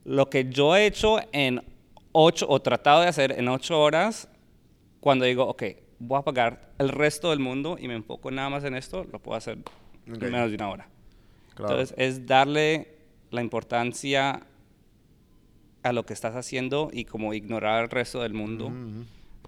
Lo 0.04 0.30
que 0.30 0.48
yo 0.50 0.76
he 0.76 0.86
hecho 0.86 1.18
en 1.32 1.64
ocho, 2.12 2.46
o 2.48 2.62
tratado 2.62 3.02
de 3.02 3.08
hacer 3.08 3.32
en 3.32 3.48
ocho 3.48 3.80
horas, 3.82 4.30
cuando 5.00 5.26
digo, 5.26 5.48
ok, 5.48 5.64
voy 6.00 6.18
a 6.18 6.20
apagar 6.20 6.74
el 6.78 6.90
resto 6.90 7.30
del 7.30 7.40
mundo 7.40 7.78
y 7.80 7.88
me 7.88 7.96
enfoco 7.96 8.32
nada 8.32 8.50
más 8.50 8.64
en 8.64 8.76
esto, 8.76 9.06
lo 9.12 9.20
puedo 9.20 9.38
hacer 9.38 9.58
Ok. 10.10 10.22
en 10.24 10.32
menos 10.32 10.50
de 10.50 10.56
una 10.56 10.70
hora. 10.70 10.88
Claro. 11.56 11.74
Entonces, 11.80 11.96
es 11.98 12.26
darle 12.26 12.96
la 13.32 13.42
importancia 13.42 14.42
a 15.84 15.94
lo 15.94 16.06
que 16.06 16.14
estás 16.14 16.36
haciendo 16.36 16.90
y 16.92 17.06
como 17.06 17.34
ignorar 17.34 17.84
el 17.84 17.90
resto 17.90 18.22
del 18.22 18.34
mundo. 18.34 18.72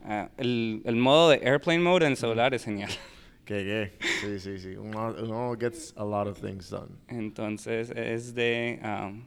Ah, 0.06 0.30
el, 0.38 0.82
el 0.86 0.96
modo 0.96 1.30
de 1.30 1.38
airplane 1.44 1.80
mode 1.80 2.06
en 2.06 2.12
el 2.12 2.18
celular 2.18 2.54
es 2.54 2.64
genial. 2.64 2.92
¿Qué, 3.46 3.92
qué? 4.00 4.06
Sí, 4.22 4.40
sí, 4.40 4.60
sí. 4.60 4.76
Uno, 4.76 5.16
uno 5.22 5.56
gets 5.60 5.94
a 5.98 6.04
lot 6.04 6.28
of 6.28 6.40
things 6.40 6.70
done. 6.70 6.90
Entonces, 7.08 7.90
es 7.92 8.34
de 8.36 8.80
um, 8.84 9.24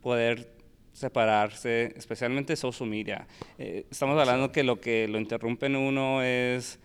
poder 0.00 0.52
separarse, 1.00 1.92
especialmente 1.96 2.54
social 2.56 2.88
media. 2.88 3.26
Eh, 3.58 3.86
estamos 3.90 4.18
hablando 4.20 4.52
que 4.52 4.62
lo 4.62 4.80
que 4.80 5.08
lo 5.08 5.18
interrumpen 5.18 5.74
uno 5.76 6.22
es 6.22 6.78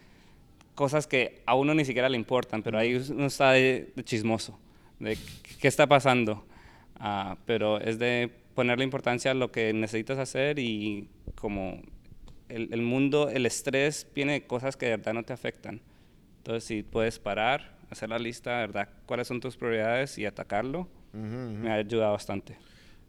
cosas 0.73 1.05
que 1.05 1.41
a 1.45 1.55
uno 1.55 1.73
ni 1.73 1.85
siquiera 1.85 2.09
le 2.09 2.17
importan, 2.17 2.63
pero 2.63 2.77
ahí 2.77 2.95
uno 2.95 3.25
está 3.27 3.51
de, 3.51 3.91
de 3.95 4.03
chismoso, 4.03 4.57
de 4.99 5.17
qué- 5.59 5.67
está 5.67 5.85
pasando. 5.87 6.45
Ah, 6.97 7.37
pero 7.45 7.79
es 7.81 7.99
de 7.99 8.29
ponerle 8.55 8.85
importancia 8.85 9.31
a 9.31 9.33
lo 9.33 9.51
que 9.51 9.73
necesitas 9.73 10.17
hacer 10.17 10.59
y 10.59 11.09
como 11.35 11.81
el, 12.47 12.69
el 12.73 12.81
mundo, 12.81 13.29
el 13.29 13.45
estrés 13.45 14.07
viene 14.15 14.33
de 14.33 14.43
cosas 14.47 14.77
que 14.77 14.85
de 14.85 14.91
verdad 14.97 15.13
no 15.13 15.23
te 15.23 15.33
afectan. 15.33 15.81
Entonces, 16.37 16.63
si 16.63 16.83
puedes 16.83 17.19
parar, 17.19 17.75
hacer 17.89 18.07
la 18.09 18.19
lista, 18.19 18.51
de 18.61 18.67
verdad, 18.67 18.89
cuáles 19.07 19.27
son 19.27 19.41
tus 19.41 19.57
prioridades 19.57 20.17
y 20.17 20.25
atacarlo, 20.25 20.87
me 21.61 21.69
ha 21.71 21.75
ayudado 21.75 22.13
bastante. 22.13 22.57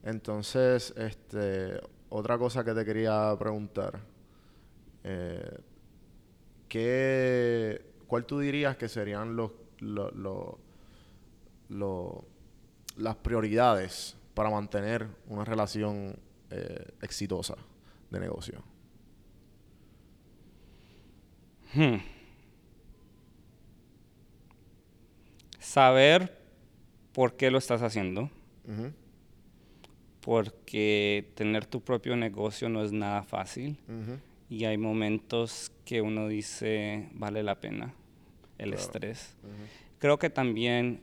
Entonces, 0.07 0.95
este, 0.97 1.81
otra 2.11 2.39
cosa 2.39 2.65
que 2.65 2.73
te 2.73 2.85
quería 2.85 3.35
preguntar. 3.39 4.01
eh, 5.05 5.59
¿qué, 6.69 7.83
¿Cuál 8.07 8.25
tú 8.25 8.39
dirías 8.41 8.77
que 8.77 8.89
serían 8.89 9.37
los, 9.37 9.53
lo- 9.81 10.11
lo- 10.13 10.59
lo- 11.69 12.25
las 12.97 13.17
prioridades 13.17 14.17
para 14.35 14.51
mantener 14.51 15.09
una 15.29 15.45
relación 15.45 16.17
eh, 16.51 16.87
exitosa 17.03 17.57
de 18.11 18.21
negocio? 18.21 18.63
Hmm. 21.75 21.97
Saber 25.59 26.39
por 27.13 27.37
qué 27.37 27.51
lo 27.51 27.59
estás 27.59 27.83
haciendo, 27.83 28.31
porque 30.27 31.31
tener 31.37 31.67
tu 31.67 31.81
propio 31.81 32.17
negocio 32.17 32.69
no 32.69 32.83
es 32.83 32.91
nada 32.91 33.23
fácil 33.23 33.77
y 34.51 34.65
hay 34.65 34.77
momentos 34.77 35.71
que 35.85 36.03
uno 36.03 36.27
dice 36.27 37.09
vale 37.13 37.45
la 37.45 37.61
pena 37.61 37.95
el 38.59 38.73
estrés. 38.75 39.37
Creo 40.01 40.19
que 40.19 40.29
también 40.29 41.01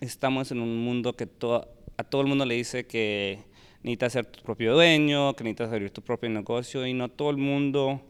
estamos 0.00 0.50
en 0.50 0.60
un 0.60 0.84
mundo 0.84 1.12
que 1.14 1.26
to- 1.26 1.68
a 1.96 2.02
todo 2.02 2.22
el 2.22 2.26
mundo 2.26 2.44
le 2.44 2.56
dice 2.56 2.84
que 2.84 3.38
necesitas 3.84 4.12
ser 4.12 4.26
tu 4.26 4.42
propio 4.42 4.74
dueño, 4.74 5.34
que 5.36 5.44
necesitas 5.44 5.72
abrir 5.72 5.90
tu 5.92 6.02
propio 6.02 6.28
negocio 6.28 6.84
y 6.84 6.94
no 6.94 7.08
todo 7.08 7.30
el 7.30 7.36
mundo 7.36 8.00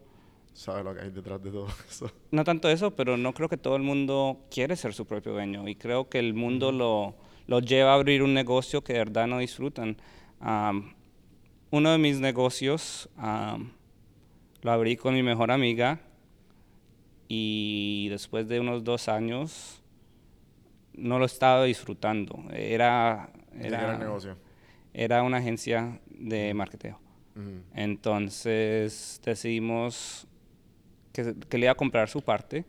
¿Sabes 0.55 0.83
lo 0.85 0.93
que 0.93 1.01
hay 1.01 1.09
detrás 1.09 1.41
de 1.43 1.49
todo 1.51 1.67
eso? 1.89 2.11
No 2.31 2.43
tanto 2.43 2.69
eso, 2.69 2.91
pero 2.95 3.17
no 3.17 3.33
creo 3.33 3.49
que 3.49 3.57
todo 3.57 3.75
el 3.75 3.81
mundo 3.83 4.37
quiere 4.51 4.75
ser 4.75 4.93
su 4.95 5.05
propio 5.05 5.31
dueño 5.33 5.67
y 5.67 5.75
creo 5.75 6.09
que 6.09 6.17
el 6.19 6.33
mundo 6.35 6.71
lo, 6.71 7.15
lo 7.47 7.59
lleva 7.59 7.91
a 7.91 7.95
abrir 7.95 8.21
un 8.23 8.33
negocio 8.35 8.83
que 8.83 8.93
de 8.93 8.99
verdad 8.99 9.25
no 9.27 9.39
disfrutan. 9.39 9.97
Am, 10.45 10.93
uno 11.71 11.91
de 11.91 11.97
mis 11.97 12.19
negocios 12.19 13.09
lo 14.61 14.71
abrí 14.71 14.97
con 14.97 15.13
mi 15.13 15.23
mejor 15.23 15.51
amiga 15.51 15.99
y 17.29 18.07
después 18.09 18.47
de 18.49 18.59
unos 18.59 18.83
dos 18.83 19.07
años 19.07 19.81
no 20.93 21.17
lo 21.17 21.25
estaba 21.25 21.63
disfrutando. 21.63 22.43
Era, 22.51 23.29
¿De 23.53 23.61
qué 23.61 23.67
era 23.67 23.97
negocio? 23.97 24.35
era 24.93 25.23
una 25.23 25.37
agencia 25.37 25.99
de 26.09 26.53
marketeo. 26.53 26.99
Entonces 27.73 29.21
decidimos 29.23 30.27
que, 31.13 31.33
que 31.49 31.57
le 31.57 31.65
iba 31.67 31.71
a 31.71 31.75
comprar 31.75 32.09
su 32.09 32.21
parte 32.21 32.65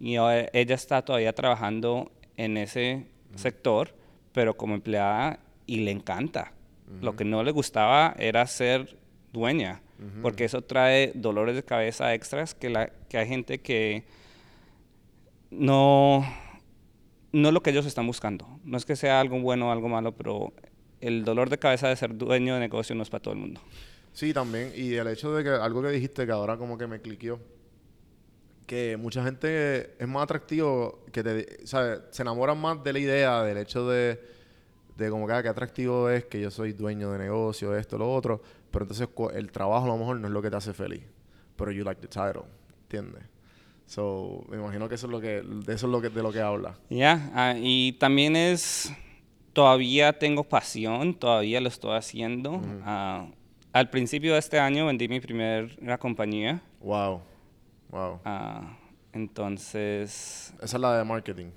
y 0.00 0.16
ahora 0.16 0.48
ella 0.54 0.74
está 0.74 1.02
todavía 1.02 1.34
trabajando 1.34 2.10
en 2.36 2.56
ese 2.56 3.06
sector, 3.36 3.94
pero 4.32 4.56
como 4.56 4.74
empleada 4.74 5.38
y 5.66 5.80
le 5.80 5.90
encanta. 5.90 6.52
Lo 7.00 7.16
que 7.16 7.24
no 7.24 7.42
le 7.42 7.50
gustaba 7.50 8.14
era 8.18 8.46
ser 8.46 8.98
dueña, 9.32 9.80
porque 10.20 10.44
eso 10.44 10.62
trae 10.62 11.12
dolores 11.14 11.56
de 11.56 11.62
cabeza 11.62 12.12
extras 12.14 12.54
que, 12.54 12.70
la, 12.70 12.90
que 13.08 13.18
hay 13.18 13.28
gente 13.28 13.60
que 13.60 14.04
no, 15.50 16.24
no 17.32 17.48
es 17.48 17.54
lo 17.54 17.62
que 17.62 17.70
ellos 17.70 17.86
están 17.86 18.06
buscando. 18.06 18.46
No 18.64 18.76
es 18.76 18.84
que 18.84 18.96
sea 18.96 19.20
algo 19.20 19.40
bueno 19.40 19.68
o 19.68 19.72
algo 19.72 19.88
malo, 19.88 20.12
pero 20.12 20.52
el 21.00 21.24
dolor 21.24 21.50
de 21.50 21.58
cabeza 21.58 21.88
de 21.88 21.96
ser 21.96 22.16
dueño 22.16 22.54
de 22.54 22.60
negocio 22.60 22.94
no 22.94 23.02
es 23.02 23.10
para 23.10 23.22
todo 23.22 23.34
el 23.34 23.40
mundo. 23.40 23.60
Sí, 24.12 24.32
también. 24.32 24.72
Y 24.74 24.94
el 24.94 25.08
hecho 25.08 25.34
de 25.34 25.42
que 25.42 25.50
algo 25.50 25.82
que 25.82 25.88
dijiste 25.88 26.26
que 26.26 26.32
ahora 26.32 26.56
como 26.56 26.76
que 26.76 26.86
me 26.86 27.00
cliqueó. 27.00 27.40
Que 28.66 28.96
mucha 28.96 29.24
gente 29.24 29.94
es 29.98 30.08
más 30.08 30.22
atractivo 30.22 31.04
que 31.12 31.22
te, 31.22 31.66
¿sabes? 31.66 32.00
Se 32.10 32.22
enamoran 32.22 32.58
más 32.58 32.82
de 32.82 32.92
la 32.92 32.98
idea, 32.98 33.42
del 33.42 33.58
hecho 33.58 33.88
de, 33.88 34.20
de 35.04 35.10
como 35.10 35.26
que, 35.26 35.32
ah, 35.32 35.42
qué 35.42 35.48
atractivo 35.48 36.08
es 36.08 36.24
que 36.24 36.40
yo 36.40 36.50
soy 36.50 36.72
dueño 36.72 37.12
de 37.12 37.18
negocio, 37.18 37.76
esto, 37.76 37.98
lo 37.98 38.12
otro. 38.12 38.42
Pero 38.70 38.84
entonces 38.84 39.08
el 39.34 39.52
trabajo 39.52 39.84
a 39.84 39.88
lo 39.88 39.96
mejor 39.98 40.18
no 40.18 40.26
es 40.26 40.32
lo 40.32 40.42
que 40.42 40.50
te 40.50 40.56
hace 40.56 40.72
feliz. 40.72 41.02
Pero 41.56 41.70
you 41.70 41.84
like 41.84 42.00
the 42.00 42.08
title, 42.08 42.44
¿entiendes? 42.82 43.22
So, 43.86 44.44
me 44.48 44.56
imagino 44.56 44.88
que 44.88 44.94
eso 44.94 45.06
es 45.06 45.12
lo 45.12 45.20
que, 45.20 45.42
de 45.42 45.74
eso 45.74 45.86
es 45.86 45.92
lo 45.92 46.00
que, 46.00 46.08
de 46.08 46.22
lo 46.22 46.32
que 46.32 46.40
habla. 46.40 46.74
Ya, 46.88 47.30
ah, 47.34 47.54
y 47.58 47.92
también 47.92 48.36
es, 48.36 48.90
todavía 49.52 50.18
tengo 50.18 50.44
pasión, 50.44 51.14
todavía 51.14 51.60
lo 51.60 51.68
estoy 51.68 51.96
haciendo. 51.96 52.62
Ah, 52.84 53.26
al 53.72 53.90
principio 53.90 54.32
de 54.32 54.38
este 54.38 54.58
año 54.58 54.86
vendí 54.86 55.08
mi 55.08 55.20
primera 55.20 55.98
compañía, 55.98 56.62
Wow. 56.80 57.20
Wow. 57.90 58.20
ah, 58.24 58.78
entonces 59.12 60.54
Esa 60.62 60.76
es 60.76 60.80
la 60.80 60.96
de 60.96 61.04
marketing. 61.04 61.50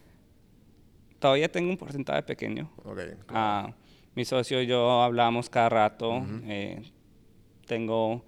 Todavía 1.25 1.51
tengo 1.51 1.71
un 1.71 1.77
porcentaje 1.77 2.21
pequeño. 2.21 2.69
Ok. 2.83 2.99
Ah, 3.29 3.73
mi 4.13 4.25
socio 4.25 4.61
y 4.61 4.67
yo 4.67 5.01
hablamos 5.01 5.49
cada 5.49 5.69
rato, 5.69 6.23
eh, 6.43 6.83
tengo 7.65 8.23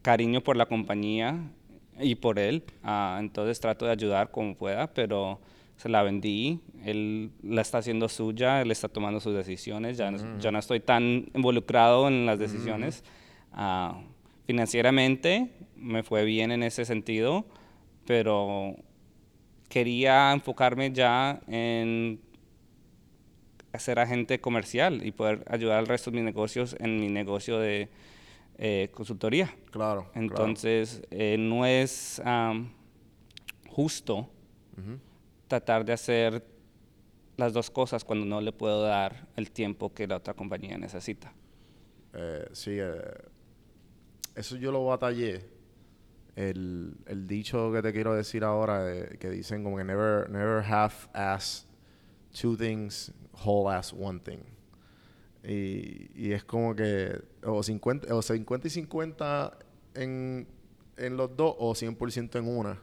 cariño 0.00 0.40
por 0.40 0.56
la 0.56 0.66
compañía 0.66 1.36
y 1.98 2.14
por 2.14 2.38
él, 2.38 2.62
ah, 2.84 3.16
entonces 3.18 3.58
trato 3.58 3.84
de 3.84 3.90
ayudar 3.90 4.30
como 4.30 4.54
pueda, 4.54 4.86
pero 4.94 5.40
se 5.76 5.88
la 5.88 6.04
vendí, 6.04 6.60
él 6.84 7.32
la 7.42 7.62
está 7.62 7.78
haciendo 7.78 8.08
suya, 8.08 8.62
él 8.62 8.70
está 8.70 8.88
tomando 8.88 9.18
sus 9.18 9.34
decisiones, 9.34 9.96
ya, 9.96 10.12
no, 10.12 10.38
ya 10.38 10.52
no 10.52 10.60
estoy 10.60 10.78
tan 10.78 11.28
involucrado 11.34 12.06
en 12.06 12.26
las 12.26 12.38
decisiones. 12.38 13.02
Ah, 13.52 14.00
financieramente 14.46 15.50
me 15.74 16.04
fue 16.04 16.24
bien 16.24 16.52
en 16.52 16.62
ese 16.62 16.84
sentido, 16.84 17.44
pero 18.06 18.76
quería 19.68 20.32
enfocarme 20.32 20.92
ya 20.92 21.40
en 21.48 22.20
ser 23.78 23.98
agente 23.98 24.40
comercial 24.40 25.04
y 25.04 25.12
poder 25.12 25.44
ayudar 25.48 25.78
al 25.78 25.86
resto 25.86 26.10
de 26.10 26.16
mis 26.16 26.24
negocios 26.24 26.76
en 26.78 27.00
mi 27.00 27.08
negocio 27.08 27.58
de 27.58 27.88
eh, 28.58 28.90
consultoría. 28.92 29.54
Claro. 29.70 30.10
Entonces, 30.14 31.02
eh, 31.10 31.36
no 31.38 31.66
es 31.66 32.20
am, 32.24 32.72
justo 33.68 34.30
tratar 35.48 35.84
de 35.84 35.92
hacer 35.92 36.44
las 37.36 37.52
dos 37.52 37.70
cosas 37.70 38.04
cuando 38.04 38.26
no 38.26 38.40
le 38.40 38.52
puedo 38.52 38.82
dar 38.82 39.26
el 39.36 39.50
tiempo 39.50 39.92
que 39.92 40.06
la 40.06 40.16
otra 40.16 40.34
compañía 40.34 40.76
necesita. 40.76 41.32
Eh, 42.12 42.48
sí, 42.52 42.78
eso 44.34 44.56
yo 44.56 44.72
lo 44.72 44.84
batallé. 44.84 45.44
El, 46.34 46.94
el 47.06 47.26
dicho 47.26 47.72
que 47.72 47.80
te 47.80 47.92
quiero 47.92 48.14
decir 48.14 48.44
ahora, 48.44 49.08
que 49.18 49.30
dicen 49.30 49.64
como 49.64 49.78
que 49.78 49.84
never, 49.84 50.28
never 50.28 50.62
half 50.62 51.08
ass 51.14 51.66
two 52.38 52.56
things, 52.56 53.12
whole 53.44 53.72
ass 53.72 53.92
one 53.92 54.20
thing. 54.20 54.38
Y, 55.44 56.10
y 56.14 56.32
es 56.32 56.44
como 56.44 56.74
que 56.74 57.20
o 57.44 57.62
50, 57.62 58.12
o 58.14 58.20
50 58.22 58.66
y 58.66 58.70
50 58.70 59.58
en, 59.94 60.46
en 60.96 61.16
los 61.16 61.36
dos 61.36 61.54
o 61.58 61.72
100% 61.74 62.38
en 62.38 62.48
una. 62.48 62.82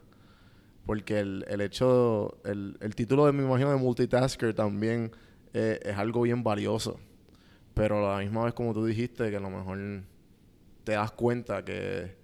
Porque 0.85 1.19
el, 1.19 1.45
el 1.47 1.61
hecho, 1.61 2.37
el, 2.45 2.77
el 2.81 2.95
título 2.95 3.25
de 3.25 3.31
me 3.31 3.43
imagino 3.43 3.69
de 3.71 3.77
multitasker 3.77 4.53
también 4.53 5.11
eh, 5.53 5.79
es 5.83 5.97
algo 5.97 6.21
bien 6.21 6.43
valioso. 6.43 6.99
Pero 7.73 8.09
a 8.09 8.17
la 8.17 8.23
misma 8.23 8.45
vez, 8.45 8.53
como 8.53 8.73
tú 8.73 8.85
dijiste, 8.85 9.29
que 9.29 9.37
a 9.37 9.39
lo 9.39 9.49
mejor 9.49 9.79
te 10.83 10.91
das 10.93 11.11
cuenta 11.11 11.63
que 11.65 12.15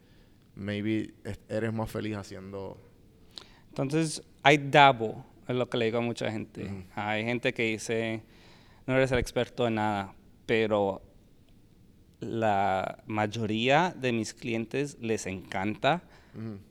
maybe 0.56 1.14
es- 1.24 1.40
eres 1.50 1.74
más 1.74 1.90
feliz 1.90 2.16
haciendo. 2.18 2.78
Entonces, 3.70 4.22
hay 4.44 4.58
dabo, 4.58 5.26
es 5.50 5.56
lo 5.58 5.70
que 5.70 5.78
le 5.78 5.86
digo 5.86 5.97
a 5.97 6.02
mucha 6.02 6.32
gente. 6.32 6.86
Hay 6.95 7.24
gente 7.26 7.54
que 7.54 7.64
dice, 7.64 8.22
no 8.86 8.95
eres 8.95 9.12
el 9.12 9.20
experto 9.20 9.68
en 9.68 9.76
nada, 9.76 10.14
pero 10.45 11.02
la 12.20 13.04
mayoría 13.06 13.93
de 13.95 14.12
mis 14.12 14.34
clientes 14.34 14.97
les 15.00 15.26
encanta 15.26 16.04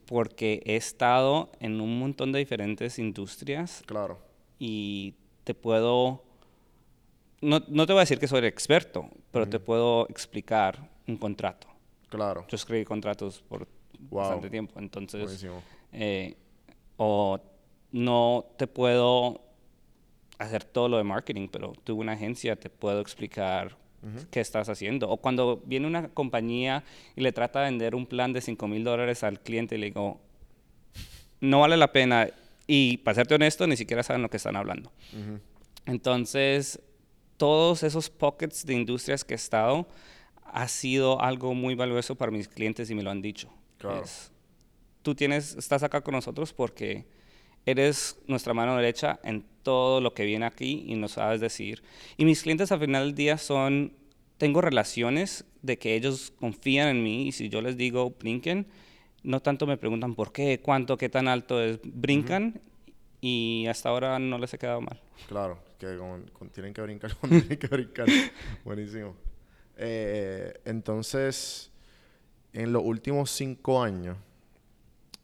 porque 0.05 0.61
he 0.65 0.75
estado 0.75 1.51
en 1.59 1.79
un 1.81 1.99
montón 1.99 2.31
de 2.31 2.39
diferentes 2.39 2.97
industrias 2.97 3.83
Claro, 3.85 4.17
y 4.57 5.13
te 5.43 5.53
puedo, 5.53 6.23
no, 7.41 7.61
no 7.67 7.85
te 7.85 7.93
voy 7.93 7.99
a 7.99 8.03
decir 8.03 8.17
que 8.19 8.27
soy 8.27 8.39
el 8.39 8.45
experto, 8.45 9.09
pero 9.31 9.47
te 9.47 9.59
puedo 9.59 10.07
explicar 10.09 10.89
un 11.07 11.17
contrato. 11.17 11.67
claro. 12.09 12.45
Yo 12.47 12.55
escribí 12.55 12.85
contratos 12.85 13.41
por 13.47 13.67
Wow. 14.09 14.21
bastante 14.21 14.49
tiempo, 14.49 14.79
entonces, 14.79 15.21
Buenísimo. 15.23 15.61
eh, 15.91 16.35
o 16.95 17.37
no 17.91 18.45
te 18.57 18.67
puedo 18.67 19.41
hacer 20.37 20.63
todo 20.63 20.87
lo 20.87 20.97
de 20.97 21.03
marketing, 21.03 21.47
pero 21.51 21.73
tuve 21.83 22.01
una 22.01 22.13
agencia, 22.13 22.55
te 22.55 22.69
puedo 22.69 23.01
explicar 23.01 23.77
qué 24.31 24.39
estás 24.39 24.69
haciendo. 24.69 25.09
O 25.09 25.17
cuando 25.17 25.61
viene 25.65 25.85
una 25.85 26.07
compañía 26.09 26.83
y 27.15 27.21
le 27.21 27.31
trata 27.33 27.59
de 27.59 27.65
vender 27.65 27.95
un 27.95 28.05
plan 28.05 28.31
de 28.31 28.41
5 28.41 28.67
mil 28.67 28.83
dólares 28.83 29.23
al 29.23 29.41
cliente 29.41 29.77
le 29.77 29.87
digo, 29.87 30.21
no 31.41 31.59
vale 31.61 31.77
la 31.77 31.91
pena. 31.91 32.27
Y 32.67 32.97
para 32.97 33.15
serte 33.15 33.35
honesto, 33.35 33.67
ni 33.67 33.75
siquiera 33.75 34.03
saben 34.03 34.21
lo 34.21 34.29
que 34.29 34.37
están 34.37 34.55
hablando. 34.55 34.91
Entonces, 35.85 36.79
todos 37.35 37.83
esos 37.83 38.09
pockets 38.09 38.65
de 38.65 38.75
industrias 38.75 39.25
que 39.25 39.33
he 39.33 39.35
estado 39.35 39.87
ha 40.43 40.67
sido 40.67 41.21
algo 41.21 41.53
muy 41.53 41.75
valioso 41.75 42.15
para 42.15 42.31
mis 42.31 42.47
clientes 42.47 42.89
y 42.89 42.95
me 42.95 43.03
lo 43.03 43.11
han 43.11 43.21
dicho. 43.21 43.49
Claro. 43.77 44.03
Es, 44.03 44.31
tú 45.01 45.15
tienes, 45.15 45.55
estás 45.55 45.83
acá 45.83 46.01
con 46.01 46.13
nosotros 46.13 46.53
porque 46.53 47.05
eres 47.65 48.17
nuestra 48.27 48.53
mano 48.53 48.75
derecha 48.75 49.19
en 49.23 49.45
todo 49.63 50.01
lo 50.01 50.13
que 50.13 50.25
viene 50.25 50.45
aquí 50.45 50.85
y 50.87 50.95
nos 50.95 51.11
sabes 51.13 51.41
decir. 51.41 51.83
Y 52.17 52.25
mis 52.25 52.41
clientes 52.43 52.71
al 52.71 52.79
final 52.79 53.05
del 53.07 53.15
día 53.15 53.37
son, 53.37 53.93
tengo 54.37 54.61
relaciones 54.61 55.45
de 55.61 55.77
que 55.77 55.95
ellos 55.95 56.31
confían 56.39 56.87
en 56.87 57.03
mí 57.03 57.27
y 57.27 57.31
si 57.31 57.49
yo 57.49 57.61
les 57.61 57.77
digo 57.77 58.11
brinquen, 58.11 58.67
no 59.23 59.41
tanto 59.41 59.67
me 59.67 59.77
preguntan 59.77 60.15
por 60.15 60.31
qué, 60.31 60.59
cuánto, 60.61 60.97
qué 60.97 61.09
tan 61.09 61.27
alto 61.27 61.61
es, 61.61 61.79
brincan 61.83 62.61
y 63.21 63.65
hasta 63.67 63.89
ahora 63.89 64.17
no 64.17 64.37
les 64.37 64.53
he 64.53 64.57
quedado 64.57 64.79
mal. 64.81 65.01
Claro, 65.27 65.59
que 65.77 65.97
con- 65.97 66.23
con- 66.31 66.49
tienen 66.49 66.73
que 66.73 66.81
brincar 66.81 67.13
cuando 67.19 67.37
tienen 67.39 67.59
que 67.59 67.67
brincar. 67.67 68.07
Buenísimo. 68.63 69.15
Eh, 69.77 70.53
entonces, 70.65 71.69
en 72.53 72.71
los 72.73 72.81
últimos 72.83 73.29
cinco 73.31 73.83
años, 73.83 74.17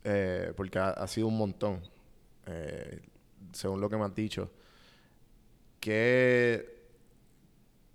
eh, 0.03 0.51
porque 0.55 0.77
ha, 0.77 0.89
ha 0.89 1.07
sido 1.07 1.27
un 1.27 1.37
montón, 1.37 1.81
eh, 2.45 3.01
según 3.53 3.81
lo 3.81 3.89
que 3.89 3.97
me 3.97 4.05
has 4.05 4.15
dicho, 4.15 4.51
¿qué, 5.79 6.83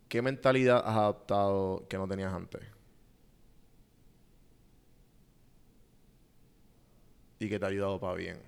¿qué 0.08 0.22
mentalidad 0.22 0.82
has 0.84 0.96
adaptado 0.96 1.86
que 1.88 1.96
no 1.96 2.08
tenías 2.08 2.32
antes? 2.32 2.62
Y 7.38 7.48
que 7.48 7.58
te 7.58 7.64
ha 7.64 7.68
ayudado 7.68 7.98
para 7.98 8.14
bien. 8.14 8.38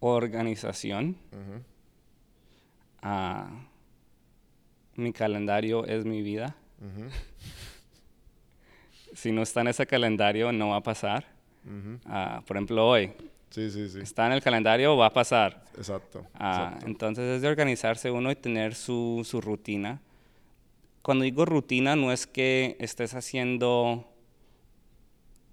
Organización. 0.00 1.16
Ah, 3.02 3.66
mi 4.94 5.12
calendario 5.12 5.84
es 5.86 6.04
mi 6.04 6.22
vida. 6.22 6.56
Si 9.14 9.32
no 9.32 9.40
está 9.40 9.62
en 9.62 9.68
ese 9.68 9.86
calendario, 9.86 10.52
no 10.52 10.68
va 10.68 10.76
a 10.76 10.82
pasar. 10.82 11.24
Ah, 12.04 12.42
por 12.46 12.58
ejemplo, 12.58 12.86
hoy, 12.86 13.12
Sí, 13.50 13.70
sí, 13.70 13.88
sí. 13.88 14.00
está 14.00 14.26
en 14.26 14.32
el 14.32 14.42
calendario, 14.42 14.96
va 14.96 15.06
a 15.06 15.12
pasar. 15.12 15.64
Exacto. 15.76 16.26
Ah, 16.34 16.64
exacto. 16.66 16.86
entonces 16.86 17.36
es 17.36 17.42
de 17.42 17.48
organizarse 17.48 18.10
uno 18.10 18.30
y 18.30 18.36
tener 18.36 18.74
su, 18.74 19.22
su 19.24 19.40
rutina. 19.40 20.00
Cuando 21.02 21.24
digo 21.24 21.44
rutina, 21.44 21.96
no 21.96 22.12
es 22.12 22.26
que 22.26 22.76
estés 22.80 23.14
haciendo 23.14 24.12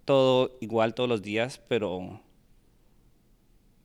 todo 0.06 0.58
igual 0.60 0.94
todos 0.94 1.08
los 1.10 1.22
días, 1.22 1.62
pero 1.68 2.20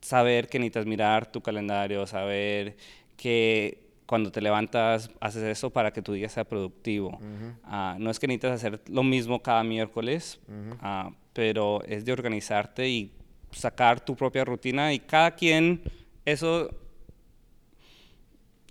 saber 0.00 0.48
que 0.48 0.58
necesitas 0.58 0.86
mirar 0.86 1.30
tu 1.30 1.40
calendario, 1.40 2.06
saber 2.06 2.76
que 3.16 3.88
cuando 4.06 4.32
te 4.32 4.40
levantas 4.40 5.10
haces 5.20 5.42
eso 5.42 5.70
para 5.70 5.92
que 5.92 6.00
tu 6.00 6.14
día 6.14 6.30
sea 6.30 6.44
productivo. 6.44 7.20
Ah, 7.64 7.96
no 7.98 8.10
es 8.10 8.18
que 8.18 8.26
necesitas 8.26 8.52
hacer 8.52 8.80
lo 8.88 9.02
mismo 9.02 9.42
cada 9.42 9.62
miércoles, 9.62 10.40
ah, 10.80 11.10
pero 11.34 11.82
es 11.84 12.04
de 12.04 12.12
organizarte 12.12 12.88
y 12.88 13.12
sacar 13.52 14.04
tu 14.04 14.14
propia 14.16 14.44
rutina 14.44 14.92
y 14.92 15.00
cada 15.00 15.32
quien, 15.34 15.82
eso, 16.24 16.68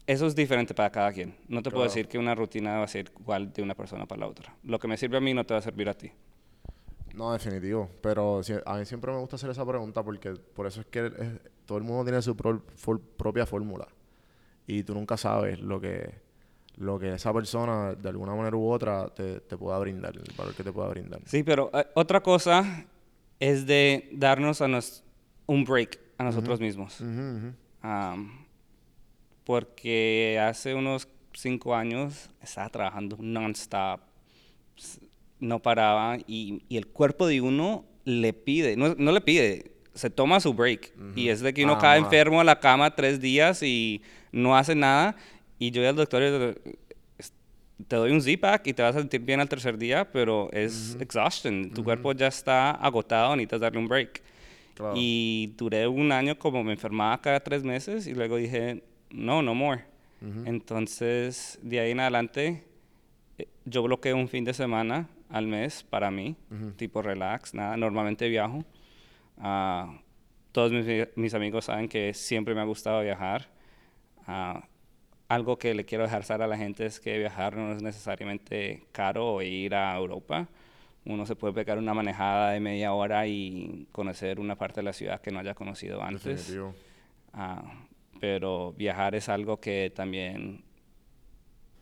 eso 0.06 0.26
es 0.28 0.36
diferente 0.36 0.74
para 0.74 0.90
cada 0.92 1.12
quien. 1.12 1.36
No 1.48 1.62
te 1.62 1.70
puedo 1.70 1.84
Claro. 1.84 1.92
decir 1.94 2.08
que 2.08 2.18
una 2.18 2.34
rutina 2.36 2.78
va 2.78 2.84
a 2.84 2.88
ser 2.88 3.12
igual 3.20 3.52
de 3.52 3.62
una 3.62 3.76
persona 3.76 4.06
para 4.06 4.22
la 4.22 4.28
otra. 4.28 4.56
Lo 4.64 4.80
que 4.80 4.88
me 4.88 4.98
sirve 4.98 5.18
a 5.18 5.22
mí 5.22 5.34
no 5.34 5.44
te 5.46 5.54
va 5.54 5.60
a 5.60 5.64
servir 5.64 5.90
a 5.90 5.94
ti. 5.94 6.12
No, 7.14 7.34
definitivo. 7.34 7.90
Pero 8.02 8.42
sí, 8.44 8.54
a 8.66 8.78
mí 8.78 8.86
siempre 8.86 9.12
me 9.12 9.18
gusta 9.20 9.36
hacer 9.36 9.50
esa 9.50 9.66
pregunta 9.66 10.04
porque 10.04 10.32
por 10.34 10.68
eso 10.68 10.82
es 10.82 10.88
que 10.88 11.08
es- 11.08 11.40
todo 11.66 11.78
el 11.78 11.84
mundo 11.84 12.04
tiene 12.06 12.22
su 12.22 12.36
pro- 12.38 12.64
for- 12.76 13.02
propia 13.02 13.46
fórmula. 13.46 13.88
Y 14.68 14.84
tú 14.84 14.94
nunca 14.94 15.18
sabes 15.18 15.60
lo 15.60 15.82
que, 15.82 16.14
lo 16.78 17.00
que 17.00 17.14
esa 17.16 17.34
persona, 17.34 17.96
de 17.96 18.08
alguna 18.10 18.36
manera 18.36 18.56
u 18.56 18.70
otra, 18.70 19.10
te, 19.10 19.42
te 19.42 19.58
pueda 19.58 19.78
brindar, 19.80 20.16
el 20.16 20.24
valor 20.38 20.54
que 20.54 20.64
te 20.64 20.72
pueda 20.72 20.88
brindar. 20.90 21.20
Sí, 21.26 21.44
pero 21.44 21.70
eh, 21.74 21.86
otra 21.96 22.22
cosa 22.22 22.86
es 23.40 23.66
de 23.66 24.10
darnos 24.12 24.62
a 24.62 24.68
nos, 24.68 25.04
un 25.46 25.64
break 25.64 26.00
a 26.18 26.24
nosotros 26.24 26.60
mismos. 26.60 27.02
Porque 29.44 30.40
hace 30.42 30.74
unos 30.76 31.08
cinco 31.34 31.76
años 31.76 32.30
estaba 32.42 32.70
trabajando 32.70 33.18
non-stop, 33.20 34.02
no 35.40 35.60
paraba 35.62 36.18
y, 36.28 36.64
y 36.68 36.78
el 36.78 36.88
cuerpo 36.88 37.28
de 37.28 37.42
uno 37.42 37.86
le 38.04 38.34
pide, 38.34 38.76
no, 38.76 38.96
no 38.98 39.12
le 39.12 39.22
pide, 39.22 39.72
se 39.94 40.10
toma 40.10 40.40
su 40.40 40.54
break. 40.54 40.94
Y 41.16 41.30
es 41.30 41.42
de 41.42 41.54
que 41.54 41.64
uno 41.64 41.74
Ah, 41.74 41.80
cae 41.80 42.00
enfermo 42.00 42.42
a 42.42 42.44
la 42.44 42.60
cama 42.60 42.96
tres 42.96 43.20
días 43.22 43.64
y 43.64 44.02
no 44.32 44.58
hace 44.58 44.76
nada. 44.76 45.16
Y 45.60 45.72
yo 45.72 45.82
voy 45.82 45.90
al 45.90 45.96
doctor 45.96 46.22
y 46.24 46.87
te 47.88 47.96
doy 47.96 48.12
un 48.12 48.22
Z-Pack 48.22 48.68
y 48.68 48.74
te 48.74 48.82
vas 48.82 48.96
a 48.96 49.00
sentir 49.00 49.22
bien 49.22 49.40
al 49.40 49.50
tercer 49.50 49.78
día, 49.78 50.10
pero 50.12 50.50
es 50.52 50.98
exhaustion. 51.00 51.72
Tu 51.72 51.84
cuerpo 51.84 52.12
ya 52.14 52.28
está 52.28 52.72
agotado, 52.72 53.36
necesitas 53.36 53.62
darle 53.62 53.80
un 53.80 53.88
break. 53.88 54.22
Claro. 54.74 54.94
Y 54.96 55.54
duré 55.58 55.88
un 55.88 56.12
año 56.12 56.38
como 56.38 56.64
me 56.64 56.74
enfermaba 56.74 57.20
cada 57.22 57.40
tres 57.40 57.64
meses 57.64 58.08
y 58.08 58.14
luego 58.14 58.38
dije, 58.38 58.84
no, 59.12 59.42
no 59.42 59.54
more. 59.54 59.86
Entonces, 60.46 61.60
de 61.62 61.80
ahí 61.80 61.92
en 61.92 62.00
adelante, 62.00 62.64
eh, 63.38 63.48
yo 63.66 63.84
bloqueo 63.84 64.16
un 64.18 64.28
fin 64.28 64.44
de 64.44 64.54
semana 64.54 65.08
al 65.30 65.46
mes 65.46 65.84
para 65.84 66.10
mí, 66.10 66.36
tipo 66.76 67.04
relax, 67.04 67.54
nada, 67.54 67.78
normalmente 67.78 68.28
viajo. 68.28 68.64
Ah, 69.38 70.00
todos 70.52 70.72
mis, 70.72 70.86
mis 71.16 71.34
amigos 71.36 71.66
saben 71.66 71.88
que 71.88 72.16
siempre 72.16 72.56
me 72.56 72.62
ha 72.62 72.64
gustado 72.64 73.04
viajar. 73.04 73.48
Algo 75.30 75.58
que 75.58 75.74
le 75.74 75.84
quiero 75.86 76.04
dejar 76.06 76.24
saber 76.24 76.44
a 76.44 76.48
la 76.48 76.58
gente 76.58 76.86
es 76.86 77.00
que 77.00 77.18
viajar 77.18 77.56
no 77.58 77.74
es 77.74 77.82
necesariamente 77.82 78.86
caro 78.94 79.34
o 79.36 79.42
ir 79.42 79.76
a 79.76 79.96
Europa. 79.98 80.48
Uno 81.06 81.26
se 81.26 81.36
puede 81.36 81.54
pegar 81.54 81.78
una 81.78 81.94
manejada 81.94 82.52
de 82.52 82.60
media 82.62 82.94
hora 82.94 83.28
y 83.28 83.88
conocer 83.92 84.40
una 84.40 84.56
parte 84.58 84.80
de 84.82 84.84
la 84.86 84.94
ciudad 84.94 85.20
que 85.22 85.32
no 85.32 85.40
haya 85.40 85.54
conocido 85.54 86.02
antes. 86.02 86.24
Definitivo. 86.24 86.74
Ah, 87.34 87.86
pero 88.20 88.74
viajar 88.74 89.16
es 89.16 89.28
algo 89.30 89.60
que 89.60 89.92
también 89.96 90.64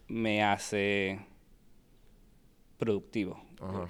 me 0.07 0.43
hace 0.43 1.19
productivo. 2.77 3.41
Ajá. 3.61 3.87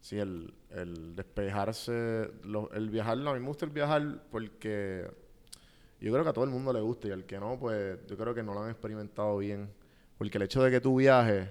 Sí, 0.00 0.18
el, 0.18 0.52
el 0.70 1.16
despejarse, 1.16 2.30
lo- 2.44 2.70
el 2.72 2.90
viajar, 2.90 3.16
no, 3.18 3.30
a 3.30 3.34
mí 3.34 3.40
me 3.40 3.46
gusta 3.46 3.64
el 3.64 3.70
viajar 3.72 4.24
porque 4.30 5.06
yo 6.04 6.12
creo 6.12 6.22
que 6.22 6.30
a 6.30 6.32
todo 6.32 6.44
el 6.44 6.50
mundo 6.50 6.72
le 6.72 6.80
gusta 6.80 7.08
y 7.08 7.10
al 7.12 7.24
que 7.24 7.38
no, 7.38 7.58
pues 7.58 7.98
yo 8.06 8.16
creo 8.16 8.34
que 8.34 8.42
no 8.42 8.52
lo 8.52 8.62
han 8.62 8.70
experimentado 8.70 9.38
bien. 9.38 9.70
Porque 10.18 10.38
el 10.38 10.44
hecho 10.44 10.62
de 10.62 10.70
que 10.70 10.80
tú 10.80 10.96
viajes, 10.96 11.48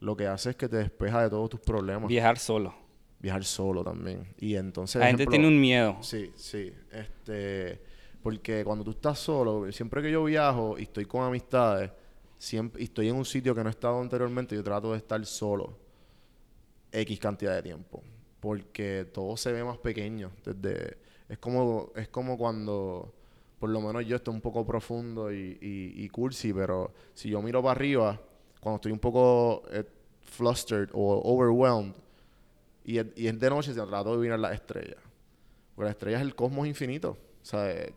lo 0.00 0.16
que 0.16 0.26
hace 0.26 0.50
es 0.50 0.56
que 0.56 0.68
te 0.68 0.76
despeja 0.76 1.22
de 1.22 1.30
todos 1.30 1.50
tus 1.50 1.60
problemas. 1.60 2.08
Viajar 2.08 2.38
solo. 2.38 2.74
Viajar 3.18 3.44
solo 3.44 3.84
también. 3.84 4.34
Y 4.38 4.56
entonces... 4.56 4.98
La 4.98 5.08
gente 5.08 5.24
ejemplo- 5.24 5.30
tiene 5.32 5.48
un 5.48 5.60
miedo. 5.60 5.98
Sí, 6.00 6.32
sí. 6.34 6.72
Este, 6.90 7.80
porque 8.22 8.64
cuando 8.64 8.82
tú 8.84 8.92
estás 8.92 9.18
solo, 9.18 9.70
siempre 9.70 10.00
que 10.00 10.10
yo 10.10 10.24
viajo 10.24 10.78
y 10.78 10.84
estoy 10.84 11.04
con 11.04 11.22
amistades, 11.22 11.90
siempre, 12.38 12.80
y 12.80 12.84
estoy 12.84 13.08
en 13.08 13.16
un 13.16 13.24
sitio 13.26 13.54
que 13.54 13.62
no 13.62 13.68
he 13.68 13.72
estado 13.72 14.00
anteriormente, 14.00 14.54
yo 14.54 14.64
trato 14.64 14.92
de 14.92 14.96
estar 14.96 15.24
solo 15.26 15.76
X 16.90 17.18
cantidad 17.20 17.54
de 17.54 17.62
tiempo. 17.62 18.02
Porque 18.40 19.06
todo 19.12 19.36
se 19.36 19.52
ve 19.52 19.62
más 19.62 19.76
pequeño. 19.76 20.30
Desde, 20.42 20.96
es 21.28 21.36
como, 21.36 21.92
es 21.94 22.08
como 22.08 22.38
cuando, 22.38 23.14
por 23.60 23.68
lo 23.68 23.80
menos 23.82 24.06
yo 24.06 24.16
estoy 24.16 24.34
un 24.34 24.40
poco 24.40 24.66
profundo 24.66 25.30
y, 25.30 25.58
y, 25.60 26.08
cursi, 26.08 26.50
pero 26.50 26.92
si 27.12 27.28
yo 27.28 27.42
miro 27.42 27.62
para 27.62 27.72
arriba, 27.72 28.18
cuando 28.58 28.76
estoy 28.76 28.90
un 28.90 28.98
poco 28.98 29.62
eh, 29.70 29.84
flustered 30.22 30.88
o 30.94 31.20
overwhelmed, 31.22 31.92
y 32.84 32.96
es, 32.98 33.38
de 33.38 33.50
noche, 33.50 33.74
se 33.74 33.80
trato 33.82 34.16
de 34.16 34.18
mirar 34.18 34.38
las 34.38 34.54
estrellas. 34.54 34.96
Porque 35.74 35.84
la 35.84 35.90
estrella 35.90 36.16
es 36.16 36.22
el 36.22 36.34
cosmos 36.34 36.66
infinito. 36.66 37.18
¿Sabes? 37.42 37.92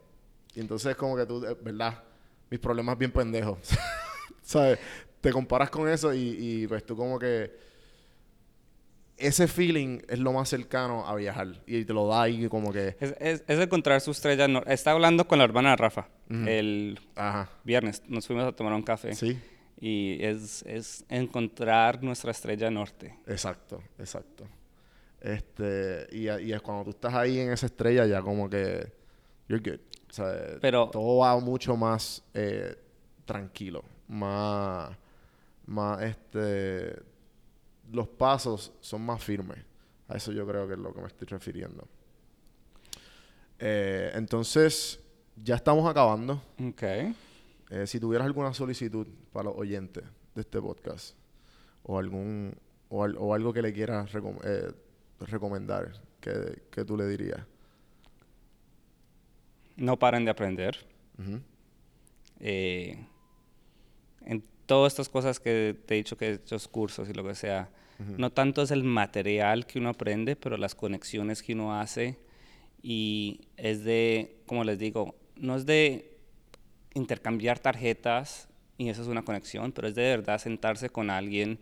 Y 0.53 0.59
entonces 0.59 0.91
es 0.91 0.97
como 0.97 1.15
que 1.15 1.25
tú, 1.25 1.43
eh, 1.45 1.57
¿verdad? 1.61 2.03
Mis 2.49 2.59
problemas 2.59 2.97
bien 2.97 3.11
pendejos. 3.11 3.57
¿Sabes? 4.43 4.77
Te 5.21 5.31
comparas 5.31 5.69
con 5.69 5.87
eso 5.87 6.13
y, 6.13 6.35
y 6.39 6.67
pues 6.67 6.85
tú 6.85 6.97
como 6.97 7.17
que... 7.17 7.72
Ese 9.17 9.47
feeling 9.47 9.99
es 10.09 10.19
lo 10.19 10.33
más 10.33 10.49
cercano 10.49 11.05
a 11.07 11.15
viajar. 11.15 11.47
Y 11.67 11.85
te 11.85 11.93
lo 11.93 12.07
da 12.07 12.23
ahí 12.23 12.47
como 12.49 12.73
que... 12.73 12.95
Es, 12.99 13.15
es, 13.19 13.43
es 13.47 13.59
encontrar 13.59 14.01
su 14.01 14.11
estrella. 14.11 14.47
nor- 14.47 14.67
Estaba 14.67 14.95
hablando 14.95 15.27
con 15.27 15.37
la 15.37 15.45
hermana 15.45 15.75
Rafa 15.75 16.07
el 16.29 16.99
Ajá. 17.15 17.49
viernes. 17.63 18.01
Nos 18.07 18.25
fuimos 18.25 18.43
a 18.45 18.51
tomar 18.51 18.73
un 18.73 18.81
café. 18.81 19.13
Sí. 19.13 19.39
Y 19.79 20.17
es, 20.23 20.63
es 20.63 21.05
encontrar 21.09 22.01
nuestra 22.03 22.31
estrella 22.31 22.71
norte. 22.71 23.15
Exacto, 23.27 23.83
exacto. 23.99 24.45
Este, 25.21 26.07
y, 26.11 26.23
y 26.29 26.51
es 26.53 26.61
cuando 26.61 26.83
tú 26.85 26.89
estás 26.91 27.13
ahí 27.13 27.39
en 27.39 27.51
esa 27.51 27.67
estrella 27.67 28.05
ya 28.05 28.21
como 28.21 28.49
que 28.49 28.91
you're 29.47 29.61
good. 29.71 29.79
O 30.09 30.13
sea, 30.13 30.33
Pero- 30.59 30.89
todo 30.89 31.17
va 31.19 31.39
mucho 31.39 31.75
más 31.77 32.23
eh, 32.33 32.75
tranquilo, 33.25 33.83
más, 34.07 34.89
más 35.65 36.01
este, 36.03 36.95
los 37.91 38.07
pasos 38.07 38.71
son 38.81 39.01
más 39.05 39.23
firmes. 39.23 39.57
A 40.07 40.15
eso 40.17 40.31
yo 40.31 40.45
creo 40.47 40.67
que 40.67 40.73
es 40.73 40.79
lo 40.79 40.93
que 40.93 41.01
me 41.01 41.07
estoy 41.07 41.27
refiriendo. 41.27 41.87
Eh, 43.59 44.11
entonces, 44.15 44.99
ya 45.41 45.55
estamos 45.55 45.89
acabando. 45.89 46.41
Ok. 46.61 46.83
Eh, 46.83 47.87
si 47.87 47.99
tuvieras 47.99 48.25
alguna 48.27 48.53
solicitud 48.53 49.07
para 49.31 49.45
los 49.45 49.55
oyentes 49.57 50.03
de 50.35 50.41
este 50.41 50.61
podcast 50.61 51.15
o 51.83 51.97
algún 51.97 52.55
o, 52.89 53.03
al- 53.03 53.17
o 53.17 53.33
algo 53.33 53.51
que 53.53 53.61
le 53.61 53.73
quieras 53.73 54.11
recom- 54.13 54.39
eh, 54.43 54.71
recomendar, 55.21 55.93
que, 56.19 56.63
que 56.69 56.85
tú 56.85 56.95
le 56.97 57.07
dirías. 57.07 57.41
No 59.75 59.97
paren 59.97 60.25
de 60.25 60.31
aprender. 60.31 60.77
Eh, 62.39 63.07
en 64.21 64.43
todas 64.65 64.93
estas 64.93 65.09
cosas 65.09 65.39
que 65.39 65.75
te 65.85 65.95
he 65.95 65.97
dicho 65.97 66.17
que 66.17 66.31
estos 66.31 66.67
cursos 66.67 67.09
y 67.09 67.13
lo 67.13 67.23
que 67.23 67.35
sea, 67.35 67.69
no 68.17 68.31
tanto 68.31 68.63
es 68.63 68.71
el 68.71 68.83
material 68.83 69.65
que 69.65 69.79
uno 69.79 69.89
aprende, 69.89 70.35
pero 70.35 70.57
las 70.57 70.75
conexiones 70.75 71.41
que 71.41 71.53
uno 71.53 71.79
hace 71.79 72.17
y 72.81 73.41
es 73.55 73.83
de, 73.83 74.41
como 74.45 74.63
les 74.63 74.77
digo, 74.77 75.15
no 75.37 75.55
es 75.55 75.65
de 75.65 76.17
intercambiar 76.93 77.59
tarjetas 77.59 78.49
y 78.77 78.89
eso 78.89 79.01
es 79.03 79.07
una 79.07 79.23
conexión, 79.23 79.71
pero 79.71 79.87
es 79.87 79.95
de 79.95 80.03
verdad 80.03 80.37
sentarse 80.37 80.89
con 80.89 81.09
alguien 81.09 81.59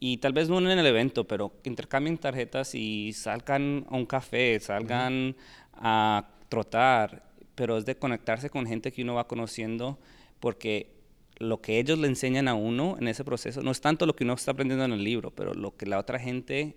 y 0.00 0.18
tal 0.18 0.32
vez 0.32 0.48
no 0.48 0.58
en 0.58 0.66
el 0.78 0.86
evento, 0.86 1.26
pero 1.26 1.52
intercambien 1.64 2.18
tarjetas 2.18 2.74
y 2.74 3.12
salgan 3.12 3.84
a 3.88 3.96
un 3.96 4.06
café, 4.06 4.58
salgan 4.60 5.36
a 5.74 6.28
trotar, 6.48 7.24
pero 7.54 7.76
es 7.78 7.84
de 7.84 7.96
conectarse 7.96 8.48
con 8.50 8.66
gente 8.66 8.92
que 8.92 9.02
uno 9.02 9.14
va 9.14 9.26
conociendo 9.26 9.98
porque 10.38 10.97
lo 11.38 11.60
que 11.60 11.78
ellos 11.78 11.98
le 11.98 12.08
enseñan 12.08 12.48
a 12.48 12.54
uno 12.54 12.96
en 12.98 13.08
ese 13.08 13.24
proceso 13.24 13.62
no 13.62 13.70
es 13.70 13.80
tanto 13.80 14.06
lo 14.06 14.14
que 14.16 14.24
uno 14.24 14.34
está 14.34 14.50
aprendiendo 14.52 14.84
en 14.84 14.92
el 14.92 15.04
libro, 15.04 15.30
pero 15.30 15.54
lo 15.54 15.76
que 15.76 15.86
la 15.86 15.98
otra 15.98 16.18
gente 16.18 16.76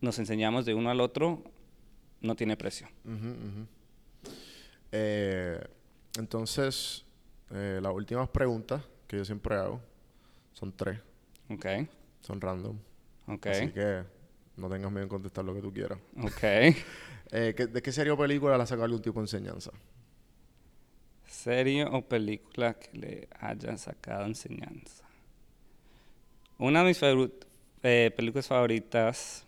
nos 0.00 0.18
enseñamos 0.18 0.64
de 0.64 0.74
uno 0.74 0.90
al 0.90 1.00
otro 1.00 1.42
no 2.22 2.36
tiene 2.36 2.56
precio. 2.56 2.88
Eh, 4.92 5.60
entonces, 6.18 7.04
eh, 7.50 7.80
las 7.82 7.92
últimas 7.92 8.28
preguntas 8.28 8.82
que 9.06 9.16
yo 9.18 9.24
siempre 9.24 9.54
hago 9.56 9.80
son 10.52 10.72
tres, 10.72 10.98
¿Ok? 11.48 11.66
son 12.22 12.40
random. 12.40 12.76
¿Ok? 13.28 13.46
Así 13.46 13.68
que 13.70 14.02
no 14.56 14.68
tengas 14.68 14.90
miedo 14.90 15.02
en 15.04 15.08
contestar 15.08 15.44
lo 15.44 15.54
que 15.54 15.60
tú 15.60 15.72
quieras. 15.72 15.98
¿Ok? 16.22 16.42
Eh, 17.32 17.54
¿qué- 17.56 17.68
¿De 17.68 17.80
qué 17.80 17.92
serie 17.92 18.10
o 18.10 18.18
película 18.18 18.56
le 18.56 18.62
has 18.64 18.68
sacado 18.68 18.86
algún 18.86 19.00
tipo 19.00 19.20
de 19.20 19.22
enseñanza? 19.22 19.70
¿Serie 21.40 21.86
o 21.86 22.02
película 22.02 22.74
que 22.74 22.98
le 22.98 23.28
hayan 23.40 23.78
sacado 23.78 24.26
enseñanza? 24.26 25.06
Una 26.58 26.80
de 26.80 26.88
mis 26.88 27.00
eh, 27.82 28.12
películas 28.14 28.46
favoritas, 28.46 29.46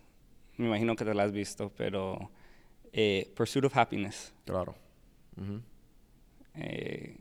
me 0.56 0.68
imagino 0.68 0.96
que 0.96 1.04
te 1.04 1.12
la 1.12 1.24
has 1.24 1.32
visto, 1.32 1.70
pero 1.76 2.30
eh, 2.94 3.30
Pursuit 3.36 3.66
of 3.66 3.76
Happiness. 3.76 4.32
Claro. 4.46 4.74
Eh, 6.54 7.18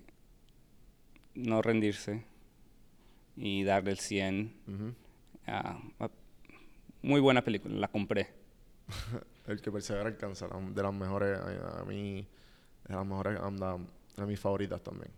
no 1.36 1.62
rendirse 1.62 2.24
y 3.36 3.66
darle 3.66 3.92
el 3.92 4.00
100. 4.00 4.54
Ujú. 4.68 4.96
Ah, 5.48 5.82
ah, 6.00 6.10
muy 7.02 7.20
buena 7.20 7.44
película, 7.44 7.76
la 7.76 7.90
compré. 7.90 8.30
El 9.48 9.60
que 9.60 9.70
persevera 9.70 10.08
alcanza, 10.08 10.48
de 10.48 10.82
las 10.82 10.94
mejores, 10.94 11.38
a, 11.38 11.84
mí, 11.84 12.26
de 12.88 12.96
las 12.96 13.06
mejores, 13.06 13.38
anda, 13.42 13.78
de 14.16 14.26
mis 14.26 14.40
favoritas 14.40 14.82
también. 14.82 15.12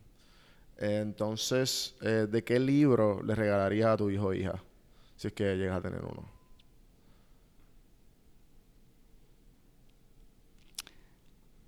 Entonces, 0.77 1.95
eh, 2.01 2.27
¿de 2.29 2.43
qué 2.43 2.59
libro 2.59 3.21
le 3.23 3.35
regalarías 3.35 3.89
a 3.89 3.97
tu 3.97 4.09
hijo 4.09 4.27
o 4.27 4.33
hija? 4.33 4.61
Si 5.15 5.27
es 5.27 5.33
que 5.33 5.55
llegas 5.55 5.77
a 5.77 5.81
tener 5.81 6.03
uno. 6.03 6.27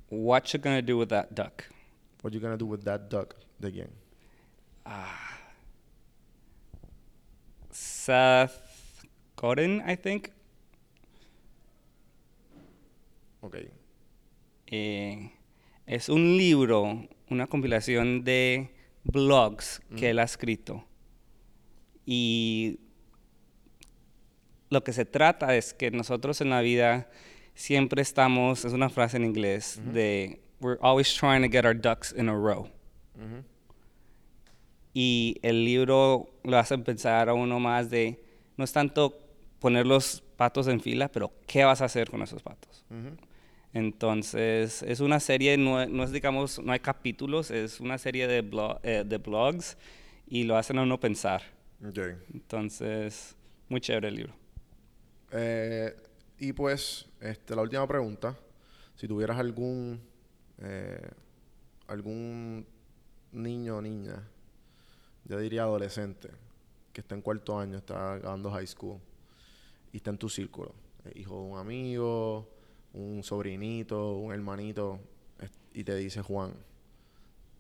What 0.09 0.45
you 0.53 0.59
gonna 0.59 0.82
do 0.82 0.97
with 0.97 1.09
that 1.09 1.32
duck? 1.32 1.63
What 2.21 2.32
you 2.32 2.39
gonna 2.39 2.57
do 2.57 2.65
with 2.65 2.84
that 2.84 3.09
duck? 3.09 3.36
¿De 3.59 3.71
quién? 3.71 3.89
Seth 7.71 9.05
Godin, 9.36 9.82
I 9.86 9.95
think. 9.95 10.32
Ok. 13.41 13.57
Eh, 14.67 15.32
es 15.86 16.09
un 16.09 16.38
libro, 16.38 17.07
una 17.30 17.47
compilación 17.47 18.23
de 18.23 18.76
blogs 19.03 19.82
que 19.97 20.09
él 20.09 20.19
ha 20.19 20.23
escrito. 20.23 20.86
Y 22.05 22.80
lo 24.69 24.84
que 24.84 24.93
se 24.93 25.05
trata 25.05 25.55
es 25.55 25.73
que 25.73 25.91
nosotros 25.91 26.41
en 26.41 26.49
la 26.49 26.61
vida 26.61 27.09
siempre 27.53 28.01
estamos, 28.01 28.65
es 28.65 28.73
una 28.73 28.89
frase 28.89 29.17
en 29.17 29.26
inglés, 29.26 29.80
de 29.93 30.41
we're 30.59 30.80
always 30.82 31.13
trying 31.13 31.41
to 31.41 31.49
get 31.49 31.65
our 31.65 31.76
ducks 31.76 32.13
in 32.17 32.30
a 32.30 32.34
row. 32.34 32.69
Y 34.93 35.38
el 35.41 35.65
libro 35.65 36.30
lo 36.43 36.57
hace 36.57 36.78
pensar 36.78 37.28
a 37.30 37.34
uno 37.34 37.59
más 37.59 37.89
de, 37.89 38.21
no 38.57 38.63
es 38.63 38.71
tanto 38.71 39.17
poner 39.59 39.86
los 39.86 40.21
patos 40.38 40.67
en 40.67 40.80
fila, 40.80 41.09
pero 41.09 41.32
¿qué 41.47 41.63
vas 41.63 41.82
a 41.82 41.86
hacer 41.86 42.09
con 42.09 42.21
esos 42.21 42.41
patos? 42.41 42.86
Entonces, 43.76 44.82
es 44.84 45.01
una 45.01 45.19
serie, 45.19 45.57
no, 45.57 45.86
no 45.86 46.03
es, 46.03 46.13
digamos, 46.13 46.59
no 46.63 46.71
hay 46.71 46.80
capítulos, 46.80 47.51
es 47.51 47.82
una 47.82 47.97
serie 47.97 48.26
de, 48.26 48.38
eh, 48.84 49.03
de 49.05 49.17
blogs 49.17 49.78
y 50.28 50.45
lo 50.45 50.55
hacen 50.55 50.78
a 50.78 50.84
uno 50.84 50.97
pensar. 50.97 51.41
Ok. 51.86 51.99
Entonces, 52.34 53.36
muy 53.67 53.82
chévere 53.82 54.07
el 54.07 54.15
libro. 54.15 54.34
Eh, 55.32 55.93
y 56.39 56.53
pues, 56.53 57.05
este, 57.19 57.53
la 57.53 57.63
última 57.63 57.86
pregunta. 57.86 58.38
Si 58.95 59.09
tuvieras 59.09 59.38
algún 59.38 59.99
eh, 60.59 61.09
algún 61.88 62.65
niño 63.34 63.78
o 63.78 63.82
niña, 63.82 64.26
yo 65.26 65.38
diría 65.38 65.63
adolescente, 65.63 66.30
que 66.93 67.01
está 67.01 67.13
en 67.13 67.21
cuarto 67.21 67.59
año, 67.59 67.78
está 67.78 68.13
acabando 68.13 68.49
high 68.51 68.67
school 68.67 69.01
y 69.91 69.97
está 69.97 70.11
en 70.11 70.17
tu 70.17 70.30
círculo, 70.30 70.73
hijo 71.13 71.36
de 71.36 71.41
un 71.41 71.57
amigo, 71.57 72.54
un 72.95 73.23
sobrinito, 73.23 74.15
un 74.17 74.33
hermanito, 74.33 74.99
y 75.73 75.83
te 75.83 75.95
dice 75.95 76.21
Juan, 76.21 76.53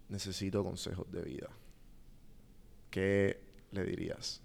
necesito 0.09 0.63
consejos 0.63 1.11
de 1.11 1.21
vida. 1.21 1.49
¿Qué 2.89 3.39
le 3.71 3.83
dirías? 3.83 4.41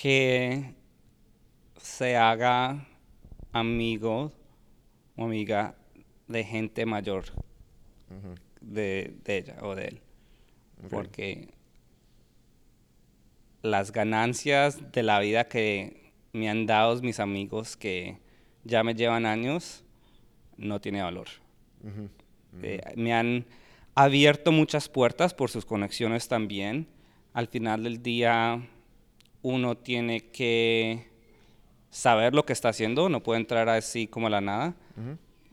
que 0.00 0.74
se 1.76 2.16
haga 2.16 2.88
amigo 3.52 4.32
o 5.14 5.24
amiga 5.24 5.74
de 6.26 6.42
gente 6.42 6.86
mayor 6.86 7.24
de, 8.62 9.14
de 9.22 9.36
ella 9.36 9.58
o 9.60 9.74
de 9.74 9.88
él. 9.88 10.00
Porque 10.88 11.52
las 13.62 13.92
ganancias 13.92 14.92
de 14.92 15.02
la 15.02 15.20
vida 15.20 15.48
que 15.48 16.12
me 16.32 16.48
han 16.48 16.66
dado 16.66 17.00
mis 17.02 17.20
amigos 17.20 17.76
que 17.76 18.18
ya 18.64 18.82
me 18.84 18.94
llevan 18.94 19.26
años 19.26 19.84
no 20.56 20.80
tiene 20.80 21.02
valor. 21.02 21.28
Eh, 22.62 22.80
me 22.96 23.14
han 23.14 23.46
abierto 23.94 24.52
muchas 24.52 24.88
puertas 24.88 25.34
por 25.34 25.50
sus 25.50 25.64
conexiones 25.64 26.28
también. 26.28 26.86
Al 27.32 27.48
final 27.48 27.84
del 27.84 28.02
día, 28.02 28.66
uno 29.42 29.76
tiene 29.76 30.30
que 30.30 31.06
saber 31.90 32.34
lo 32.34 32.44
que 32.44 32.52
está 32.52 32.68
haciendo, 32.68 33.08
no 33.08 33.22
puede 33.22 33.40
entrar 33.40 33.68
así 33.68 34.06
como 34.06 34.28
a 34.28 34.30
la 34.30 34.40
nada, 34.40 34.74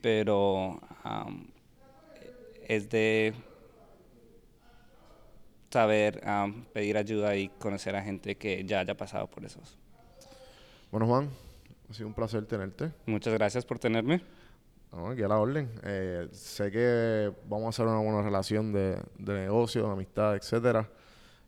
pero 0.00 0.80
es 2.66 2.88
de 2.90 3.32
saber 5.70 6.20
am, 6.26 6.64
pedir 6.72 6.96
ayuda 6.96 7.36
y 7.36 7.48
conocer 7.48 7.96
a 7.96 8.02
gente 8.02 8.36
que 8.36 8.64
ya 8.64 8.80
haya 8.80 8.96
pasado 8.96 9.26
por 9.26 9.44
eso. 9.44 9.60
Bueno, 10.90 11.06
Juan, 11.06 11.28
ha 11.90 11.94
sido 11.94 12.08
un 12.08 12.14
placer 12.14 12.44
tenerte. 12.46 12.90
Muchas 13.06 13.34
gracias 13.34 13.64
por 13.64 13.78
tenerme. 13.78 14.22
No, 14.92 15.08
aquí 15.08 15.22
a 15.22 15.28
la 15.28 15.38
orden. 15.38 15.70
Eh, 15.84 16.28
sé 16.32 16.70
que 16.70 17.30
vamos 17.46 17.66
a 17.66 17.68
hacer 17.70 17.86
una 17.86 17.98
buena 17.98 18.22
relación 18.22 18.72
de, 18.72 18.98
de 19.18 19.34
negocio, 19.34 19.86
de 19.86 19.92
amistad, 19.92 20.36
etcétera. 20.36 20.88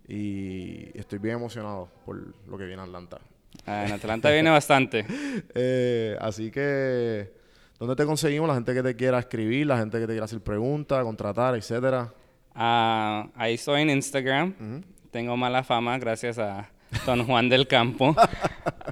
Y 0.06 0.90
estoy 0.98 1.18
bien 1.18 1.36
emocionado 1.36 1.88
por 2.04 2.16
lo 2.46 2.58
que 2.58 2.64
viene 2.64 2.82
Atlanta. 2.82 3.18
Ah, 3.66 3.86
en 3.86 3.92
Atlanta 3.92 4.30
viene 4.30 4.50
bastante. 4.50 5.06
Eh, 5.54 6.16
así 6.20 6.50
que, 6.50 7.32
¿dónde 7.78 7.96
te 7.96 8.04
conseguimos? 8.04 8.48
La 8.48 8.54
gente 8.54 8.74
que 8.74 8.82
te 8.82 8.96
quiera 8.96 9.18
escribir, 9.18 9.66
la 9.66 9.78
gente 9.78 9.98
que 9.98 10.06
te 10.06 10.12
quiera 10.12 10.24
hacer 10.24 10.40
preguntas, 10.40 11.02
contratar, 11.02 11.54
etcétera. 11.56 12.12
Ah, 12.54 13.28
ahí 13.34 13.54
estoy 13.54 13.82
en 13.82 13.90
Instagram. 13.90 14.82
Tengo 15.10 15.36
mala 15.36 15.62
fama 15.64 15.98
gracias 15.98 16.38
a 16.38 16.70
Don 17.06 17.24
Juan 17.24 17.48
del 17.48 17.66
Campo. 17.66 18.14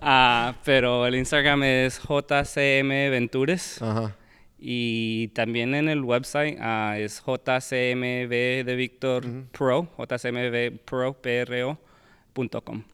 Ah, 0.00 0.54
pero 0.64 1.06
el 1.06 1.16
Instagram 1.16 1.64
es 1.64 2.00
JCM 2.00 2.88
Ventures. 3.10 3.82
Ajá. 3.82 4.14
Y 4.58 5.28
también 5.28 5.74
en 5.74 5.88
el 5.88 6.02
website 6.02 6.56
ah, 6.60 6.96
es 6.98 7.20
JCMV 7.20 8.64
de 8.64 8.74
Víctor 8.76 9.24
Pro, 9.52 9.88
JCMV 9.98 10.78
Pro. 10.84 11.16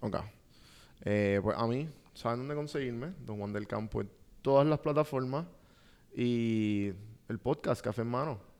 Ok. 0.00 0.16
Eh, 1.04 1.40
pues 1.42 1.56
a 1.58 1.66
mí, 1.66 1.88
¿saben 2.14 2.38
dónde 2.40 2.54
conseguirme? 2.54 3.12
Don 3.24 3.38
Juan 3.38 3.52
del 3.52 3.66
Campo 3.66 4.00
en 4.00 4.10
todas 4.42 4.66
las 4.66 4.78
plataformas 4.78 5.46
y 6.16 6.92
el 7.28 7.38
podcast 7.38 7.82
Café 7.82 8.02
en 8.02 8.08
Mano. 8.08 8.53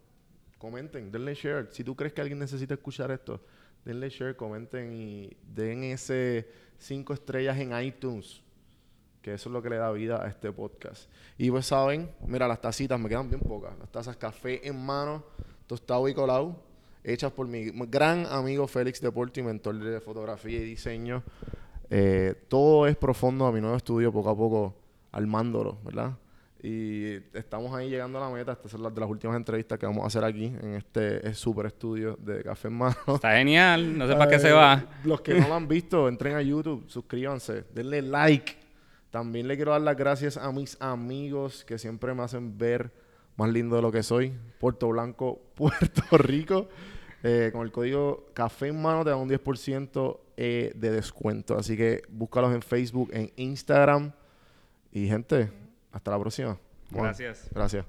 Comenten, 0.59 1.11
denle 1.11 1.35
share. 1.35 1.69
Si 1.71 1.85
tú 1.85 1.95
crees 1.95 2.13
que 2.13 2.21
alguien 2.21 2.39
necesita 2.39 2.75
escuchar 2.75 3.11
esto, 3.11 3.41
denle 3.85 4.09
share, 4.09 4.37
comenten 4.37 4.93
y 4.93 5.37
den 5.55 5.85
ese 5.85 6.49
cinco 6.79 7.13
estrellas 7.13 7.59
en 7.59 7.79
iTunes. 7.81 8.43
Que 9.23 9.35
eso 9.35 9.49
es 9.49 9.53
lo 9.53 9.63
que 9.63 9.71
le 9.71 9.77
da 9.77 9.91
vida 9.93 10.23
a 10.23 10.29
este 10.29 10.53
podcast. 10.53 11.11
Y 11.39 11.51
pues 11.51 11.67
saben, 11.67 12.11
mira, 12.27 12.47
las 12.47 12.61
tacitas 12.61 13.01
me 13.01 13.09
quedan 13.09 13.29
bien 13.29 13.41
pocas. 13.41 13.79
Las 13.79 13.91
tazas 13.91 14.17
café 14.17 14.67
en 14.67 14.85
mano, 14.85 15.25
tostado 15.67 16.09
y 16.09 16.15
colado, 16.15 16.63
hechas 17.03 17.33
por 17.33 17.47
mi 17.47 17.71
gran 17.87 18.27
amigo 18.27 18.67
Félix 18.67 19.01
Deporte, 19.01 19.43
mentor 19.43 19.79
de 19.79 20.01
fotografía 20.01 20.59
y 20.59 20.65
diseño. 20.65 21.23
Eh, 21.91 22.35
todo 22.49 22.87
es 22.87 22.97
profundo 22.97 23.47
a 23.47 23.53
mi 23.53 23.61
nuevo 23.61 23.77
estudio, 23.77 24.13
poco 24.13 24.31
a 24.31 24.37
poco 24.37 24.75
armándolo, 25.13 25.79
¿verdad? 25.85 26.17
Y 26.67 27.21
estamos 27.35 27.75
ahí 27.75 27.91
llegando 27.91 28.17
a 28.17 28.27
la 28.27 28.35
meta. 28.35 28.53
Estas 28.53 28.71
son 28.71 28.83
las 28.83 28.95
de 28.95 28.99
las 28.99 29.11
últimas 29.11 29.37
entrevistas 29.37 29.79
que 29.79 29.85
vamos 29.85 30.03
a 30.03 30.07
hacer 30.07 30.25
aquí 30.25 30.47
en 30.47 30.77
este 30.77 31.35
super 31.35 31.67
estudio 31.67 32.17
de 32.19 32.43
Café 32.43 32.69
en 32.69 32.75
Mano. 32.75 32.97
Está 33.07 33.37
genial, 33.37 33.99
no 33.99 34.09
sé 34.09 34.15
para 34.15 34.31
qué 34.31 34.39
se 34.39 34.49
Eh, 34.49 34.53
va. 34.53 34.83
Los 35.05 35.21
que 35.21 35.35
no 35.35 35.47
lo 35.47 35.57
han 35.57 35.69
visto, 35.69 36.09
entren 36.09 36.37
a 36.37 36.41
YouTube, 36.41 36.87
suscríbanse, 36.89 37.65
denle 37.75 38.01
like. 38.01 38.57
También 39.11 39.47
le 39.47 39.57
quiero 39.57 39.73
dar 39.73 39.83
las 39.83 39.95
gracias 39.95 40.39
a 40.39 40.51
mis 40.53 40.81
amigos 40.81 41.67
que 41.67 41.77
siempre 41.79 42.15
me 42.15 42.23
hacen 42.23 42.57
ver 42.57 42.91
más 43.37 43.51
lindo 43.51 43.77
de 43.77 43.83
lo 43.83 43.93
que 43.93 44.03
soy. 44.03 44.33
Puerto 44.59 44.89
Blanco, 44.89 45.43
Puerto 45.55 46.17
Rico. 46.17 46.71
Eh, 47.23 47.51
con 47.53 47.61
el 47.61 47.73
código 47.73 48.29
Café 48.33 48.69
en 48.69 48.81
Mano 48.81 49.05
te 49.05 49.11
da 49.11 49.17
un 49.17 49.29
10% 49.29 50.19
eh, 50.39 50.73
de 50.75 50.91
descuento. 50.91 51.59
Así 51.59 51.77
que 51.77 52.05
búscalos 52.09 52.55
en 52.55 52.63
Facebook, 52.63 53.11
en 53.13 53.31
Instagram. 53.37 54.13
Y 54.93 55.09
gente, 55.09 55.51
hasta 55.95 56.11
la 56.11 56.19
próxima. 56.19 56.59
Gracias. 56.91 57.49
Gracias. 57.53 57.87